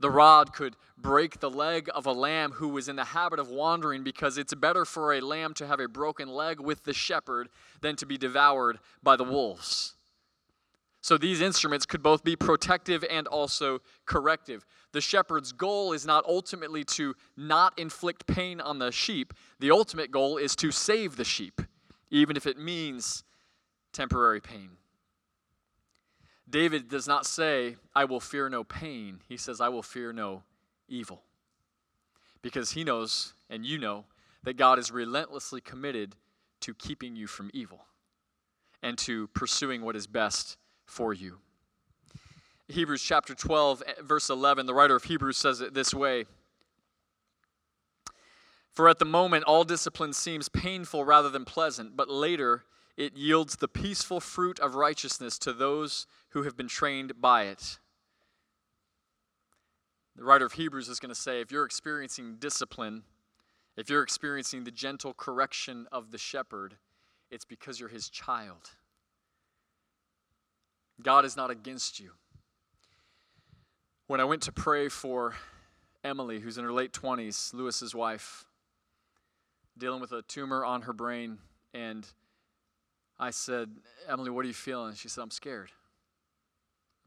The 0.00 0.10
rod 0.10 0.52
could 0.52 0.76
break 0.96 1.40
the 1.40 1.50
leg 1.50 1.90
of 1.94 2.06
a 2.06 2.12
lamb 2.12 2.52
who 2.52 2.68
was 2.68 2.88
in 2.88 2.96
the 2.96 3.04
habit 3.04 3.38
of 3.38 3.48
wandering 3.48 4.04
because 4.04 4.38
it's 4.38 4.54
better 4.54 4.84
for 4.84 5.12
a 5.12 5.20
lamb 5.20 5.54
to 5.54 5.66
have 5.66 5.80
a 5.80 5.88
broken 5.88 6.28
leg 6.28 6.60
with 6.60 6.84
the 6.84 6.92
shepherd 6.92 7.48
than 7.80 7.96
to 7.96 8.06
be 8.06 8.16
devoured 8.16 8.78
by 9.02 9.16
the 9.16 9.24
wolves. 9.24 9.94
So 11.00 11.16
these 11.16 11.40
instruments 11.40 11.86
could 11.86 12.02
both 12.02 12.22
be 12.22 12.36
protective 12.36 13.04
and 13.08 13.26
also 13.26 13.80
corrective. 14.04 14.66
The 14.92 15.00
shepherd's 15.00 15.52
goal 15.52 15.92
is 15.92 16.04
not 16.04 16.24
ultimately 16.26 16.84
to 16.84 17.14
not 17.36 17.78
inflict 17.78 18.26
pain 18.26 18.60
on 18.60 18.78
the 18.78 18.92
sheep, 18.92 19.32
the 19.58 19.70
ultimate 19.70 20.10
goal 20.10 20.36
is 20.36 20.54
to 20.56 20.70
save 20.70 21.16
the 21.16 21.24
sheep, 21.24 21.62
even 22.10 22.36
if 22.36 22.46
it 22.46 22.58
means 22.58 23.24
temporary 23.92 24.40
pain. 24.40 24.70
David 26.48 26.88
does 26.88 27.06
not 27.06 27.26
say, 27.26 27.76
I 27.94 28.04
will 28.04 28.20
fear 28.20 28.48
no 28.48 28.64
pain. 28.64 29.20
He 29.28 29.36
says, 29.36 29.60
I 29.60 29.68
will 29.68 29.82
fear 29.82 30.12
no 30.12 30.42
evil. 30.88 31.22
Because 32.40 32.72
he 32.72 32.84
knows, 32.84 33.34
and 33.50 33.66
you 33.66 33.78
know, 33.78 34.04
that 34.44 34.56
God 34.56 34.78
is 34.78 34.90
relentlessly 34.90 35.60
committed 35.60 36.14
to 36.60 36.74
keeping 36.74 37.16
you 37.16 37.26
from 37.26 37.50
evil 37.52 37.84
and 38.82 38.96
to 38.98 39.26
pursuing 39.28 39.82
what 39.82 39.96
is 39.96 40.06
best 40.06 40.56
for 40.86 41.12
you. 41.12 41.38
Hebrews 42.68 43.02
chapter 43.02 43.34
12, 43.34 43.82
eh, 43.86 43.92
verse 44.02 44.30
11, 44.30 44.66
the 44.66 44.74
writer 44.74 44.94
of 44.94 45.04
Hebrews 45.04 45.36
says 45.36 45.60
it 45.60 45.74
this 45.74 45.92
way 45.92 46.24
For 48.72 48.88
at 48.88 48.98
the 48.98 49.04
moment, 49.04 49.44
all 49.44 49.64
discipline 49.64 50.12
seems 50.12 50.48
painful 50.48 51.04
rather 51.04 51.30
than 51.30 51.44
pleasant, 51.44 51.96
but 51.96 52.08
later, 52.08 52.64
it 52.98 53.16
yields 53.16 53.56
the 53.56 53.68
peaceful 53.68 54.18
fruit 54.18 54.58
of 54.58 54.74
righteousness 54.74 55.38
to 55.38 55.52
those 55.52 56.08
who 56.30 56.42
have 56.42 56.56
been 56.56 56.66
trained 56.66 57.20
by 57.20 57.44
it. 57.44 57.78
The 60.16 60.24
writer 60.24 60.44
of 60.44 60.54
Hebrews 60.54 60.88
is 60.88 60.98
going 60.98 61.14
to 61.14 61.20
say 61.20 61.40
if 61.40 61.52
you're 61.52 61.64
experiencing 61.64 62.38
discipline, 62.40 63.04
if 63.76 63.88
you're 63.88 64.02
experiencing 64.02 64.64
the 64.64 64.72
gentle 64.72 65.14
correction 65.14 65.86
of 65.92 66.10
the 66.10 66.18
shepherd, 66.18 66.74
it's 67.30 67.44
because 67.44 67.78
you're 67.78 67.88
his 67.88 68.08
child. 68.08 68.72
God 71.00 71.24
is 71.24 71.36
not 71.36 71.52
against 71.52 72.00
you. 72.00 72.10
When 74.08 74.20
I 74.20 74.24
went 74.24 74.42
to 74.42 74.52
pray 74.52 74.88
for 74.88 75.36
Emily, 76.02 76.40
who's 76.40 76.58
in 76.58 76.64
her 76.64 76.72
late 76.72 76.92
20s, 76.92 77.54
Lewis's 77.54 77.94
wife, 77.94 78.44
dealing 79.78 80.00
with 80.00 80.10
a 80.10 80.22
tumor 80.22 80.64
on 80.64 80.82
her 80.82 80.92
brain, 80.92 81.38
and 81.72 82.04
I 83.18 83.30
said, 83.30 83.70
Emily, 84.08 84.30
what 84.30 84.44
are 84.44 84.48
you 84.48 84.54
feeling? 84.54 84.94
She 84.94 85.08
said, 85.08 85.22
I'm 85.22 85.30
scared. 85.30 85.70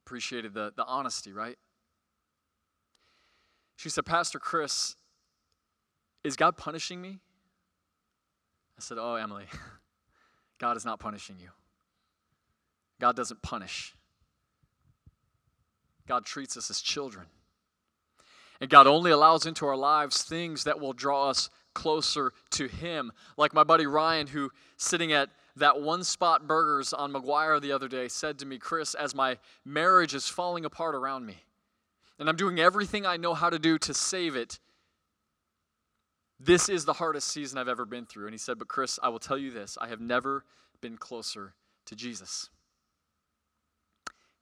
Appreciated 0.06 0.54
the, 0.54 0.74
the 0.76 0.86
honesty, 0.86 1.32
right? 1.32 1.58
She 3.78 3.90
said, 3.90 4.06
Pastor 4.06 4.40
Chris, 4.40 4.96
is 6.24 6.36
God 6.36 6.58
punishing 6.58 7.02
me? 7.02 7.20
I 8.78 8.82
said, 8.82 8.98
Oh, 9.00 9.16
Emily, 9.16 9.46
God 10.60 10.78
is 10.78 10.86
not 10.86 11.00
punishing 11.00 11.38
you. 11.40 11.50
God 13.00 13.16
doesn't 13.16 13.42
punish. 13.42 13.96
God 16.08 16.26
treats 16.26 16.58
us 16.58 16.70
as 16.70 16.82
children. 16.82 17.26
And 18.60 18.70
God 18.70 18.86
only 18.86 19.10
allows 19.10 19.46
into 19.46 19.66
our 19.66 19.76
lives 19.76 20.22
things 20.22 20.66
that 20.66 20.80
will 20.80 20.94
draw 20.94 21.30
us 21.30 21.50
closer 21.74 22.34
to 22.52 22.68
Him. 22.68 23.12
Like 23.38 23.54
my 23.54 23.64
buddy 23.64 23.88
Ryan, 23.88 24.28
who 24.28 24.52
sitting 24.78 25.14
at 25.14 25.30
that 25.56 25.82
one 25.82 26.04
spot 26.04 26.48
burgers 26.48 26.94
on 26.94 27.14
McGuire 27.14 27.62
the 27.62 27.72
other 27.72 27.88
day 27.88 28.08
said 28.08 28.40
to 28.40 28.46
me, 28.46 28.58
Chris, 28.58 28.94
as 28.94 29.14
my 29.14 29.38
marriage 29.66 30.14
is 30.14 30.28
falling 30.28 30.66
apart 30.66 30.96
around 30.96 31.26
me, 31.26 31.44
and 32.20 32.30
I'm 32.30 32.36
doing 32.36 32.60
everything 32.60 33.06
I 33.06 33.18
know 33.18 33.34
how 33.34 33.50
to 33.50 33.60
do 33.60 33.78
to 33.80 33.94
save 33.94 34.36
it, 34.36 34.60
this 36.40 36.70
is 36.70 36.86
the 36.86 36.94
hardest 36.94 37.28
season 37.28 37.58
I've 37.58 37.68
ever 37.68 37.86
been 37.86 38.06
through. 38.06 38.26
And 38.26 38.34
he 38.34 38.38
said, 38.38 38.58
But 38.58 38.68
Chris, 38.68 39.00
I 39.02 39.10
will 39.10 39.20
tell 39.20 39.38
you 39.38 39.52
this 39.52 39.78
I 39.80 39.88
have 39.88 40.02
never 40.02 40.44
been 40.82 40.98
closer 40.98 41.54
to 41.86 41.96
Jesus. 41.96 42.50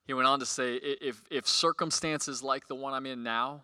He 0.05 0.13
went 0.13 0.27
on 0.27 0.39
to 0.39 0.45
say, 0.45 0.75
if, 0.75 1.21
if 1.29 1.47
circumstances 1.47 2.41
like 2.41 2.67
the 2.67 2.73
one 2.73 2.93
I'm 2.93 3.05
in 3.05 3.21
now 3.21 3.61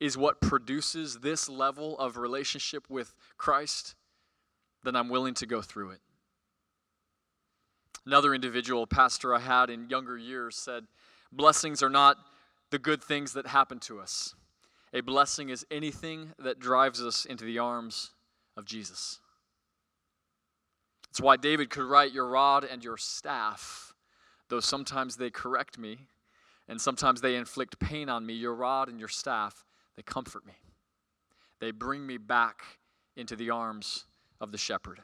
is 0.00 0.18
what 0.18 0.40
produces 0.40 1.20
this 1.20 1.48
level 1.48 1.96
of 1.98 2.16
relationship 2.16 2.90
with 2.90 3.14
Christ, 3.36 3.94
then 4.82 4.96
I'm 4.96 5.08
willing 5.08 5.34
to 5.34 5.46
go 5.46 5.62
through 5.62 5.90
it. 5.90 6.00
Another 8.06 8.34
individual 8.34 8.86
pastor 8.86 9.34
I 9.34 9.40
had 9.40 9.70
in 9.70 9.88
younger 9.88 10.18
years 10.18 10.56
said, 10.56 10.84
Blessings 11.32 11.82
are 11.82 11.90
not 11.90 12.16
the 12.70 12.78
good 12.78 13.02
things 13.02 13.32
that 13.32 13.46
happen 13.46 13.78
to 13.80 14.00
us. 14.00 14.34
A 14.92 15.00
blessing 15.00 15.48
is 15.48 15.66
anything 15.70 16.32
that 16.38 16.60
drives 16.60 17.02
us 17.02 17.24
into 17.24 17.44
the 17.44 17.58
arms 17.58 18.10
of 18.56 18.64
Jesus. 18.64 19.20
It's 21.10 21.20
why 21.20 21.36
David 21.36 21.70
could 21.70 21.84
write, 21.84 22.12
Your 22.12 22.28
rod 22.28 22.64
and 22.64 22.84
your 22.84 22.96
staff, 22.96 23.94
though 24.48 24.60
sometimes 24.60 25.16
they 25.16 25.30
correct 25.30 25.78
me 25.78 25.98
and 26.68 26.80
sometimes 26.80 27.20
they 27.20 27.36
inflict 27.36 27.78
pain 27.78 28.08
on 28.08 28.24
me, 28.24 28.34
your 28.34 28.54
rod 28.54 28.88
and 28.88 28.98
your 28.98 29.08
staff, 29.08 29.64
they 29.96 30.02
comfort 30.02 30.46
me. 30.46 30.54
They 31.60 31.70
bring 31.70 32.06
me 32.06 32.16
back 32.16 32.62
into 33.16 33.36
the 33.36 33.50
arms 33.50 34.06
of 34.40 34.50
the 34.50 34.58
shepherd. 34.58 35.00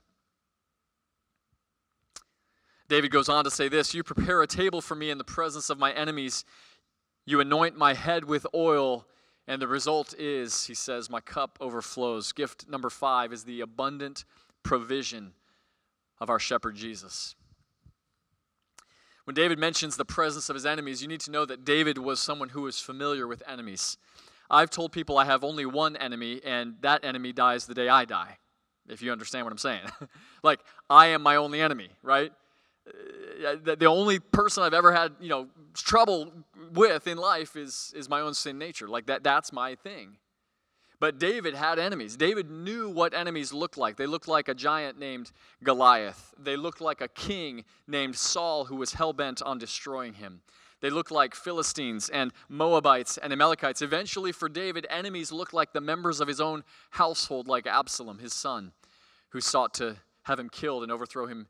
David 2.90 3.12
goes 3.12 3.29
on 3.29 3.44
to 3.44 3.50
say 3.53 3.68
this 3.68 3.94
You 3.94 4.03
prepare 4.03 4.42
a 4.42 4.48
table 4.48 4.81
for 4.81 4.96
me 4.96 5.11
in 5.11 5.16
the 5.16 5.24
presence 5.24 5.70
of 5.70 5.79
my 5.79 5.92
enemies. 5.92 6.44
You 7.24 7.40
anoint 7.40 7.79
my 7.79 7.94
head 7.94 8.24
with 8.24 8.44
oil, 8.53 9.07
and 9.46 9.62
the 9.62 9.68
result 9.68 10.12
is, 10.18 10.64
he 10.64 10.74
says, 10.74 11.09
my 11.09 11.20
cup 11.20 11.57
overflows. 11.61 12.33
Gift 12.33 12.68
number 12.68 12.90
five 12.90 13.33
is 13.33 13.44
the 13.44 13.61
abundant 13.61 14.25
provision 14.65 15.35
of 16.19 16.31
our 16.31 16.40
shepherd 16.40 16.75
Jesus. 16.75 17.37
When 19.25 19.35
David 19.35 19.60
mentions 19.60 19.96
the 19.96 20.04
presence 20.04 20.48
of 20.48 20.54
his 20.54 20.67
enemies, 20.67 21.00
you 21.00 21.06
need 21.06 21.21
to 21.21 21.31
know 21.31 21.44
that 21.44 21.65
David 21.65 21.96
was 21.96 22.19
someone 22.19 22.48
who 22.48 22.62
was 22.62 22.81
familiar 22.81 23.29
with 23.29 23.44
enemies. 23.46 23.98
I've 24.50 24.71
told 24.71 24.90
people 24.90 25.17
I 25.17 25.27
have 25.27 25.44
only 25.44 25.65
one 25.65 25.94
enemy, 25.96 26.40
and 26.44 26.75
that 26.81 27.04
enemy 27.04 27.33
dies 27.33 27.67
the 27.67 27.75
day 27.75 27.88
I 27.88 28.04
die, 28.04 28.38
if 28.88 29.00
you 29.00 29.12
understand 29.12 29.44
what 29.44 29.52
I'm 29.52 29.58
saying. 29.58 29.83
like, 30.42 30.58
I 30.88 31.08
am 31.08 31.23
my 31.23 31.37
only 31.37 31.60
enemy, 31.60 31.90
right? 32.02 32.33
Uh, 32.91 33.75
the 33.77 33.87
only 33.87 34.19
person 34.19 34.63
I've 34.63 34.75
ever 34.75 34.93
had, 34.93 35.13
you 35.21 35.29
know, 35.29 35.49
trouble 35.75 36.33
with 36.75 37.07
in 37.07 37.17
life 37.17 37.57
is, 37.57 37.93
is 37.97 38.09
my 38.09 38.21
own 38.21 38.35
sin 38.35 38.59
nature. 38.59 38.88
Like 38.88 39.07
that, 39.07 39.23
that's 39.23 39.53
my 39.53 39.75
thing. 39.75 40.17
But 40.99 41.19
David 41.19 41.55
had 41.55 41.79
enemies. 41.79 42.15
David 42.15 42.51
knew 42.51 42.91
what 42.91 43.15
enemies 43.15 43.55
looked 43.55 43.79
like. 43.79 43.97
They 43.97 44.07
looked 44.07 44.29
like 44.29 44.49
a 44.49 44.55
giant 44.55 44.99
named 44.99 45.33
Goliath. 45.65 46.35
They 46.38 46.57
looked 46.57 46.83
like 46.83 47.01
a 47.01 47.09
king 47.09 47.65
named 47.88 48.17
Saul 48.17 48.67
who 48.67 48.77
was 48.77 48.93
hell 48.93 49.15
bent 49.15 49.41
on 49.41 49.57
destroying 49.57 50.15
him. 50.15 50.43
They 50.83 50.91
looked 50.91 51.11
like 51.11 51.35
Philistines 51.35 52.11
and 52.11 52.33
Moabites 52.49 53.17
and 53.17 53.33
Amalekites. 53.33 53.81
Eventually, 53.81 54.33
for 54.33 54.49
David, 54.49 54.87
enemies 54.91 55.33
looked 55.33 55.55
like 55.55 55.73
the 55.73 55.81
members 55.81 56.21
of 56.21 56.29
his 56.29 56.41
own 56.41 56.65
household, 56.91 57.49
like 57.49 57.67
Absalom, 57.67 58.19
his 58.19 58.35
son, 58.35 58.73
who 59.31 59.41
sought 59.41 59.73
to 59.75 59.97
have 60.25 60.38
him 60.38 60.51
killed 60.51 60.83
and 60.83 60.93
overthrow 60.93 61.27
him 61.27 61.49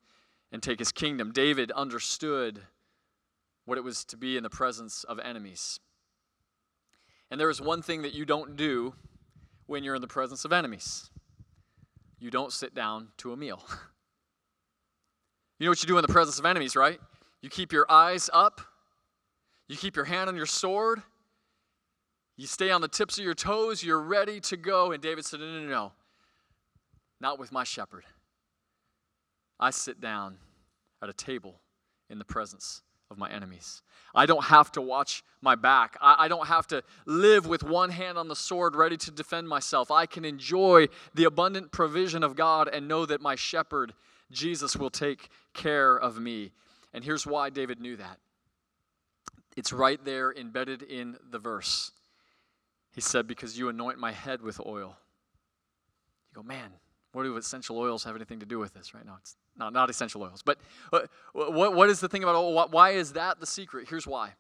and 0.53 0.63
take 0.63 0.79
his 0.79 0.93
kingdom. 0.93 1.33
David 1.33 1.71
understood 1.73 2.63
what 3.65 3.79
it 3.79 3.85
was 3.85 4.05
to 4.07 4.17
be 4.17 4.37
in 4.37 4.43
the 4.43 4.51
presence 4.51 5.05
of 5.05 5.19
enemies. 5.19 5.81
And 7.31 7.41
there 7.41 7.51
is 7.51 7.61
one 7.61 7.83
thing 7.83 8.03
that 8.03 8.15
you 8.15 8.25
don't 8.25 8.57
do 8.57 8.95
when 9.67 9.85
you're 9.85 9.95
in 9.95 10.01
the 10.01 10.09
presence 10.09 10.45
of 10.45 10.53
enemies 10.53 11.11
you 12.21 12.31
don't 12.31 12.53
sit 12.53 12.75
down 12.75 13.09
to 13.17 13.33
a 13.33 13.37
meal. 13.37 13.65
You 15.59 15.67
know 15.67 15.73
what 15.73 15.83
you 15.83 15.89
do 15.89 15.99
in 15.99 16.03
the 16.03 16.11
presence 16.11 16.39
of 16.39 16.47
enemies, 16.47 16.75
right? 16.75 16.99
You 17.43 17.51
keep 17.51 17.71
your 17.71 17.85
eyes 17.93 18.31
up, 18.33 18.63
you 19.69 19.77
keep 19.77 19.95
your 19.95 20.07
hand 20.07 20.31
on 20.31 20.35
your 20.35 20.47
sword, 20.47 21.03
you 22.39 22.47
stay 22.47 22.71
on 22.71 22.81
the 22.81 22.89
tips 22.89 23.19
of 23.19 23.25
your 23.27 23.35
toes, 23.35 23.85
you're 23.85 24.01
ready 24.01 24.41
to 24.41 24.57
go. 24.57 24.93
And 24.93 25.03
David 25.03 25.27
said, 25.27 25.41
No, 25.41 25.47
no, 25.53 25.61
no, 25.61 25.69
no. 25.69 25.93
Not 27.21 27.39
with 27.39 27.53
my 27.53 27.65
shepherd. 27.65 28.05
I 29.61 29.71
sit 29.71 30.01
down 30.01 30.39
at 31.03 31.09
a 31.09 31.13
table 31.13 31.61
in 32.09 32.19
the 32.19 32.25
presence 32.25 32.83
of 33.11 33.19
my 33.19 33.31
enemies. 33.31 33.83
I 34.15 34.27
don't 34.27 34.45
have 34.45 34.73
to 34.73 34.81
watch 34.81 35.23
my 35.43 35.55
back. 35.55 35.97
I, 36.01 36.25
I, 36.25 36.29
don't 36.29 36.47
have 36.47 36.67
to 36.69 36.83
live 37.07 37.47
with 37.47 37.63
one 37.63 37.91
hand 37.91 38.19
on 38.19 38.29
the 38.29 38.37
sword 38.37 38.75
ready 38.75 38.97
to 38.97 39.11
defend 39.11 39.49
myself. 39.49 39.91
I 39.91 40.07
can 40.07 40.25
enjoy 40.25 40.89
the 41.15 41.25
abundant 41.25 41.73
provision 41.73 42.23
of 42.23 42.35
God 42.35 42.69
and 42.73 42.89
know 42.89 43.07
that 43.07 43.21
my 43.21 43.35
shepherd, 43.35 43.93
Jesus, 44.33 44.77
will 44.77 44.91
take 44.91 45.29
care 45.55 45.97
of 45.97 46.19
me. 46.19 46.53
And 46.93 47.05
here's 47.05 47.27
why 47.27 47.51
David 47.51 47.81
knew 47.81 47.97
that 47.97 48.19
it's 49.57 49.73
right 49.73 50.03
there 50.05 50.33
embedded 50.33 50.83
in 50.83 51.17
the 51.31 51.39
verse. 51.39 51.93
He 52.93 53.01
said, 53.01 53.27
Because 53.27 53.59
you 53.59 53.69
anoint 53.69 53.99
my 53.99 54.13
head 54.13 54.43
with 54.43 54.61
oil. 54.65 54.97
You 56.31 56.37
go, 56.37 56.43
man, 56.43 56.71
what 57.13 57.25
do 57.25 57.37
essential 57.37 57.79
oils 57.79 58.05
have 58.05 58.15
anything 58.15 58.41
to 58.41 58.47
do 58.47 58.59
with 58.59 58.73
this? 58.73 58.95
Right 58.95 59.05
now, 59.05 59.17
it's 59.19 59.37
not, 59.57 59.73
not 59.73 59.91
essential 59.91 60.23
oils. 60.23 60.43
But 60.45 60.59
what, 60.91 61.09
what, 61.33 61.75
what 61.75 61.91
is 61.91 62.01
the 62.01 62.09
thing 62.09 62.23
about 62.23 62.37
oil? 62.37 62.69
Why 62.71 62.91
is 62.91 63.15
that 63.15 63.41
the 63.41 63.47
secret? 63.47 63.89
Here's 63.89 64.07
why. 64.07 64.31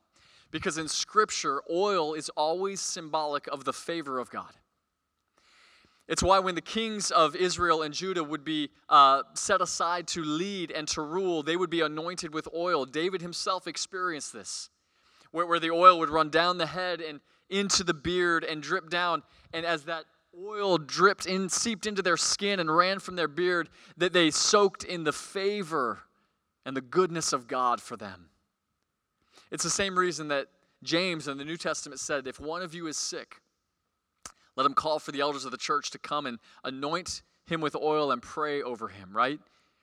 Because 0.51 0.79
in 0.79 0.89
Scripture, 0.89 1.62
oil 1.71 2.14
is 2.14 2.29
always 2.31 2.81
symbolic 2.81 3.47
of 3.49 3.64
the 3.64 3.73
favor 3.73 4.18
of 4.18 4.31
God. 4.31 4.53
It's 6.09 6.25
why 6.25 6.41
when 6.41 6.57
the 6.57 6.61
kings 6.61 7.12
of 7.12 7.37
Israel 7.37 7.83
and 7.83 7.95
Judah 7.95 8.25
would 8.25 8.45
be 8.45 8.71
uh, 8.89 9.23
set 9.35 9.61
aside 9.61 10.09
to 10.09 10.25
lead 10.25 10.73
and 10.73 10.89
to 10.89 11.03
rule, 11.03 11.45
they 11.45 11.57
would 11.57 11.71
be 11.71 11.83
anointed 11.83 12.35
with 12.35 12.49
oil. 12.53 12.85
David 12.85 13.23
himself 13.23 13.68
experienced 13.68 14.33
this, 14.33 14.71
where, 15.31 15.47
where 15.47 15.61
the 15.61 15.71
oil 15.71 16.01
would 16.01 16.11
run 16.11 16.29
down 16.29 16.59
the 16.59 16.66
head 16.66 17.01
and 17.01 17.21
into 17.49 17.85
the 17.85 17.95
beard 17.95 18.43
and 18.43 18.61
drip 18.61 18.91
down. 18.91 19.23
And 19.53 19.64
as 19.64 19.85
that 19.85 20.05
oil 20.39 20.78
dripped 20.78 21.26
in, 21.26 21.49
seeped 21.49 21.87
into 21.87 22.03
their 22.03 22.16
skin 22.16 22.61
and 22.61 22.74
ran 22.74 22.99
from 22.99 23.16
their 23.16 23.28
beard, 23.28 23.68
that 23.97 24.12
they 24.12 24.31
soaked 24.31 24.85
in 24.85 25.05
the 25.05 25.12
favor 25.12 26.01
and 26.64 26.76
the 26.76 26.81
goodness 26.81 27.33
of 27.33 27.47
God 27.47 27.81
for 27.81 27.97
them. 27.97 28.31
It's 29.51 29.64
the 29.64 29.70
same 29.70 29.99
reason 29.99 30.28
that 30.28 30.49
James 30.83 31.28
in 31.28 31.39
the 31.39 31.45
New 31.45 31.57
Testament 31.57 32.01
said, 32.01 32.26
If 32.26 32.41
one 32.41 32.62
of 32.62 32.74
you 32.74 32.87
is 32.87 32.97
sick, 32.97 33.41
let 34.57 34.66
him 34.66 34.74
call 34.74 34.99
for 34.99 35.12
the 35.12 35.20
elders 35.20 35.45
of 35.45 35.51
the 35.51 35.57
church 35.57 35.91
to 35.91 35.99
come 35.99 36.26
and 36.26 36.39
anoint 36.64 37.22
him 37.47 37.61
with 37.61 37.74
oil 37.74 38.12
and 38.12 38.22
pray 38.22 38.62
over 38.62 38.89
him, 38.89 39.11
right? 39.12 39.41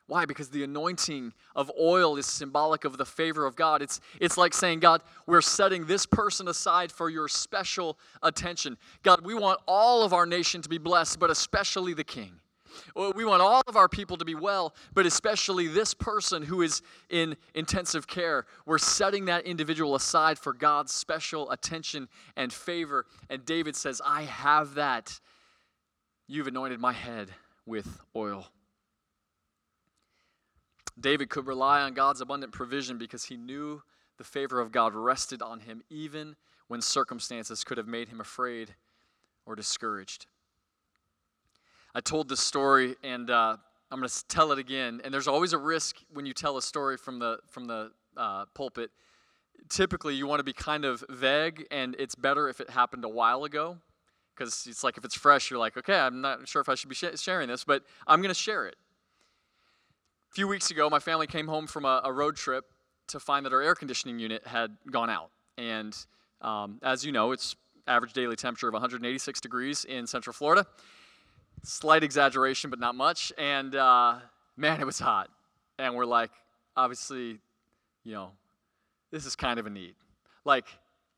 Why? 0.07 0.25
Because 0.25 0.49
the 0.49 0.63
anointing 0.63 1.33
of 1.53 1.69
oil 1.77 2.15
is 2.15 2.25
symbolic 2.25 2.85
of 2.85 2.97
the 2.97 3.05
favor 3.05 3.45
of 3.45 3.57
God. 3.57 3.81
It's, 3.81 3.99
it's 4.21 4.37
like 4.37 4.53
saying, 4.53 4.79
God, 4.79 5.01
we're 5.25 5.41
setting 5.41 5.85
this 5.85 6.05
person 6.05 6.47
aside 6.47 6.93
for 6.93 7.09
your 7.09 7.27
special 7.27 7.99
attention. 8.23 8.77
God, 9.03 9.25
we 9.25 9.33
want 9.33 9.59
all 9.67 10.03
of 10.03 10.13
our 10.13 10.25
nation 10.25 10.61
to 10.61 10.69
be 10.69 10.77
blessed, 10.77 11.19
but 11.19 11.29
especially 11.29 11.93
the 11.93 12.05
king. 12.05 12.39
Uh, 12.95 13.11
we 13.15 13.25
want 13.25 13.41
all 13.41 13.61
of 13.67 13.75
our 13.75 13.89
people 13.89 14.15
to 14.17 14.23
be 14.23 14.35
well, 14.35 14.73
but 14.93 15.05
especially 15.05 15.67
this 15.67 15.93
person 15.93 16.43
who 16.43 16.61
is 16.61 16.81
in 17.09 17.35
intensive 17.53 18.07
care. 18.07 18.45
We're 18.65 18.77
setting 18.77 19.25
that 19.25 19.45
individual 19.45 19.95
aside 19.95 20.37
for 20.39 20.53
God's 20.53 20.93
special 20.93 21.51
attention 21.51 22.07
and 22.37 22.53
favor. 22.53 23.05
And 23.29 23.43
David 23.45 23.75
says, 23.75 24.01
I 24.05 24.23
have 24.23 24.75
that. 24.75 25.19
You've 26.27 26.47
anointed 26.47 26.79
my 26.79 26.93
head 26.93 27.29
with 27.65 27.99
oil. 28.15 28.47
David 30.99 31.29
could 31.29 31.45
rely 31.45 31.81
on 31.81 31.93
God's 31.93 32.21
abundant 32.21 32.51
provision 32.51 32.97
because 32.97 33.25
he 33.25 33.37
knew 33.37 33.81
the 34.17 34.23
favor 34.23 34.59
of 34.59 34.71
God 34.71 34.95
rested 34.95 35.41
on 35.41 35.59
him 35.59 35.83
even 35.89 36.35
when 36.67 36.81
circumstances 36.81 37.63
could 37.63 37.77
have 37.77 37.87
made 37.87 38.09
him 38.09 38.19
afraid 38.19 38.75
or 39.45 39.55
discouraged. 39.55 40.25
I 41.93 42.01
told 42.01 42.29
this 42.29 42.39
story 42.39 42.95
and 43.03 43.29
uh, 43.29 43.57
I'm 43.89 43.99
going 43.99 44.09
to 44.09 44.27
tell 44.27 44.51
it 44.51 44.59
again. 44.59 45.01
And 45.03 45.13
there's 45.13 45.27
always 45.27 45.53
a 45.53 45.57
risk 45.57 45.97
when 46.13 46.25
you 46.25 46.33
tell 46.33 46.57
a 46.57 46.61
story 46.61 46.97
from 46.97 47.19
the, 47.19 47.39
from 47.47 47.65
the 47.65 47.91
uh, 48.17 48.45
pulpit. 48.53 48.91
Typically, 49.69 50.15
you 50.15 50.27
want 50.27 50.39
to 50.39 50.43
be 50.43 50.53
kind 50.53 50.85
of 50.85 51.03
vague, 51.09 51.65
and 51.71 51.95
it's 51.99 52.15
better 52.15 52.47
if 52.47 52.61
it 52.61 52.69
happened 52.69 53.03
a 53.03 53.09
while 53.09 53.43
ago 53.43 53.77
because 54.35 54.67
it's 54.69 54.83
like 54.83 54.97
if 54.97 55.05
it's 55.05 55.15
fresh, 55.15 55.49
you're 55.49 55.59
like, 55.59 55.77
okay, 55.77 55.97
I'm 55.97 56.21
not 56.21 56.47
sure 56.47 56.61
if 56.61 56.69
I 56.69 56.75
should 56.75 56.89
be 56.89 56.95
sh- 56.95 57.05
sharing 57.15 57.47
this, 57.47 57.63
but 57.63 57.83
I'm 58.05 58.21
going 58.21 58.29
to 58.29 58.39
share 58.39 58.67
it. 58.67 58.75
A 60.31 60.35
few 60.35 60.47
weeks 60.47 60.69
ago, 60.71 60.89
my 60.89 60.99
family 60.99 61.27
came 61.27 61.47
home 61.47 61.67
from 61.67 61.85
a, 61.85 62.01
a 62.03 62.11
road 62.11 62.35
trip 62.35 62.65
to 63.07 63.19
find 63.19 63.45
that 63.45 63.53
our 63.53 63.61
air 63.61 63.75
conditioning 63.75 64.19
unit 64.19 64.45
had 64.45 64.77
gone 64.91 65.09
out. 65.09 65.31
And 65.57 65.97
um, 66.41 66.79
as 66.83 67.05
you 67.05 67.11
know, 67.11 67.31
it's 67.31 67.55
average 67.87 68.13
daily 68.13 68.35
temperature 68.35 68.67
of 68.67 68.73
186 68.73 69.41
degrees 69.41 69.85
in 69.85 70.05
Central 70.05 70.33
Florida. 70.33 70.65
Slight 71.63 72.03
exaggeration, 72.03 72.69
but 72.69 72.79
not 72.79 72.95
much. 72.95 73.31
And 73.37 73.75
uh, 73.75 74.19
man, 74.57 74.79
it 74.81 74.85
was 74.85 74.99
hot. 74.99 75.29
And 75.79 75.95
we're 75.95 76.05
like, 76.05 76.31
obviously, 76.75 77.39
you 78.03 78.13
know, 78.13 78.31
this 79.11 79.25
is 79.25 79.35
kind 79.35 79.59
of 79.59 79.65
a 79.65 79.69
need. 79.69 79.95
Like, 80.45 80.65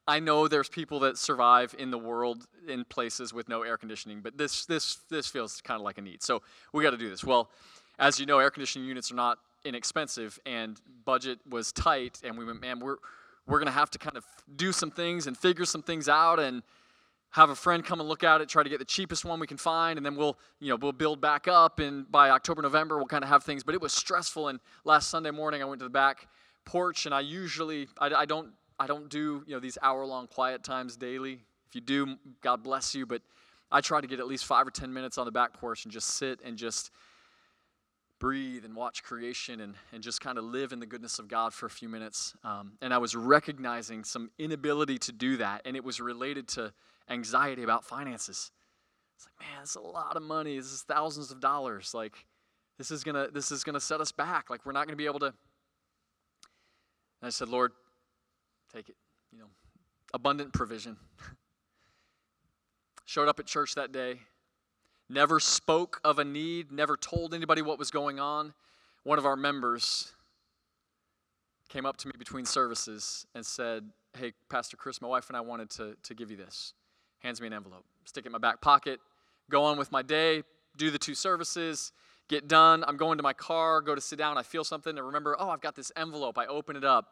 I 0.08 0.20
know 0.20 0.48
there's 0.48 0.70
people 0.70 1.02
that 1.02 1.18
survive 1.18 1.76
in 1.78 1.92
the 1.92 1.98
world 1.98 2.48
in 2.68 2.84
places 2.86 3.34
with 3.34 3.48
no 3.48 3.62
air 3.62 3.78
conditioning, 3.78 4.22
but 4.22 4.38
this 4.38 4.66
this 4.66 4.98
this 5.10 5.28
feels 5.28 5.62
kind 5.62 5.80
of 5.80 5.84
like 5.84 6.00
a 6.00 6.02
need. 6.02 6.24
So 6.24 6.42
we 6.74 6.84
got 6.84 6.92
to 6.92 6.98
do 6.98 7.10
this. 7.10 7.24
Well, 7.24 7.52
as 8.00 8.20
you 8.20 8.26
know, 8.26 8.40
air 8.40 8.50
conditioning 8.50 8.88
units 8.88 9.12
are 9.12 9.16
not 9.16 9.38
inexpensive, 9.66 10.40
and 10.46 10.80
budget 11.06 11.40
was 11.50 11.72
tight, 11.72 12.22
and 12.24 12.38
we 12.38 12.46
went, 12.46 12.62
man, 12.62 12.80
we're 12.80 12.98
we're 13.46 13.64
to 13.64 13.72
have 13.72 13.90
to 13.90 13.98
kind 13.98 14.16
of 14.16 14.26
do 14.56 14.72
some 14.72 14.92
things 14.92 15.28
and 15.28 15.36
figure 15.36 15.66
some 15.66 15.82
things 15.82 16.08
out 16.08 16.40
and 16.40 16.62
have 17.32 17.50
a 17.50 17.56
friend 17.56 17.84
come 17.84 18.00
and 18.00 18.08
look 18.08 18.24
at 18.24 18.42
it 18.42 18.50
try 18.50 18.62
to 18.64 18.70
get 18.70 18.80
the 18.80 18.86
cheapest 18.86 19.26
one 19.26 19.40
we 19.40 19.48
can 19.48 19.58
find 19.58 19.98
and 19.98 20.06
then 20.06 20.16
we'll 20.16 20.38
you 20.60 20.70
know 20.70 20.76
we'll 20.76 20.92
build 20.92 21.20
back 21.20 21.48
up 21.48 21.80
and 21.80 22.10
by 22.12 22.30
october 22.30 22.62
november 22.62 22.98
we'll 22.98 23.08
kind 23.08 23.24
of 23.24 23.30
have 23.30 23.44
things. 23.44 23.64
But 23.64 23.76
it 23.76 23.82
was 23.82 23.92
stressful 23.92 24.48
and 24.48 24.60
last 24.84 25.10
sunday 25.10 25.32
morning 25.32 25.62
i 25.62 25.66
went 25.66 25.80
to 25.80 25.86
the 25.86 25.90
back 25.90 26.28
porch 26.66 27.06
and 27.06 27.14
i 27.14 27.22
usually 27.22 27.88
i, 28.00 28.08
I 28.08 28.26
don't 28.26 28.50
i 28.80 28.86
don't 28.86 29.10
do 29.10 29.44
you 29.48 29.56
know 29.56 29.60
these 29.60 29.78
hour 29.82 30.06
long 30.06 30.28
quiet 30.28 30.64
times 30.64 30.96
daily. 30.96 31.40
If 31.68 31.76
you 31.76 31.82
do 31.82 32.18
god 32.42 32.64
bless 32.64 32.94
you 32.94 33.06
but 33.06 33.22
i 33.72 33.82
try 33.82 34.00
to 34.00 34.08
get 34.08 34.20
at 34.20 34.28
least 34.28 34.46
five 34.46 34.68
or 34.68 34.72
ten 34.72 34.94
minutes 34.94 35.18
on 35.18 35.26
the 35.26 35.32
back 35.32 35.54
porch 35.54 35.86
and 35.86 35.92
just 35.92 36.10
sit 36.10 36.40
and 36.44 36.56
just 36.56 36.92
breathe 38.20 38.66
and 38.66 38.76
watch 38.76 39.02
creation 39.02 39.62
and, 39.62 39.76
and 39.94 40.04
just 40.04 40.22
kind 40.22 40.38
of 40.38 40.44
live 40.44 40.72
in 40.72 40.80
the 40.80 40.86
goodness 40.86 41.20
of 41.20 41.28
God 41.28 41.54
for 41.54 41.66
a 41.66 41.70
few 41.70 41.90
minutes. 41.90 42.36
Um, 42.44 42.74
and 42.82 42.94
I 42.94 42.98
was 42.98 43.16
recognizing 43.16 44.04
some 44.04 44.30
inability 44.38 44.98
to 45.00 45.12
do 45.12 45.38
that, 45.38 45.62
and 45.66 45.76
it 45.76 45.84
was 45.84 46.00
related 46.00 46.48
to 46.50 46.74
anxiety 47.10 47.64
about 47.64 47.86
finances. 47.86 48.52
It's 49.16 49.26
like, 49.26 49.48
man, 49.48 49.64
it's 49.64 49.76
a 49.76 49.82
lot 49.82 50.16
of 50.16 50.24
money. 50.24 50.58
This 50.58 50.72
is 50.72 50.84
thousands 50.84 51.32
of 51.32 51.40
dollars. 51.40 51.94
Like, 51.94 52.26
this 52.78 52.92
is 52.92 53.04
gonna 53.04 53.28
this 53.34 53.52
is 53.52 53.64
gonna 53.64 53.80
set 53.80 54.00
us 54.00 54.12
back. 54.12 54.50
Like, 54.50 54.66
we're 54.66 54.72
not 54.72 54.86
gonna 54.86 54.96
be 54.96 55.06
able 55.06 55.20
to. 55.20 55.26
And 55.26 55.34
I 57.24 57.30
said, 57.30 57.50
Lord, 57.50 57.72
take 58.74 58.88
it. 58.88 58.96
You 59.34 59.40
know, 59.40 59.48
abundant 60.14 60.54
provision. 60.54 60.98
Showed 63.06 63.28
up 63.28 63.40
at 63.40 63.46
church 63.46 63.76
that 63.76 63.92
day 63.92 64.20
never 65.10 65.40
spoke 65.40 66.00
of 66.04 66.20
a 66.20 66.24
need, 66.24 66.72
never 66.72 66.96
told 66.96 67.34
anybody 67.34 67.62
what 67.62 67.80
was 67.80 67.92
going 67.92 68.20
on. 68.20 68.54
One 69.04 69.18
of 69.18 69.26
our 69.26 69.36
members 69.36 70.12
came 71.68 71.86
up 71.86 71.98
to 71.98 72.08
me 72.08 72.14
between 72.18 72.46
services 72.46 73.26
and 73.34 73.46
said, 73.46 73.90
Hey, 74.18 74.34
Pastor 74.50 74.78
Chris, 74.78 75.02
my 75.02 75.08
wife 75.08 75.30
and 75.30 75.38
I 75.38 75.42
wanted 75.42 75.70
to, 75.72 75.96
to 76.04 76.14
give 76.14 76.32
you 76.32 76.38
this. 76.38 76.74
Hands 77.20 77.40
me 77.40 77.48
an 77.48 77.54
envelope. 77.54 77.86
Stick 78.06 78.26
it 78.26 78.28
in 78.28 78.32
my 78.32 78.38
back 78.38 78.62
pocket, 78.62 79.00
go 79.50 79.64
on 79.64 79.78
with 79.78 79.92
my 79.92 80.02
day, 80.02 80.44
do 80.78 80.90
the 80.90 80.98
two 80.98 81.14
services, 81.14 81.92
get 82.28 82.48
done. 82.48 82.84
I'm 82.88 82.98
going 82.98 83.18
to 83.18 83.24
my 83.24 83.34
car, 83.34 83.82
go 83.82 83.94
to 83.94 84.02
sit 84.02 84.18
down. 84.18 84.38
I 84.38 84.44
feel 84.44 84.64
something 84.64 84.98
and 84.98 85.06
remember, 85.06 85.36
oh, 85.40 85.50
I've 85.50 85.62
got 85.62 85.76
this 85.76 85.92
envelope. 85.96 86.38
I 86.38 86.46
open 86.48 86.76
it 86.76 86.84
up, 86.84 87.08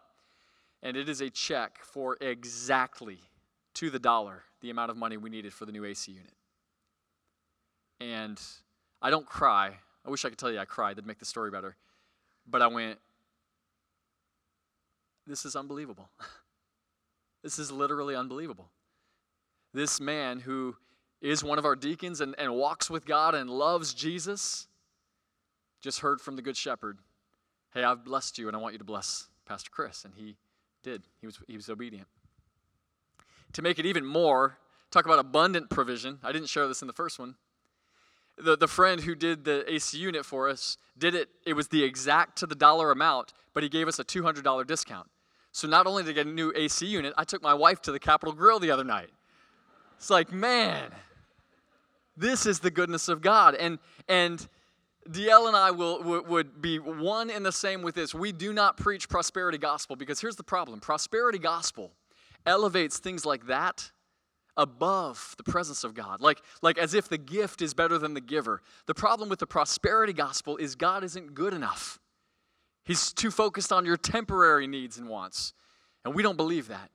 and 0.82 0.98
it 0.98 1.08
is 1.08 1.22
a 1.22 1.30
check 1.30 1.80
for 1.84 2.18
exactly 2.22 3.20
to 3.76 3.90
the 3.90 4.00
dollar 4.00 4.44
the 4.62 4.72
amount 4.72 4.90
of 4.90 4.98
money 4.98 5.18
we 5.18 5.30
needed 5.30 5.54
for 5.54 5.66
the 5.66 5.72
new 5.72 5.86
AC 5.86 6.12
unit 6.12 6.34
and 8.00 8.42
I 9.02 9.10
don't 9.10 9.26
cry. 9.26 9.78
I 10.06 10.10
wish 10.10 10.26
I 10.26 10.30
could 10.30 10.38
tell 10.38 10.52
you 10.52 10.60
I 10.60 10.66
cried. 10.66 10.98
That'd 10.98 11.08
make 11.08 11.20
the 11.20 11.26
story 11.26 11.52
better. 11.52 11.76
But 12.50 12.62
I 12.62 12.68
went, 12.68 13.00
this 15.26 15.46
is 15.46 15.56
unbelievable. 15.56 16.10
This 17.44 17.60
is 17.60 17.72
literally 17.72 18.16
unbelievable. 18.16 18.72
This 19.74 20.02
man 20.02 20.40
who 20.40 20.76
is 21.22 21.44
one 21.44 21.58
of 21.58 21.66
our 21.66 21.76
deacons 21.76 22.20
and, 22.20 22.36
and 22.38 22.54
walks 22.54 22.90
with 22.90 23.06
God 23.06 23.36
and 23.36 23.50
loves 23.50 23.94
Jesus 23.94 24.68
just 25.80 26.00
heard 26.00 26.20
from 26.20 26.36
the 26.36 26.42
Good 26.42 26.58
Shepherd, 26.58 26.98
Hey, 27.74 27.84
I've 27.84 28.04
blessed 28.04 28.38
you 28.38 28.48
and 28.48 28.58
I 28.58 28.60
want 28.60 28.74
you 28.74 28.80
to 28.80 28.84
bless 28.84 29.28
Pastor 29.46 29.70
Chris. 29.72 30.04
And 30.04 30.14
he 30.16 30.36
did, 30.84 31.04
he 31.22 31.28
was, 31.28 31.40
he 31.48 31.56
was 31.56 31.70
obedient. 31.70 32.08
To 33.54 33.62
make 33.62 33.80
it 33.80 33.86
even 33.86 34.06
more, 34.06 34.58
talk 34.92 35.06
about 35.06 35.20
abundant 35.20 35.70
provision. 35.70 36.20
I 36.24 36.32
didn't 36.32 36.50
share 36.50 36.68
this 36.68 36.82
in 36.82 36.88
the 36.88 36.94
first 36.94 37.20
one. 37.20 37.36
The, 38.38 38.56
the 38.56 38.68
friend 38.68 39.02
who 39.02 39.16
did 39.16 39.46
the 39.46 39.72
AC 39.72 39.98
unit 39.98 40.26
for 40.26 40.48
us 40.48 40.78
did 40.98 41.16
it, 41.16 41.30
it 41.46 41.54
was 41.54 41.70
the 41.70 41.84
exact 41.84 42.38
to 42.40 42.48
the 42.48 42.56
dollar 42.56 42.92
amount, 42.92 43.34
but 43.54 43.64
he 43.64 43.70
gave 43.70 43.88
us 43.88 44.00
a 44.00 44.04
$200 44.04 44.68
discount. 44.68 45.08
So 45.52 45.68
not 45.68 45.88
only 45.88 46.04
did 46.04 46.12
I 46.12 46.14
get 46.14 46.28
a 46.28 46.30
new 46.30 46.54
AC 46.56 46.86
unit, 46.86 47.14
I 47.18 47.24
took 47.24 47.42
my 47.42 47.54
wife 47.54 47.82
to 47.84 47.92
the 47.92 48.00
Capital 48.00 48.34
Grille 48.34 48.60
the 48.60 48.70
other 48.70 48.84
night. 48.84 49.10
It's 49.98 50.12
like, 50.12 50.32
man, 50.32 50.92
this 52.16 52.46
is 52.46 52.60
the 52.60 52.70
goodness 52.70 53.10
of 53.10 53.22
God. 53.22 53.56
And, 53.56 53.80
and 54.08 54.48
DL 55.10 55.48
and 55.48 55.56
I 55.56 55.72
will, 55.72 56.24
would 56.24 56.62
be 56.62 56.78
one 56.80 57.30
and 57.30 57.46
the 57.46 57.52
same 57.52 57.82
with 57.82 57.96
this. 57.96 58.14
We 58.14 58.32
do 58.32 58.54
not 58.54 58.78
preach 58.78 59.10
prosperity 59.10 59.58
gospel 59.58 59.96
because 59.96 60.22
here's 60.22 60.36
the 60.36 60.44
problem 60.44 60.80
prosperity 60.80 61.40
gospel 61.40 61.92
elevates 62.46 63.00
things 63.00 63.26
like 63.26 63.48
that 63.48 63.92
above 64.58 65.36
the 65.38 65.44
presence 65.44 65.84
of 65.84 65.94
God, 65.94 66.20
like, 66.20 66.42
like 66.62 66.78
as 66.78 66.94
if 66.94 67.08
the 67.08 67.18
gift 67.18 67.62
is 67.62 67.74
better 67.74 67.98
than 67.98 68.14
the 68.14 68.22
giver. 68.22 68.62
The 68.88 68.96
problem 68.96 69.30
with 69.30 69.40
the 69.40 69.48
prosperity 69.48 70.14
gospel 70.14 70.58
is 70.58 70.76
God 70.76 71.04
isn't 71.04 71.36
good 71.36 71.54
enough. 71.54 72.00
He's 72.84 73.14
too 73.14 73.32
focused 73.32 73.72
on 73.72 73.86
your 73.86 73.98
temporary 73.98 74.66
needs 74.66 74.98
and 74.98 75.08
wants. 75.08 75.54
And 76.04 76.16
we 76.16 76.24
don't 76.24 76.38
believe 76.38 76.68
that. 76.70 76.90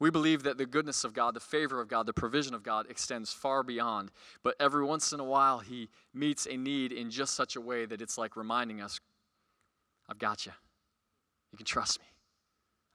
We 0.00 0.10
believe 0.10 0.42
that 0.42 0.58
the 0.58 0.66
goodness 0.66 1.04
of 1.04 1.14
God, 1.14 1.34
the 1.34 1.40
favor 1.40 1.80
of 1.80 1.88
God, 1.88 2.06
the 2.06 2.12
provision 2.12 2.54
of 2.54 2.62
God 2.62 2.86
extends 2.90 3.32
far 3.32 3.62
beyond. 3.62 4.10
But 4.42 4.56
every 4.58 4.84
once 4.84 5.12
in 5.12 5.20
a 5.20 5.24
while, 5.24 5.60
He 5.60 5.88
meets 6.12 6.46
a 6.46 6.56
need 6.56 6.92
in 6.92 7.10
just 7.10 7.34
such 7.34 7.56
a 7.56 7.60
way 7.60 7.86
that 7.86 8.02
it's 8.02 8.18
like 8.18 8.36
reminding 8.36 8.80
us 8.80 8.98
I've 10.08 10.18
got 10.18 10.44
you. 10.44 10.52
You 11.52 11.56
can 11.56 11.66
trust 11.66 11.98
me. 12.00 12.06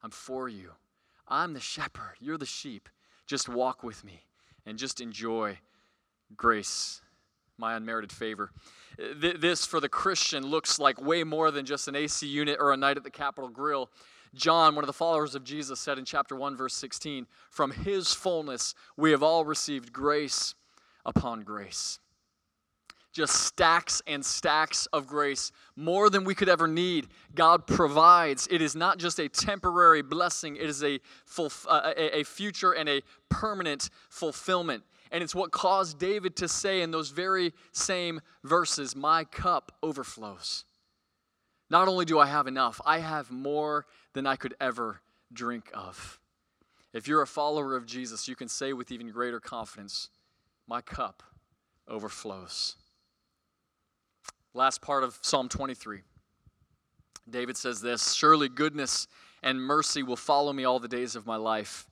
I'm 0.04 0.12
for 0.12 0.48
you. 0.48 0.72
I'm 1.28 1.54
the 1.54 1.60
shepherd. 1.60 2.16
You're 2.20 2.38
the 2.38 2.46
sheep. 2.46 2.88
Just 3.30 3.48
walk 3.48 3.84
with 3.84 4.04
me 4.04 4.24
and 4.66 4.80
just 4.80 5.00
enjoy 5.00 5.60
grace, 6.36 7.02
my 7.60 7.76
unmerited 7.76 8.12
favor. 8.12 8.50
This, 8.98 9.68
for 9.68 9.80
the 9.80 9.88
Christian, 9.88 10.44
looks 10.44 10.80
like 10.80 11.00
way 11.00 11.24
more 11.24 11.52
than 11.52 11.64
just 11.64 11.88
an 11.88 11.96
AC 11.96 12.26
unit 12.26 12.58
or 12.60 12.74
a 12.74 12.78
night 12.78 12.98
at 12.98 13.04
the 13.04 13.12
Capital 13.12 13.48
Grille. 13.48 13.92
John, 14.34 14.74
one 14.74 14.84
of 14.84 14.88
the 14.88 14.94
followers 14.94 15.36
of 15.36 15.44
Jesus, 15.44 15.80
said 15.80 16.00
in 16.00 16.06
chapter 16.06 16.36
1, 16.36 16.58
verse 16.58 16.74
16, 16.74 17.28
From 17.52 17.70
his 17.70 18.16
fullness 18.16 18.74
we 18.98 19.12
have 19.12 19.22
all 19.22 19.46
received 19.46 19.94
grace 19.94 20.56
upon 21.06 21.42
grace. 21.42 22.00
Just 23.20 23.36
stacks 23.36 24.02
and 24.08 24.26
stacks 24.26 24.86
of 24.94 25.06
grace, 25.06 25.52
more 25.76 26.10
than 26.10 26.24
we 26.24 26.34
could 26.34 26.48
ever 26.48 26.70
need. 26.70 27.10
God 27.36 27.68
provides. 27.68 28.48
It 28.50 28.62
is 28.62 28.78
not 28.78 28.98
just 28.98 29.20
a 29.20 29.28
temporary 29.28 30.02
blessing, 30.02 30.56
it 30.56 30.70
is 30.70 30.82
a, 30.86 31.02
full, 31.26 31.52
uh, 31.68 31.92
a, 31.98 32.20
a 32.20 32.24
future 32.24 32.72
and 32.72 32.88
a 32.88 33.02
permanent 33.28 33.90
fulfillment. 34.10 34.84
And 35.12 35.22
it's 35.22 35.36
what 35.36 35.52
caused 35.52 36.00
David 36.00 36.38
to 36.38 36.48
say 36.48 36.82
in 36.82 36.92
those 36.92 37.10
very 37.10 37.54
same 37.74 38.22
verses, 38.46 38.96
My 38.96 39.26
cup 39.26 39.74
overflows. 39.84 40.64
Not 41.70 41.90
only 41.90 42.06
do 42.06 42.20
I 42.20 42.28
have 42.28 42.48
enough, 42.48 42.80
I 42.86 43.00
have 43.00 43.32
more 43.32 43.86
than 44.14 44.28
I 44.28 44.38
could 44.38 44.56
ever 44.62 45.02
drink 45.34 45.70
of. 45.74 46.22
If 46.94 47.06
you're 47.06 47.22
a 47.22 47.28
follower 47.28 47.76
of 47.76 47.86
Jesus, 47.86 48.30
you 48.30 48.38
can 48.38 48.48
say 48.48 48.72
with 48.72 48.94
even 48.94 49.12
greater 49.12 49.42
confidence, 49.42 50.08
My 50.70 50.80
cup 50.80 51.22
overflows. 51.86 52.78
Last 54.54 54.82
part 54.82 55.04
of 55.04 55.20
Psalm 55.22 55.48
23. 55.48 56.02
David 57.30 57.56
says 57.56 57.82
this 57.82 58.14
Surely 58.14 58.50
goodness 58.50 59.08
and 59.44 59.62
mercy 59.62 60.04
will 60.04 60.16
follow 60.16 60.52
me 60.54 60.64
all 60.64 60.80
the 60.80 60.88
days 60.88 61.16
of 61.16 61.26
my 61.26 61.36
life. 61.36 61.88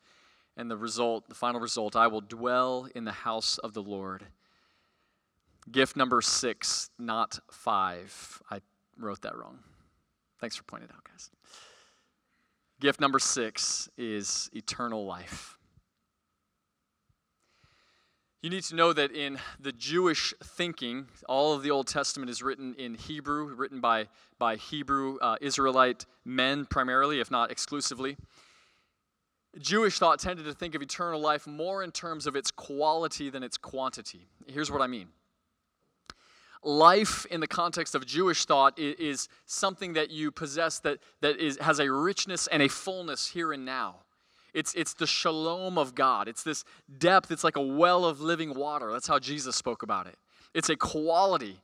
And 0.55 0.72
the 0.72 0.78
result, 0.78 1.30
the 1.30 1.36
final 1.36 1.62
result, 1.62 1.95
I 1.95 2.08
will 2.08 2.22
dwell 2.22 2.88
in 2.95 3.05
the 3.05 3.12
house 3.12 3.60
of 3.60 3.74
the 3.74 3.84
Lord. 3.84 4.26
Gift 5.72 5.95
number 5.95 6.20
six, 6.22 6.89
not 6.97 7.39
five. 7.51 8.41
I 8.49 8.62
wrote 8.97 9.22
that 9.22 9.38
wrong. 9.38 9.60
Thanks 10.39 10.55
for 10.55 10.64
pointing 10.64 10.89
it 10.89 10.95
out, 10.95 11.03
guys. 11.03 11.30
Gift 12.80 12.99
number 12.99 13.20
six 13.20 13.88
is 13.97 14.49
eternal 14.53 15.05
life. 15.05 15.57
You 18.41 18.51
need 18.51 18.63
to 18.65 18.75
know 18.75 18.93
that 18.93 19.11
in 19.11 19.39
the 19.59 19.71
Jewish 19.71 20.33
thinking, 20.43 21.07
all 21.27 21.53
of 21.53 21.63
the 21.63 21.71
Old 21.71 21.88
Testament 21.88 22.29
is 22.29 22.43
written 22.43 22.75
in 22.75 22.93
Hebrew, 22.93 23.55
written 23.55 23.81
by, 23.81 24.07
by 24.38 24.57
Hebrew 24.57 25.17
uh, 25.19 25.38
Israelite 25.41 26.05
men 26.23 26.65
primarily, 26.65 27.19
if 27.19 27.31
not 27.31 27.51
exclusively. 27.51 28.15
Jewish 29.59 29.97
thought 29.97 30.19
tended 30.19 30.45
to 30.45 30.53
think 30.53 30.75
of 30.75 30.83
eternal 30.83 31.19
life 31.19 31.47
more 31.47 31.81
in 31.83 31.91
terms 31.91 32.27
of 32.27 32.35
its 32.35 32.51
quality 32.51 33.31
than 33.31 33.41
its 33.41 33.57
quantity. 33.57 34.27
Here's 34.45 34.71
what 34.71 34.81
I 34.81 34.88
mean 34.88 35.07
life 36.63 37.25
in 37.27 37.39
the 37.39 37.47
context 37.47 37.95
of 37.95 38.05
Jewish 38.05 38.45
thought 38.45 38.77
is, 38.77 39.29
something 39.45 39.93
that 39.93 40.11
you 40.11 40.31
possess 40.31 40.79
that, 40.79 40.99
that 41.21 41.39
is, 41.39 41.57
has 41.59 41.79
a 41.79 41.91
richness 41.91 42.47
and 42.47 42.61
a 42.61 42.67
fullness 42.67 43.27
here 43.27 43.53
and 43.53 43.65
now. 43.65 43.95
It's, 44.53 44.73
it's 44.75 44.93
the 44.93 45.07
shalom 45.07 45.77
of 45.77 45.95
God. 45.95 46.27
It's 46.27 46.43
this 46.43 46.63
depth. 46.97 47.31
It's 47.31 47.43
like 47.43 47.57
a 47.57 47.61
well 47.61 48.05
of 48.05 48.21
living 48.21 48.53
water. 48.53 48.91
That's 48.91 49.07
how 49.07 49.19
Jesus 49.19 49.55
spoke 49.55 49.83
about 49.83 50.07
it. 50.07 50.15
It's 50.53 50.69
a 50.69 50.75
quality. 50.75 51.61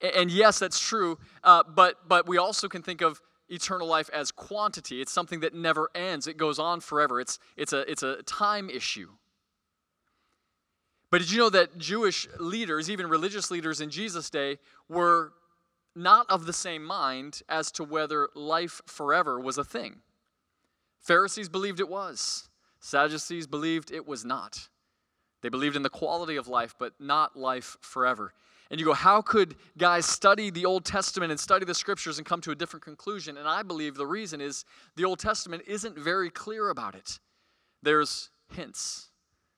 And 0.00 0.30
yes, 0.30 0.58
that's 0.58 0.78
true, 0.78 1.18
uh, 1.42 1.62
but, 1.62 2.08
but 2.08 2.28
we 2.28 2.36
also 2.36 2.68
can 2.68 2.82
think 2.82 3.00
of 3.00 3.20
eternal 3.48 3.86
life 3.86 4.10
as 4.12 4.30
quantity. 4.30 5.00
It's 5.00 5.12
something 5.12 5.40
that 5.40 5.54
never 5.54 5.90
ends, 5.94 6.26
it 6.26 6.36
goes 6.36 6.58
on 6.58 6.80
forever. 6.80 7.20
It's, 7.20 7.38
it's, 7.56 7.72
a, 7.72 7.90
it's 7.90 8.02
a 8.02 8.22
time 8.24 8.68
issue. 8.68 9.10
But 11.10 11.20
did 11.20 11.30
you 11.30 11.38
know 11.38 11.50
that 11.50 11.78
Jewish 11.78 12.26
leaders, 12.40 12.90
even 12.90 13.06
religious 13.06 13.50
leaders 13.50 13.80
in 13.80 13.88
Jesus' 13.88 14.30
day, 14.30 14.58
were 14.88 15.32
not 15.94 16.28
of 16.28 16.44
the 16.44 16.52
same 16.52 16.84
mind 16.84 17.42
as 17.48 17.70
to 17.72 17.84
whether 17.84 18.28
life 18.34 18.80
forever 18.86 19.38
was 19.38 19.56
a 19.56 19.64
thing? 19.64 20.00
Pharisees 21.04 21.50
believed 21.50 21.80
it 21.80 21.88
was, 21.88 22.48
Sadducees 22.80 23.46
believed 23.46 23.92
it 23.92 24.06
was 24.06 24.24
not. 24.24 24.68
They 25.42 25.50
believed 25.50 25.76
in 25.76 25.82
the 25.82 25.90
quality 25.90 26.36
of 26.36 26.48
life, 26.48 26.74
but 26.78 26.94
not 26.98 27.36
life 27.36 27.76
forever. 27.82 28.32
And 28.70 28.80
you 28.80 28.86
go, 28.86 28.94
how 28.94 29.20
could 29.20 29.56
guys 29.76 30.06
study 30.06 30.48
the 30.48 30.64
Old 30.64 30.86
Testament 30.86 31.30
and 31.30 31.38
study 31.38 31.66
the 31.66 31.74
scriptures 31.74 32.16
and 32.16 32.26
come 32.26 32.40
to 32.40 32.50
a 32.50 32.54
different 32.54 32.82
conclusion? 32.82 33.36
And 33.36 33.46
I 33.46 33.62
believe 33.62 33.94
the 33.94 34.06
reason 34.06 34.40
is 34.40 34.64
the 34.96 35.04
Old 35.04 35.18
Testament 35.18 35.62
isn't 35.66 35.98
very 35.98 36.30
clear 36.30 36.70
about 36.70 36.94
it. 36.94 37.18
There's 37.82 38.30
hints, 38.50 39.10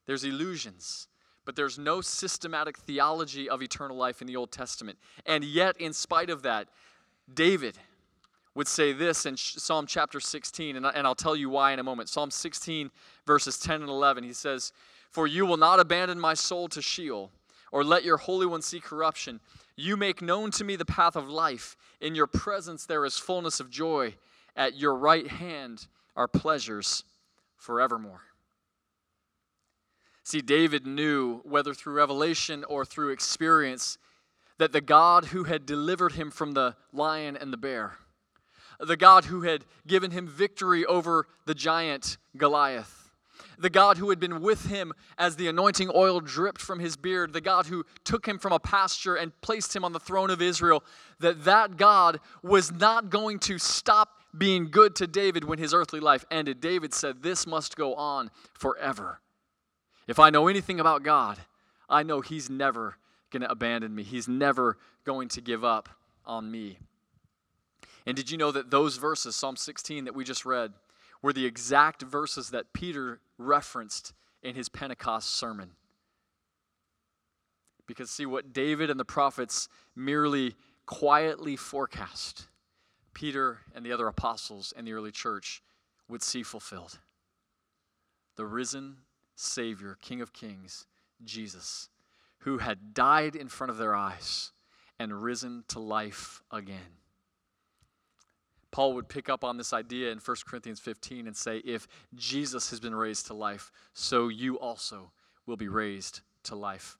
there's 0.06 0.24
illusions, 0.24 1.06
but 1.44 1.54
there's 1.54 1.78
no 1.78 2.00
systematic 2.00 2.76
theology 2.76 3.48
of 3.48 3.62
eternal 3.62 3.96
life 3.96 4.20
in 4.20 4.26
the 4.26 4.34
Old 4.34 4.50
Testament. 4.50 4.98
And 5.24 5.44
yet, 5.44 5.80
in 5.80 5.92
spite 5.92 6.28
of 6.28 6.42
that, 6.42 6.66
David 7.32 7.78
would 8.56 8.66
say 8.66 8.94
this 8.94 9.26
in 9.26 9.36
Psalm 9.36 9.86
chapter 9.86 10.18
16, 10.18 10.76
and 10.76 11.06
I'll 11.06 11.14
tell 11.14 11.36
you 11.36 11.50
why 11.50 11.72
in 11.72 11.78
a 11.78 11.82
moment. 11.82 12.08
Psalm 12.08 12.30
16, 12.30 12.90
verses 13.26 13.58
10 13.58 13.82
and 13.82 13.90
11, 13.90 14.24
he 14.24 14.32
says, 14.32 14.72
For 15.10 15.26
you 15.26 15.44
will 15.44 15.58
not 15.58 15.78
abandon 15.78 16.18
my 16.18 16.32
soul 16.32 16.66
to 16.68 16.80
Sheol, 16.80 17.30
or 17.70 17.84
let 17.84 18.02
your 18.02 18.16
Holy 18.16 18.46
One 18.46 18.62
see 18.62 18.80
corruption. 18.80 19.40
You 19.76 19.98
make 19.98 20.22
known 20.22 20.50
to 20.52 20.64
me 20.64 20.74
the 20.74 20.86
path 20.86 21.16
of 21.16 21.28
life. 21.28 21.76
In 22.00 22.14
your 22.14 22.26
presence 22.26 22.86
there 22.86 23.04
is 23.04 23.18
fullness 23.18 23.60
of 23.60 23.68
joy. 23.68 24.14
At 24.56 24.78
your 24.78 24.94
right 24.94 25.28
hand 25.28 25.86
are 26.16 26.26
pleasures 26.26 27.04
forevermore. 27.58 28.22
See, 30.22 30.40
David 30.40 30.86
knew, 30.86 31.40
whether 31.44 31.74
through 31.74 31.92
revelation 31.92 32.64
or 32.64 32.86
through 32.86 33.10
experience, 33.10 33.98
that 34.56 34.72
the 34.72 34.80
God 34.80 35.26
who 35.26 35.44
had 35.44 35.66
delivered 35.66 36.12
him 36.12 36.30
from 36.30 36.52
the 36.52 36.74
lion 36.90 37.36
and 37.36 37.52
the 37.52 37.58
bear, 37.58 37.98
the 38.80 38.96
God 38.96 39.26
who 39.26 39.42
had 39.42 39.64
given 39.86 40.10
him 40.10 40.26
victory 40.26 40.84
over 40.84 41.26
the 41.44 41.54
giant 41.54 42.18
Goliath, 42.36 43.10
the 43.58 43.70
God 43.70 43.96
who 43.96 44.10
had 44.10 44.20
been 44.20 44.40
with 44.40 44.66
him 44.66 44.92
as 45.16 45.36
the 45.36 45.48
anointing 45.48 45.90
oil 45.94 46.20
dripped 46.20 46.60
from 46.60 46.78
his 46.78 46.96
beard, 46.96 47.32
the 47.32 47.40
God 47.40 47.66
who 47.66 47.84
took 48.04 48.26
him 48.26 48.38
from 48.38 48.52
a 48.52 48.58
pasture 48.58 49.14
and 49.14 49.38
placed 49.40 49.74
him 49.74 49.84
on 49.84 49.92
the 49.92 50.00
throne 50.00 50.30
of 50.30 50.42
Israel, 50.42 50.84
that 51.20 51.44
that 51.44 51.76
God 51.76 52.20
was 52.42 52.70
not 52.70 53.08
going 53.08 53.38
to 53.40 53.58
stop 53.58 54.10
being 54.36 54.70
good 54.70 54.94
to 54.96 55.06
David 55.06 55.44
when 55.44 55.58
his 55.58 55.72
earthly 55.72 56.00
life 56.00 56.24
ended. 56.30 56.60
David 56.60 56.92
said, 56.92 57.22
This 57.22 57.46
must 57.46 57.76
go 57.76 57.94
on 57.94 58.30
forever. 58.52 59.20
If 60.06 60.18
I 60.18 60.30
know 60.30 60.48
anything 60.48 60.78
about 60.78 61.02
God, 61.02 61.38
I 61.88 62.02
know 62.02 62.20
He's 62.20 62.48
never 62.48 62.96
going 63.30 63.42
to 63.42 63.50
abandon 63.50 63.94
me, 63.94 64.02
He's 64.02 64.28
never 64.28 64.78
going 65.04 65.28
to 65.30 65.40
give 65.40 65.64
up 65.64 65.88
on 66.24 66.50
me. 66.50 66.78
And 68.06 68.16
did 68.16 68.30
you 68.30 68.38
know 68.38 68.52
that 68.52 68.70
those 68.70 68.96
verses, 68.96 69.34
Psalm 69.34 69.56
16 69.56 70.04
that 70.04 70.14
we 70.14 70.24
just 70.24 70.46
read, 70.46 70.72
were 71.22 71.32
the 71.32 71.44
exact 71.44 72.02
verses 72.02 72.50
that 72.50 72.72
Peter 72.72 73.20
referenced 73.36 74.12
in 74.42 74.54
his 74.54 74.68
Pentecost 74.68 75.30
sermon. 75.30 75.70
Because, 77.86 78.10
see, 78.10 78.26
what 78.26 78.52
David 78.52 78.90
and 78.90 78.98
the 78.98 79.04
prophets 79.04 79.68
merely 79.94 80.54
quietly 80.86 81.56
forecast, 81.56 82.48
Peter 83.12 83.58
and 83.74 83.84
the 83.84 83.92
other 83.92 84.06
apostles 84.06 84.72
and 84.76 84.86
the 84.86 84.92
early 84.92 85.10
church 85.10 85.62
would 86.08 86.22
see 86.22 86.42
fulfilled. 86.42 86.98
The 88.36 88.46
risen 88.46 88.98
Savior, 89.34 89.96
King 90.00 90.20
of 90.20 90.32
Kings, 90.32 90.86
Jesus, 91.24 91.88
who 92.40 92.58
had 92.58 92.94
died 92.94 93.36
in 93.36 93.48
front 93.48 93.70
of 93.70 93.78
their 93.78 93.94
eyes 93.94 94.52
and 94.98 95.22
risen 95.22 95.64
to 95.68 95.78
life 95.78 96.42
again. 96.50 97.00
Paul 98.76 98.92
would 98.92 99.08
pick 99.08 99.30
up 99.30 99.42
on 99.42 99.56
this 99.56 99.72
idea 99.72 100.12
in 100.12 100.18
1 100.18 100.36
Corinthians 100.46 100.80
15 100.80 101.26
and 101.26 101.34
say, 101.34 101.62
If 101.64 101.88
Jesus 102.14 102.68
has 102.68 102.78
been 102.78 102.94
raised 102.94 103.26
to 103.28 103.32
life, 103.32 103.72
so 103.94 104.28
you 104.28 104.58
also 104.58 105.12
will 105.46 105.56
be 105.56 105.66
raised 105.66 106.20
to 106.42 106.56
life. 106.56 106.98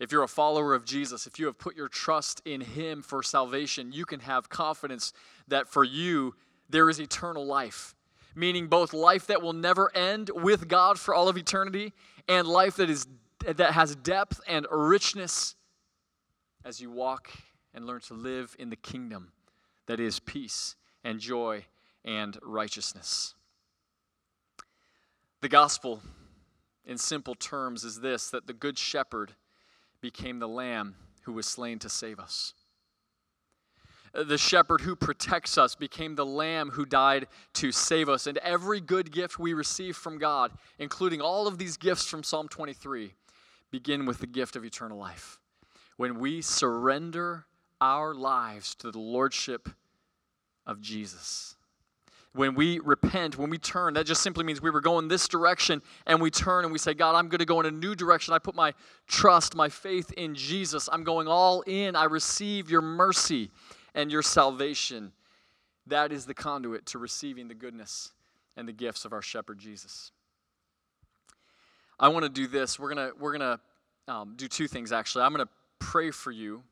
If 0.00 0.10
you're 0.10 0.22
a 0.22 0.26
follower 0.26 0.72
of 0.72 0.86
Jesus, 0.86 1.26
if 1.26 1.38
you 1.38 1.44
have 1.44 1.58
put 1.58 1.76
your 1.76 1.88
trust 1.88 2.40
in 2.46 2.62
Him 2.62 3.02
for 3.02 3.22
salvation, 3.22 3.92
you 3.92 4.06
can 4.06 4.20
have 4.20 4.48
confidence 4.48 5.12
that 5.48 5.68
for 5.68 5.84
you 5.84 6.34
there 6.70 6.88
is 6.88 6.98
eternal 6.98 7.44
life, 7.44 7.94
meaning 8.34 8.68
both 8.68 8.94
life 8.94 9.26
that 9.26 9.42
will 9.42 9.52
never 9.52 9.94
end 9.94 10.30
with 10.32 10.66
God 10.66 10.98
for 10.98 11.14
all 11.14 11.28
of 11.28 11.36
eternity 11.36 11.92
and 12.26 12.48
life 12.48 12.76
that, 12.76 12.88
is, 12.88 13.06
that 13.44 13.74
has 13.74 13.94
depth 13.96 14.40
and 14.48 14.66
richness 14.70 15.56
as 16.64 16.80
you 16.80 16.90
walk 16.90 17.28
and 17.74 17.84
learn 17.84 18.00
to 18.00 18.14
live 18.14 18.56
in 18.58 18.70
the 18.70 18.76
kingdom 18.76 19.32
that 19.84 20.00
is 20.00 20.18
peace 20.18 20.74
and 21.04 21.20
joy 21.20 21.64
and 22.04 22.38
righteousness. 22.42 23.34
The 25.40 25.48
gospel, 25.48 26.02
in 26.84 26.98
simple 26.98 27.34
terms, 27.34 27.84
is 27.84 28.00
this 28.00 28.30
that 28.30 28.46
the 28.46 28.52
good 28.52 28.78
shepherd 28.78 29.32
became 30.00 30.38
the 30.38 30.48
lamb 30.48 30.94
who 31.22 31.32
was 31.32 31.46
slain 31.46 31.78
to 31.80 31.88
save 31.88 32.18
us. 32.18 32.54
The 34.14 34.36
shepherd 34.36 34.82
who 34.82 34.94
protects 34.94 35.56
us 35.56 35.74
became 35.74 36.16
the 36.16 36.26
lamb 36.26 36.70
who 36.70 36.84
died 36.84 37.28
to 37.54 37.72
save 37.72 38.10
us. 38.10 38.26
And 38.26 38.36
every 38.38 38.80
good 38.80 39.10
gift 39.10 39.38
we 39.38 39.54
receive 39.54 39.96
from 39.96 40.18
God, 40.18 40.52
including 40.78 41.22
all 41.22 41.46
of 41.46 41.56
these 41.56 41.78
gifts 41.78 42.04
from 42.04 42.22
Psalm 42.22 42.46
23, 42.48 43.14
begin 43.70 44.04
with 44.04 44.18
the 44.18 44.26
gift 44.26 44.54
of 44.54 44.66
eternal 44.66 44.98
life. 44.98 45.40
When 45.96 46.18
we 46.18 46.42
surrender 46.42 47.46
our 47.80 48.14
lives 48.14 48.74
to 48.76 48.90
the 48.90 48.98
lordship 48.98 49.70
of 50.66 50.80
Jesus. 50.80 51.56
When 52.34 52.54
we 52.54 52.78
repent, 52.78 53.36
when 53.36 53.50
we 53.50 53.58
turn, 53.58 53.94
that 53.94 54.06
just 54.06 54.22
simply 54.22 54.42
means 54.42 54.62
we 54.62 54.70
were 54.70 54.80
going 54.80 55.08
this 55.08 55.28
direction 55.28 55.82
and 56.06 56.20
we 56.20 56.30
turn 56.30 56.64
and 56.64 56.72
we 56.72 56.78
say, 56.78 56.94
God, 56.94 57.14
I'm 57.14 57.28
going 57.28 57.40
to 57.40 57.44
go 57.44 57.60
in 57.60 57.66
a 57.66 57.70
new 57.70 57.94
direction. 57.94 58.32
I 58.32 58.38
put 58.38 58.54
my 58.54 58.72
trust, 59.06 59.54
my 59.54 59.68
faith 59.68 60.10
in 60.12 60.34
Jesus. 60.34 60.88
I'm 60.90 61.04
going 61.04 61.28
all 61.28 61.60
in. 61.62 61.94
I 61.94 62.04
receive 62.04 62.70
your 62.70 62.80
mercy 62.80 63.50
and 63.94 64.10
your 64.10 64.22
salvation. 64.22 65.12
That 65.86 66.10
is 66.10 66.24
the 66.24 66.32
conduit 66.32 66.86
to 66.86 66.98
receiving 66.98 67.48
the 67.48 67.54
goodness 67.54 68.12
and 68.56 68.66
the 68.66 68.72
gifts 68.72 69.04
of 69.04 69.12
our 69.12 69.22
shepherd 69.22 69.58
Jesus. 69.58 70.10
I 72.00 72.08
want 72.08 72.24
to 72.24 72.30
do 72.30 72.46
this. 72.46 72.78
We're 72.78 72.94
going 72.94 73.10
to 73.10 73.16
we're 73.18 73.36
going 73.36 73.58
to 73.58 74.12
um, 74.12 74.34
do 74.36 74.48
two 74.48 74.68
things 74.68 74.90
actually. 74.90 75.24
I'm 75.24 75.34
going 75.34 75.46
to 75.46 75.52
pray 75.78 76.10
for 76.10 76.30
you. 76.30 76.62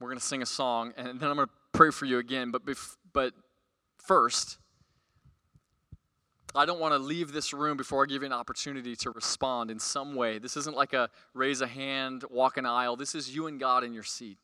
We're 0.00 0.08
going 0.08 0.18
to 0.18 0.24
sing 0.24 0.42
a 0.42 0.46
song 0.46 0.92
and 0.96 1.18
then 1.18 1.30
I'm 1.30 1.36
going 1.36 1.48
to 1.48 1.54
pray 1.78 1.90
for 1.92 2.06
you 2.06 2.18
again, 2.18 2.50
but 2.50 2.66
bef- 2.66 2.96
but 3.12 3.32
first, 3.98 4.58
I 6.52 6.66
don't 6.66 6.80
want 6.80 6.92
to 6.92 6.98
leave 6.98 7.30
this 7.30 7.54
room 7.54 7.76
before 7.76 8.02
I 8.02 8.06
give 8.06 8.22
you 8.22 8.26
an 8.26 8.32
opportunity 8.32 8.96
to 8.96 9.12
respond 9.12 9.70
in 9.70 9.78
some 9.78 10.16
way. 10.16 10.40
This 10.40 10.56
isn't 10.56 10.74
like 10.74 10.92
a 10.92 11.08
raise 11.34 11.60
a 11.60 11.68
hand, 11.68 12.24
walk 12.30 12.56
an 12.56 12.66
aisle. 12.66 12.96
This 12.96 13.14
is 13.14 13.32
you 13.32 13.46
and 13.46 13.60
God 13.60 13.84
in 13.84 13.94
your 13.94 14.02
seat. 14.02 14.38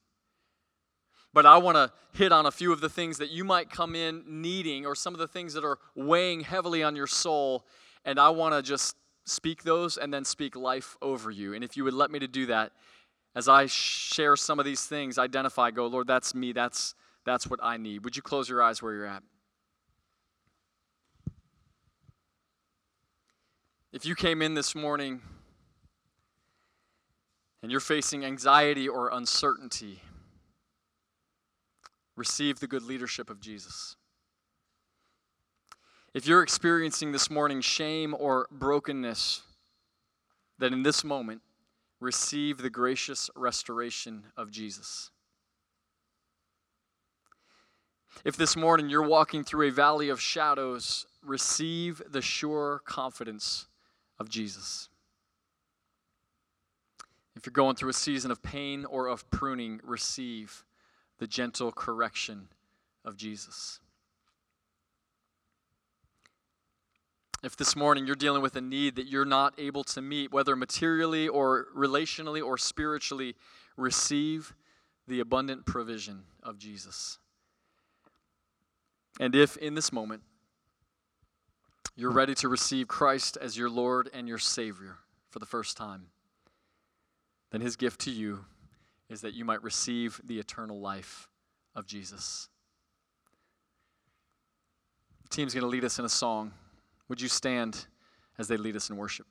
But 1.32 1.44
I 1.44 1.56
want 1.56 1.76
to 1.76 1.90
hit 2.16 2.30
on 2.30 2.46
a 2.46 2.52
few 2.52 2.72
of 2.72 2.80
the 2.80 2.88
things 2.88 3.18
that 3.18 3.30
you 3.30 3.42
might 3.42 3.68
come 3.68 3.96
in 3.96 4.22
needing 4.28 4.86
or 4.86 4.94
some 4.94 5.12
of 5.12 5.18
the 5.18 5.26
things 5.26 5.54
that 5.54 5.64
are 5.64 5.80
weighing 5.96 6.42
heavily 6.42 6.84
on 6.84 6.94
your 6.94 7.08
soul. 7.08 7.66
And 8.04 8.20
I 8.20 8.28
want 8.28 8.54
to 8.54 8.62
just 8.62 8.94
speak 9.26 9.64
those 9.64 9.96
and 9.96 10.14
then 10.14 10.24
speak 10.24 10.54
life 10.54 10.96
over 11.02 11.32
you. 11.32 11.52
And 11.52 11.64
if 11.64 11.76
you 11.76 11.82
would 11.82 11.94
let 11.94 12.12
me 12.12 12.20
to 12.20 12.28
do 12.28 12.46
that, 12.46 12.70
as 13.34 13.48
I 13.48 13.66
share 13.66 14.36
some 14.36 14.60
of 14.60 14.64
these 14.64 14.86
things, 14.86 15.18
identify, 15.18 15.72
go, 15.72 15.88
Lord, 15.88 16.06
that's 16.06 16.32
me. 16.32 16.52
That's 16.52 16.94
that's 17.24 17.46
what 17.46 17.60
I 17.62 17.76
need. 17.76 18.04
Would 18.04 18.16
you 18.16 18.22
close 18.22 18.48
your 18.48 18.62
eyes 18.62 18.82
where 18.82 18.92
you're 18.92 19.06
at? 19.06 19.22
If 23.92 24.04
you 24.04 24.14
came 24.14 24.42
in 24.42 24.54
this 24.54 24.74
morning 24.74 25.20
and 27.62 27.70
you're 27.70 27.80
facing 27.80 28.24
anxiety 28.24 28.88
or 28.88 29.08
uncertainty, 29.08 30.02
receive 32.16 32.60
the 32.60 32.66
good 32.66 32.82
leadership 32.82 33.30
of 33.30 33.40
Jesus. 33.40 33.96
If 36.12 36.26
you're 36.26 36.42
experiencing 36.42 37.12
this 37.12 37.30
morning 37.30 37.60
shame 37.60 38.14
or 38.18 38.46
brokenness, 38.50 39.42
then 40.58 40.72
in 40.72 40.82
this 40.82 41.02
moment, 41.02 41.42
receive 42.00 42.58
the 42.58 42.70
gracious 42.70 43.30
restoration 43.34 44.24
of 44.36 44.50
Jesus. 44.50 45.10
If 48.22 48.36
this 48.36 48.56
morning 48.56 48.88
you're 48.88 49.02
walking 49.02 49.44
through 49.44 49.68
a 49.68 49.72
valley 49.72 50.08
of 50.08 50.20
shadows, 50.20 51.06
receive 51.22 52.02
the 52.08 52.22
sure 52.22 52.80
confidence 52.84 53.66
of 54.18 54.28
Jesus. 54.28 54.88
If 57.36 57.46
you're 57.46 57.52
going 57.52 57.76
through 57.76 57.90
a 57.90 57.94
season 57.94 58.30
of 58.30 58.42
pain 58.42 58.84
or 58.84 59.08
of 59.08 59.28
pruning, 59.30 59.80
receive 59.82 60.64
the 61.18 61.26
gentle 61.26 61.72
correction 61.72 62.48
of 63.04 63.16
Jesus. 63.16 63.80
If 67.42 67.56
this 67.56 67.76
morning 67.76 68.06
you're 68.06 68.16
dealing 68.16 68.40
with 68.40 68.56
a 68.56 68.62
need 68.62 68.96
that 68.96 69.06
you're 69.06 69.26
not 69.26 69.52
able 69.58 69.84
to 69.84 70.00
meet, 70.00 70.32
whether 70.32 70.56
materially 70.56 71.28
or 71.28 71.66
relationally 71.76 72.42
or 72.42 72.56
spiritually, 72.56 73.34
receive 73.76 74.54
the 75.06 75.20
abundant 75.20 75.66
provision 75.66 76.22
of 76.42 76.56
Jesus. 76.56 77.18
And 79.20 79.34
if 79.34 79.56
in 79.56 79.74
this 79.74 79.92
moment 79.92 80.22
you're 81.96 82.10
ready 82.10 82.34
to 82.36 82.48
receive 82.48 82.88
Christ 82.88 83.38
as 83.40 83.56
your 83.56 83.70
Lord 83.70 84.10
and 84.12 84.26
your 84.26 84.38
Savior 84.38 84.96
for 85.30 85.38
the 85.38 85.46
first 85.46 85.76
time, 85.76 86.06
then 87.50 87.60
his 87.60 87.76
gift 87.76 88.00
to 88.02 88.10
you 88.10 88.44
is 89.08 89.20
that 89.20 89.34
you 89.34 89.44
might 89.44 89.62
receive 89.62 90.20
the 90.24 90.38
eternal 90.38 90.80
life 90.80 91.28
of 91.74 91.86
Jesus. 91.86 92.48
The 95.22 95.28
team's 95.28 95.54
going 95.54 95.62
to 95.62 95.68
lead 95.68 95.84
us 95.84 95.98
in 95.98 96.04
a 96.04 96.08
song. 96.08 96.52
Would 97.08 97.20
you 97.20 97.28
stand 97.28 97.86
as 98.38 98.48
they 98.48 98.56
lead 98.56 98.76
us 98.76 98.90
in 98.90 98.96
worship? 98.96 99.26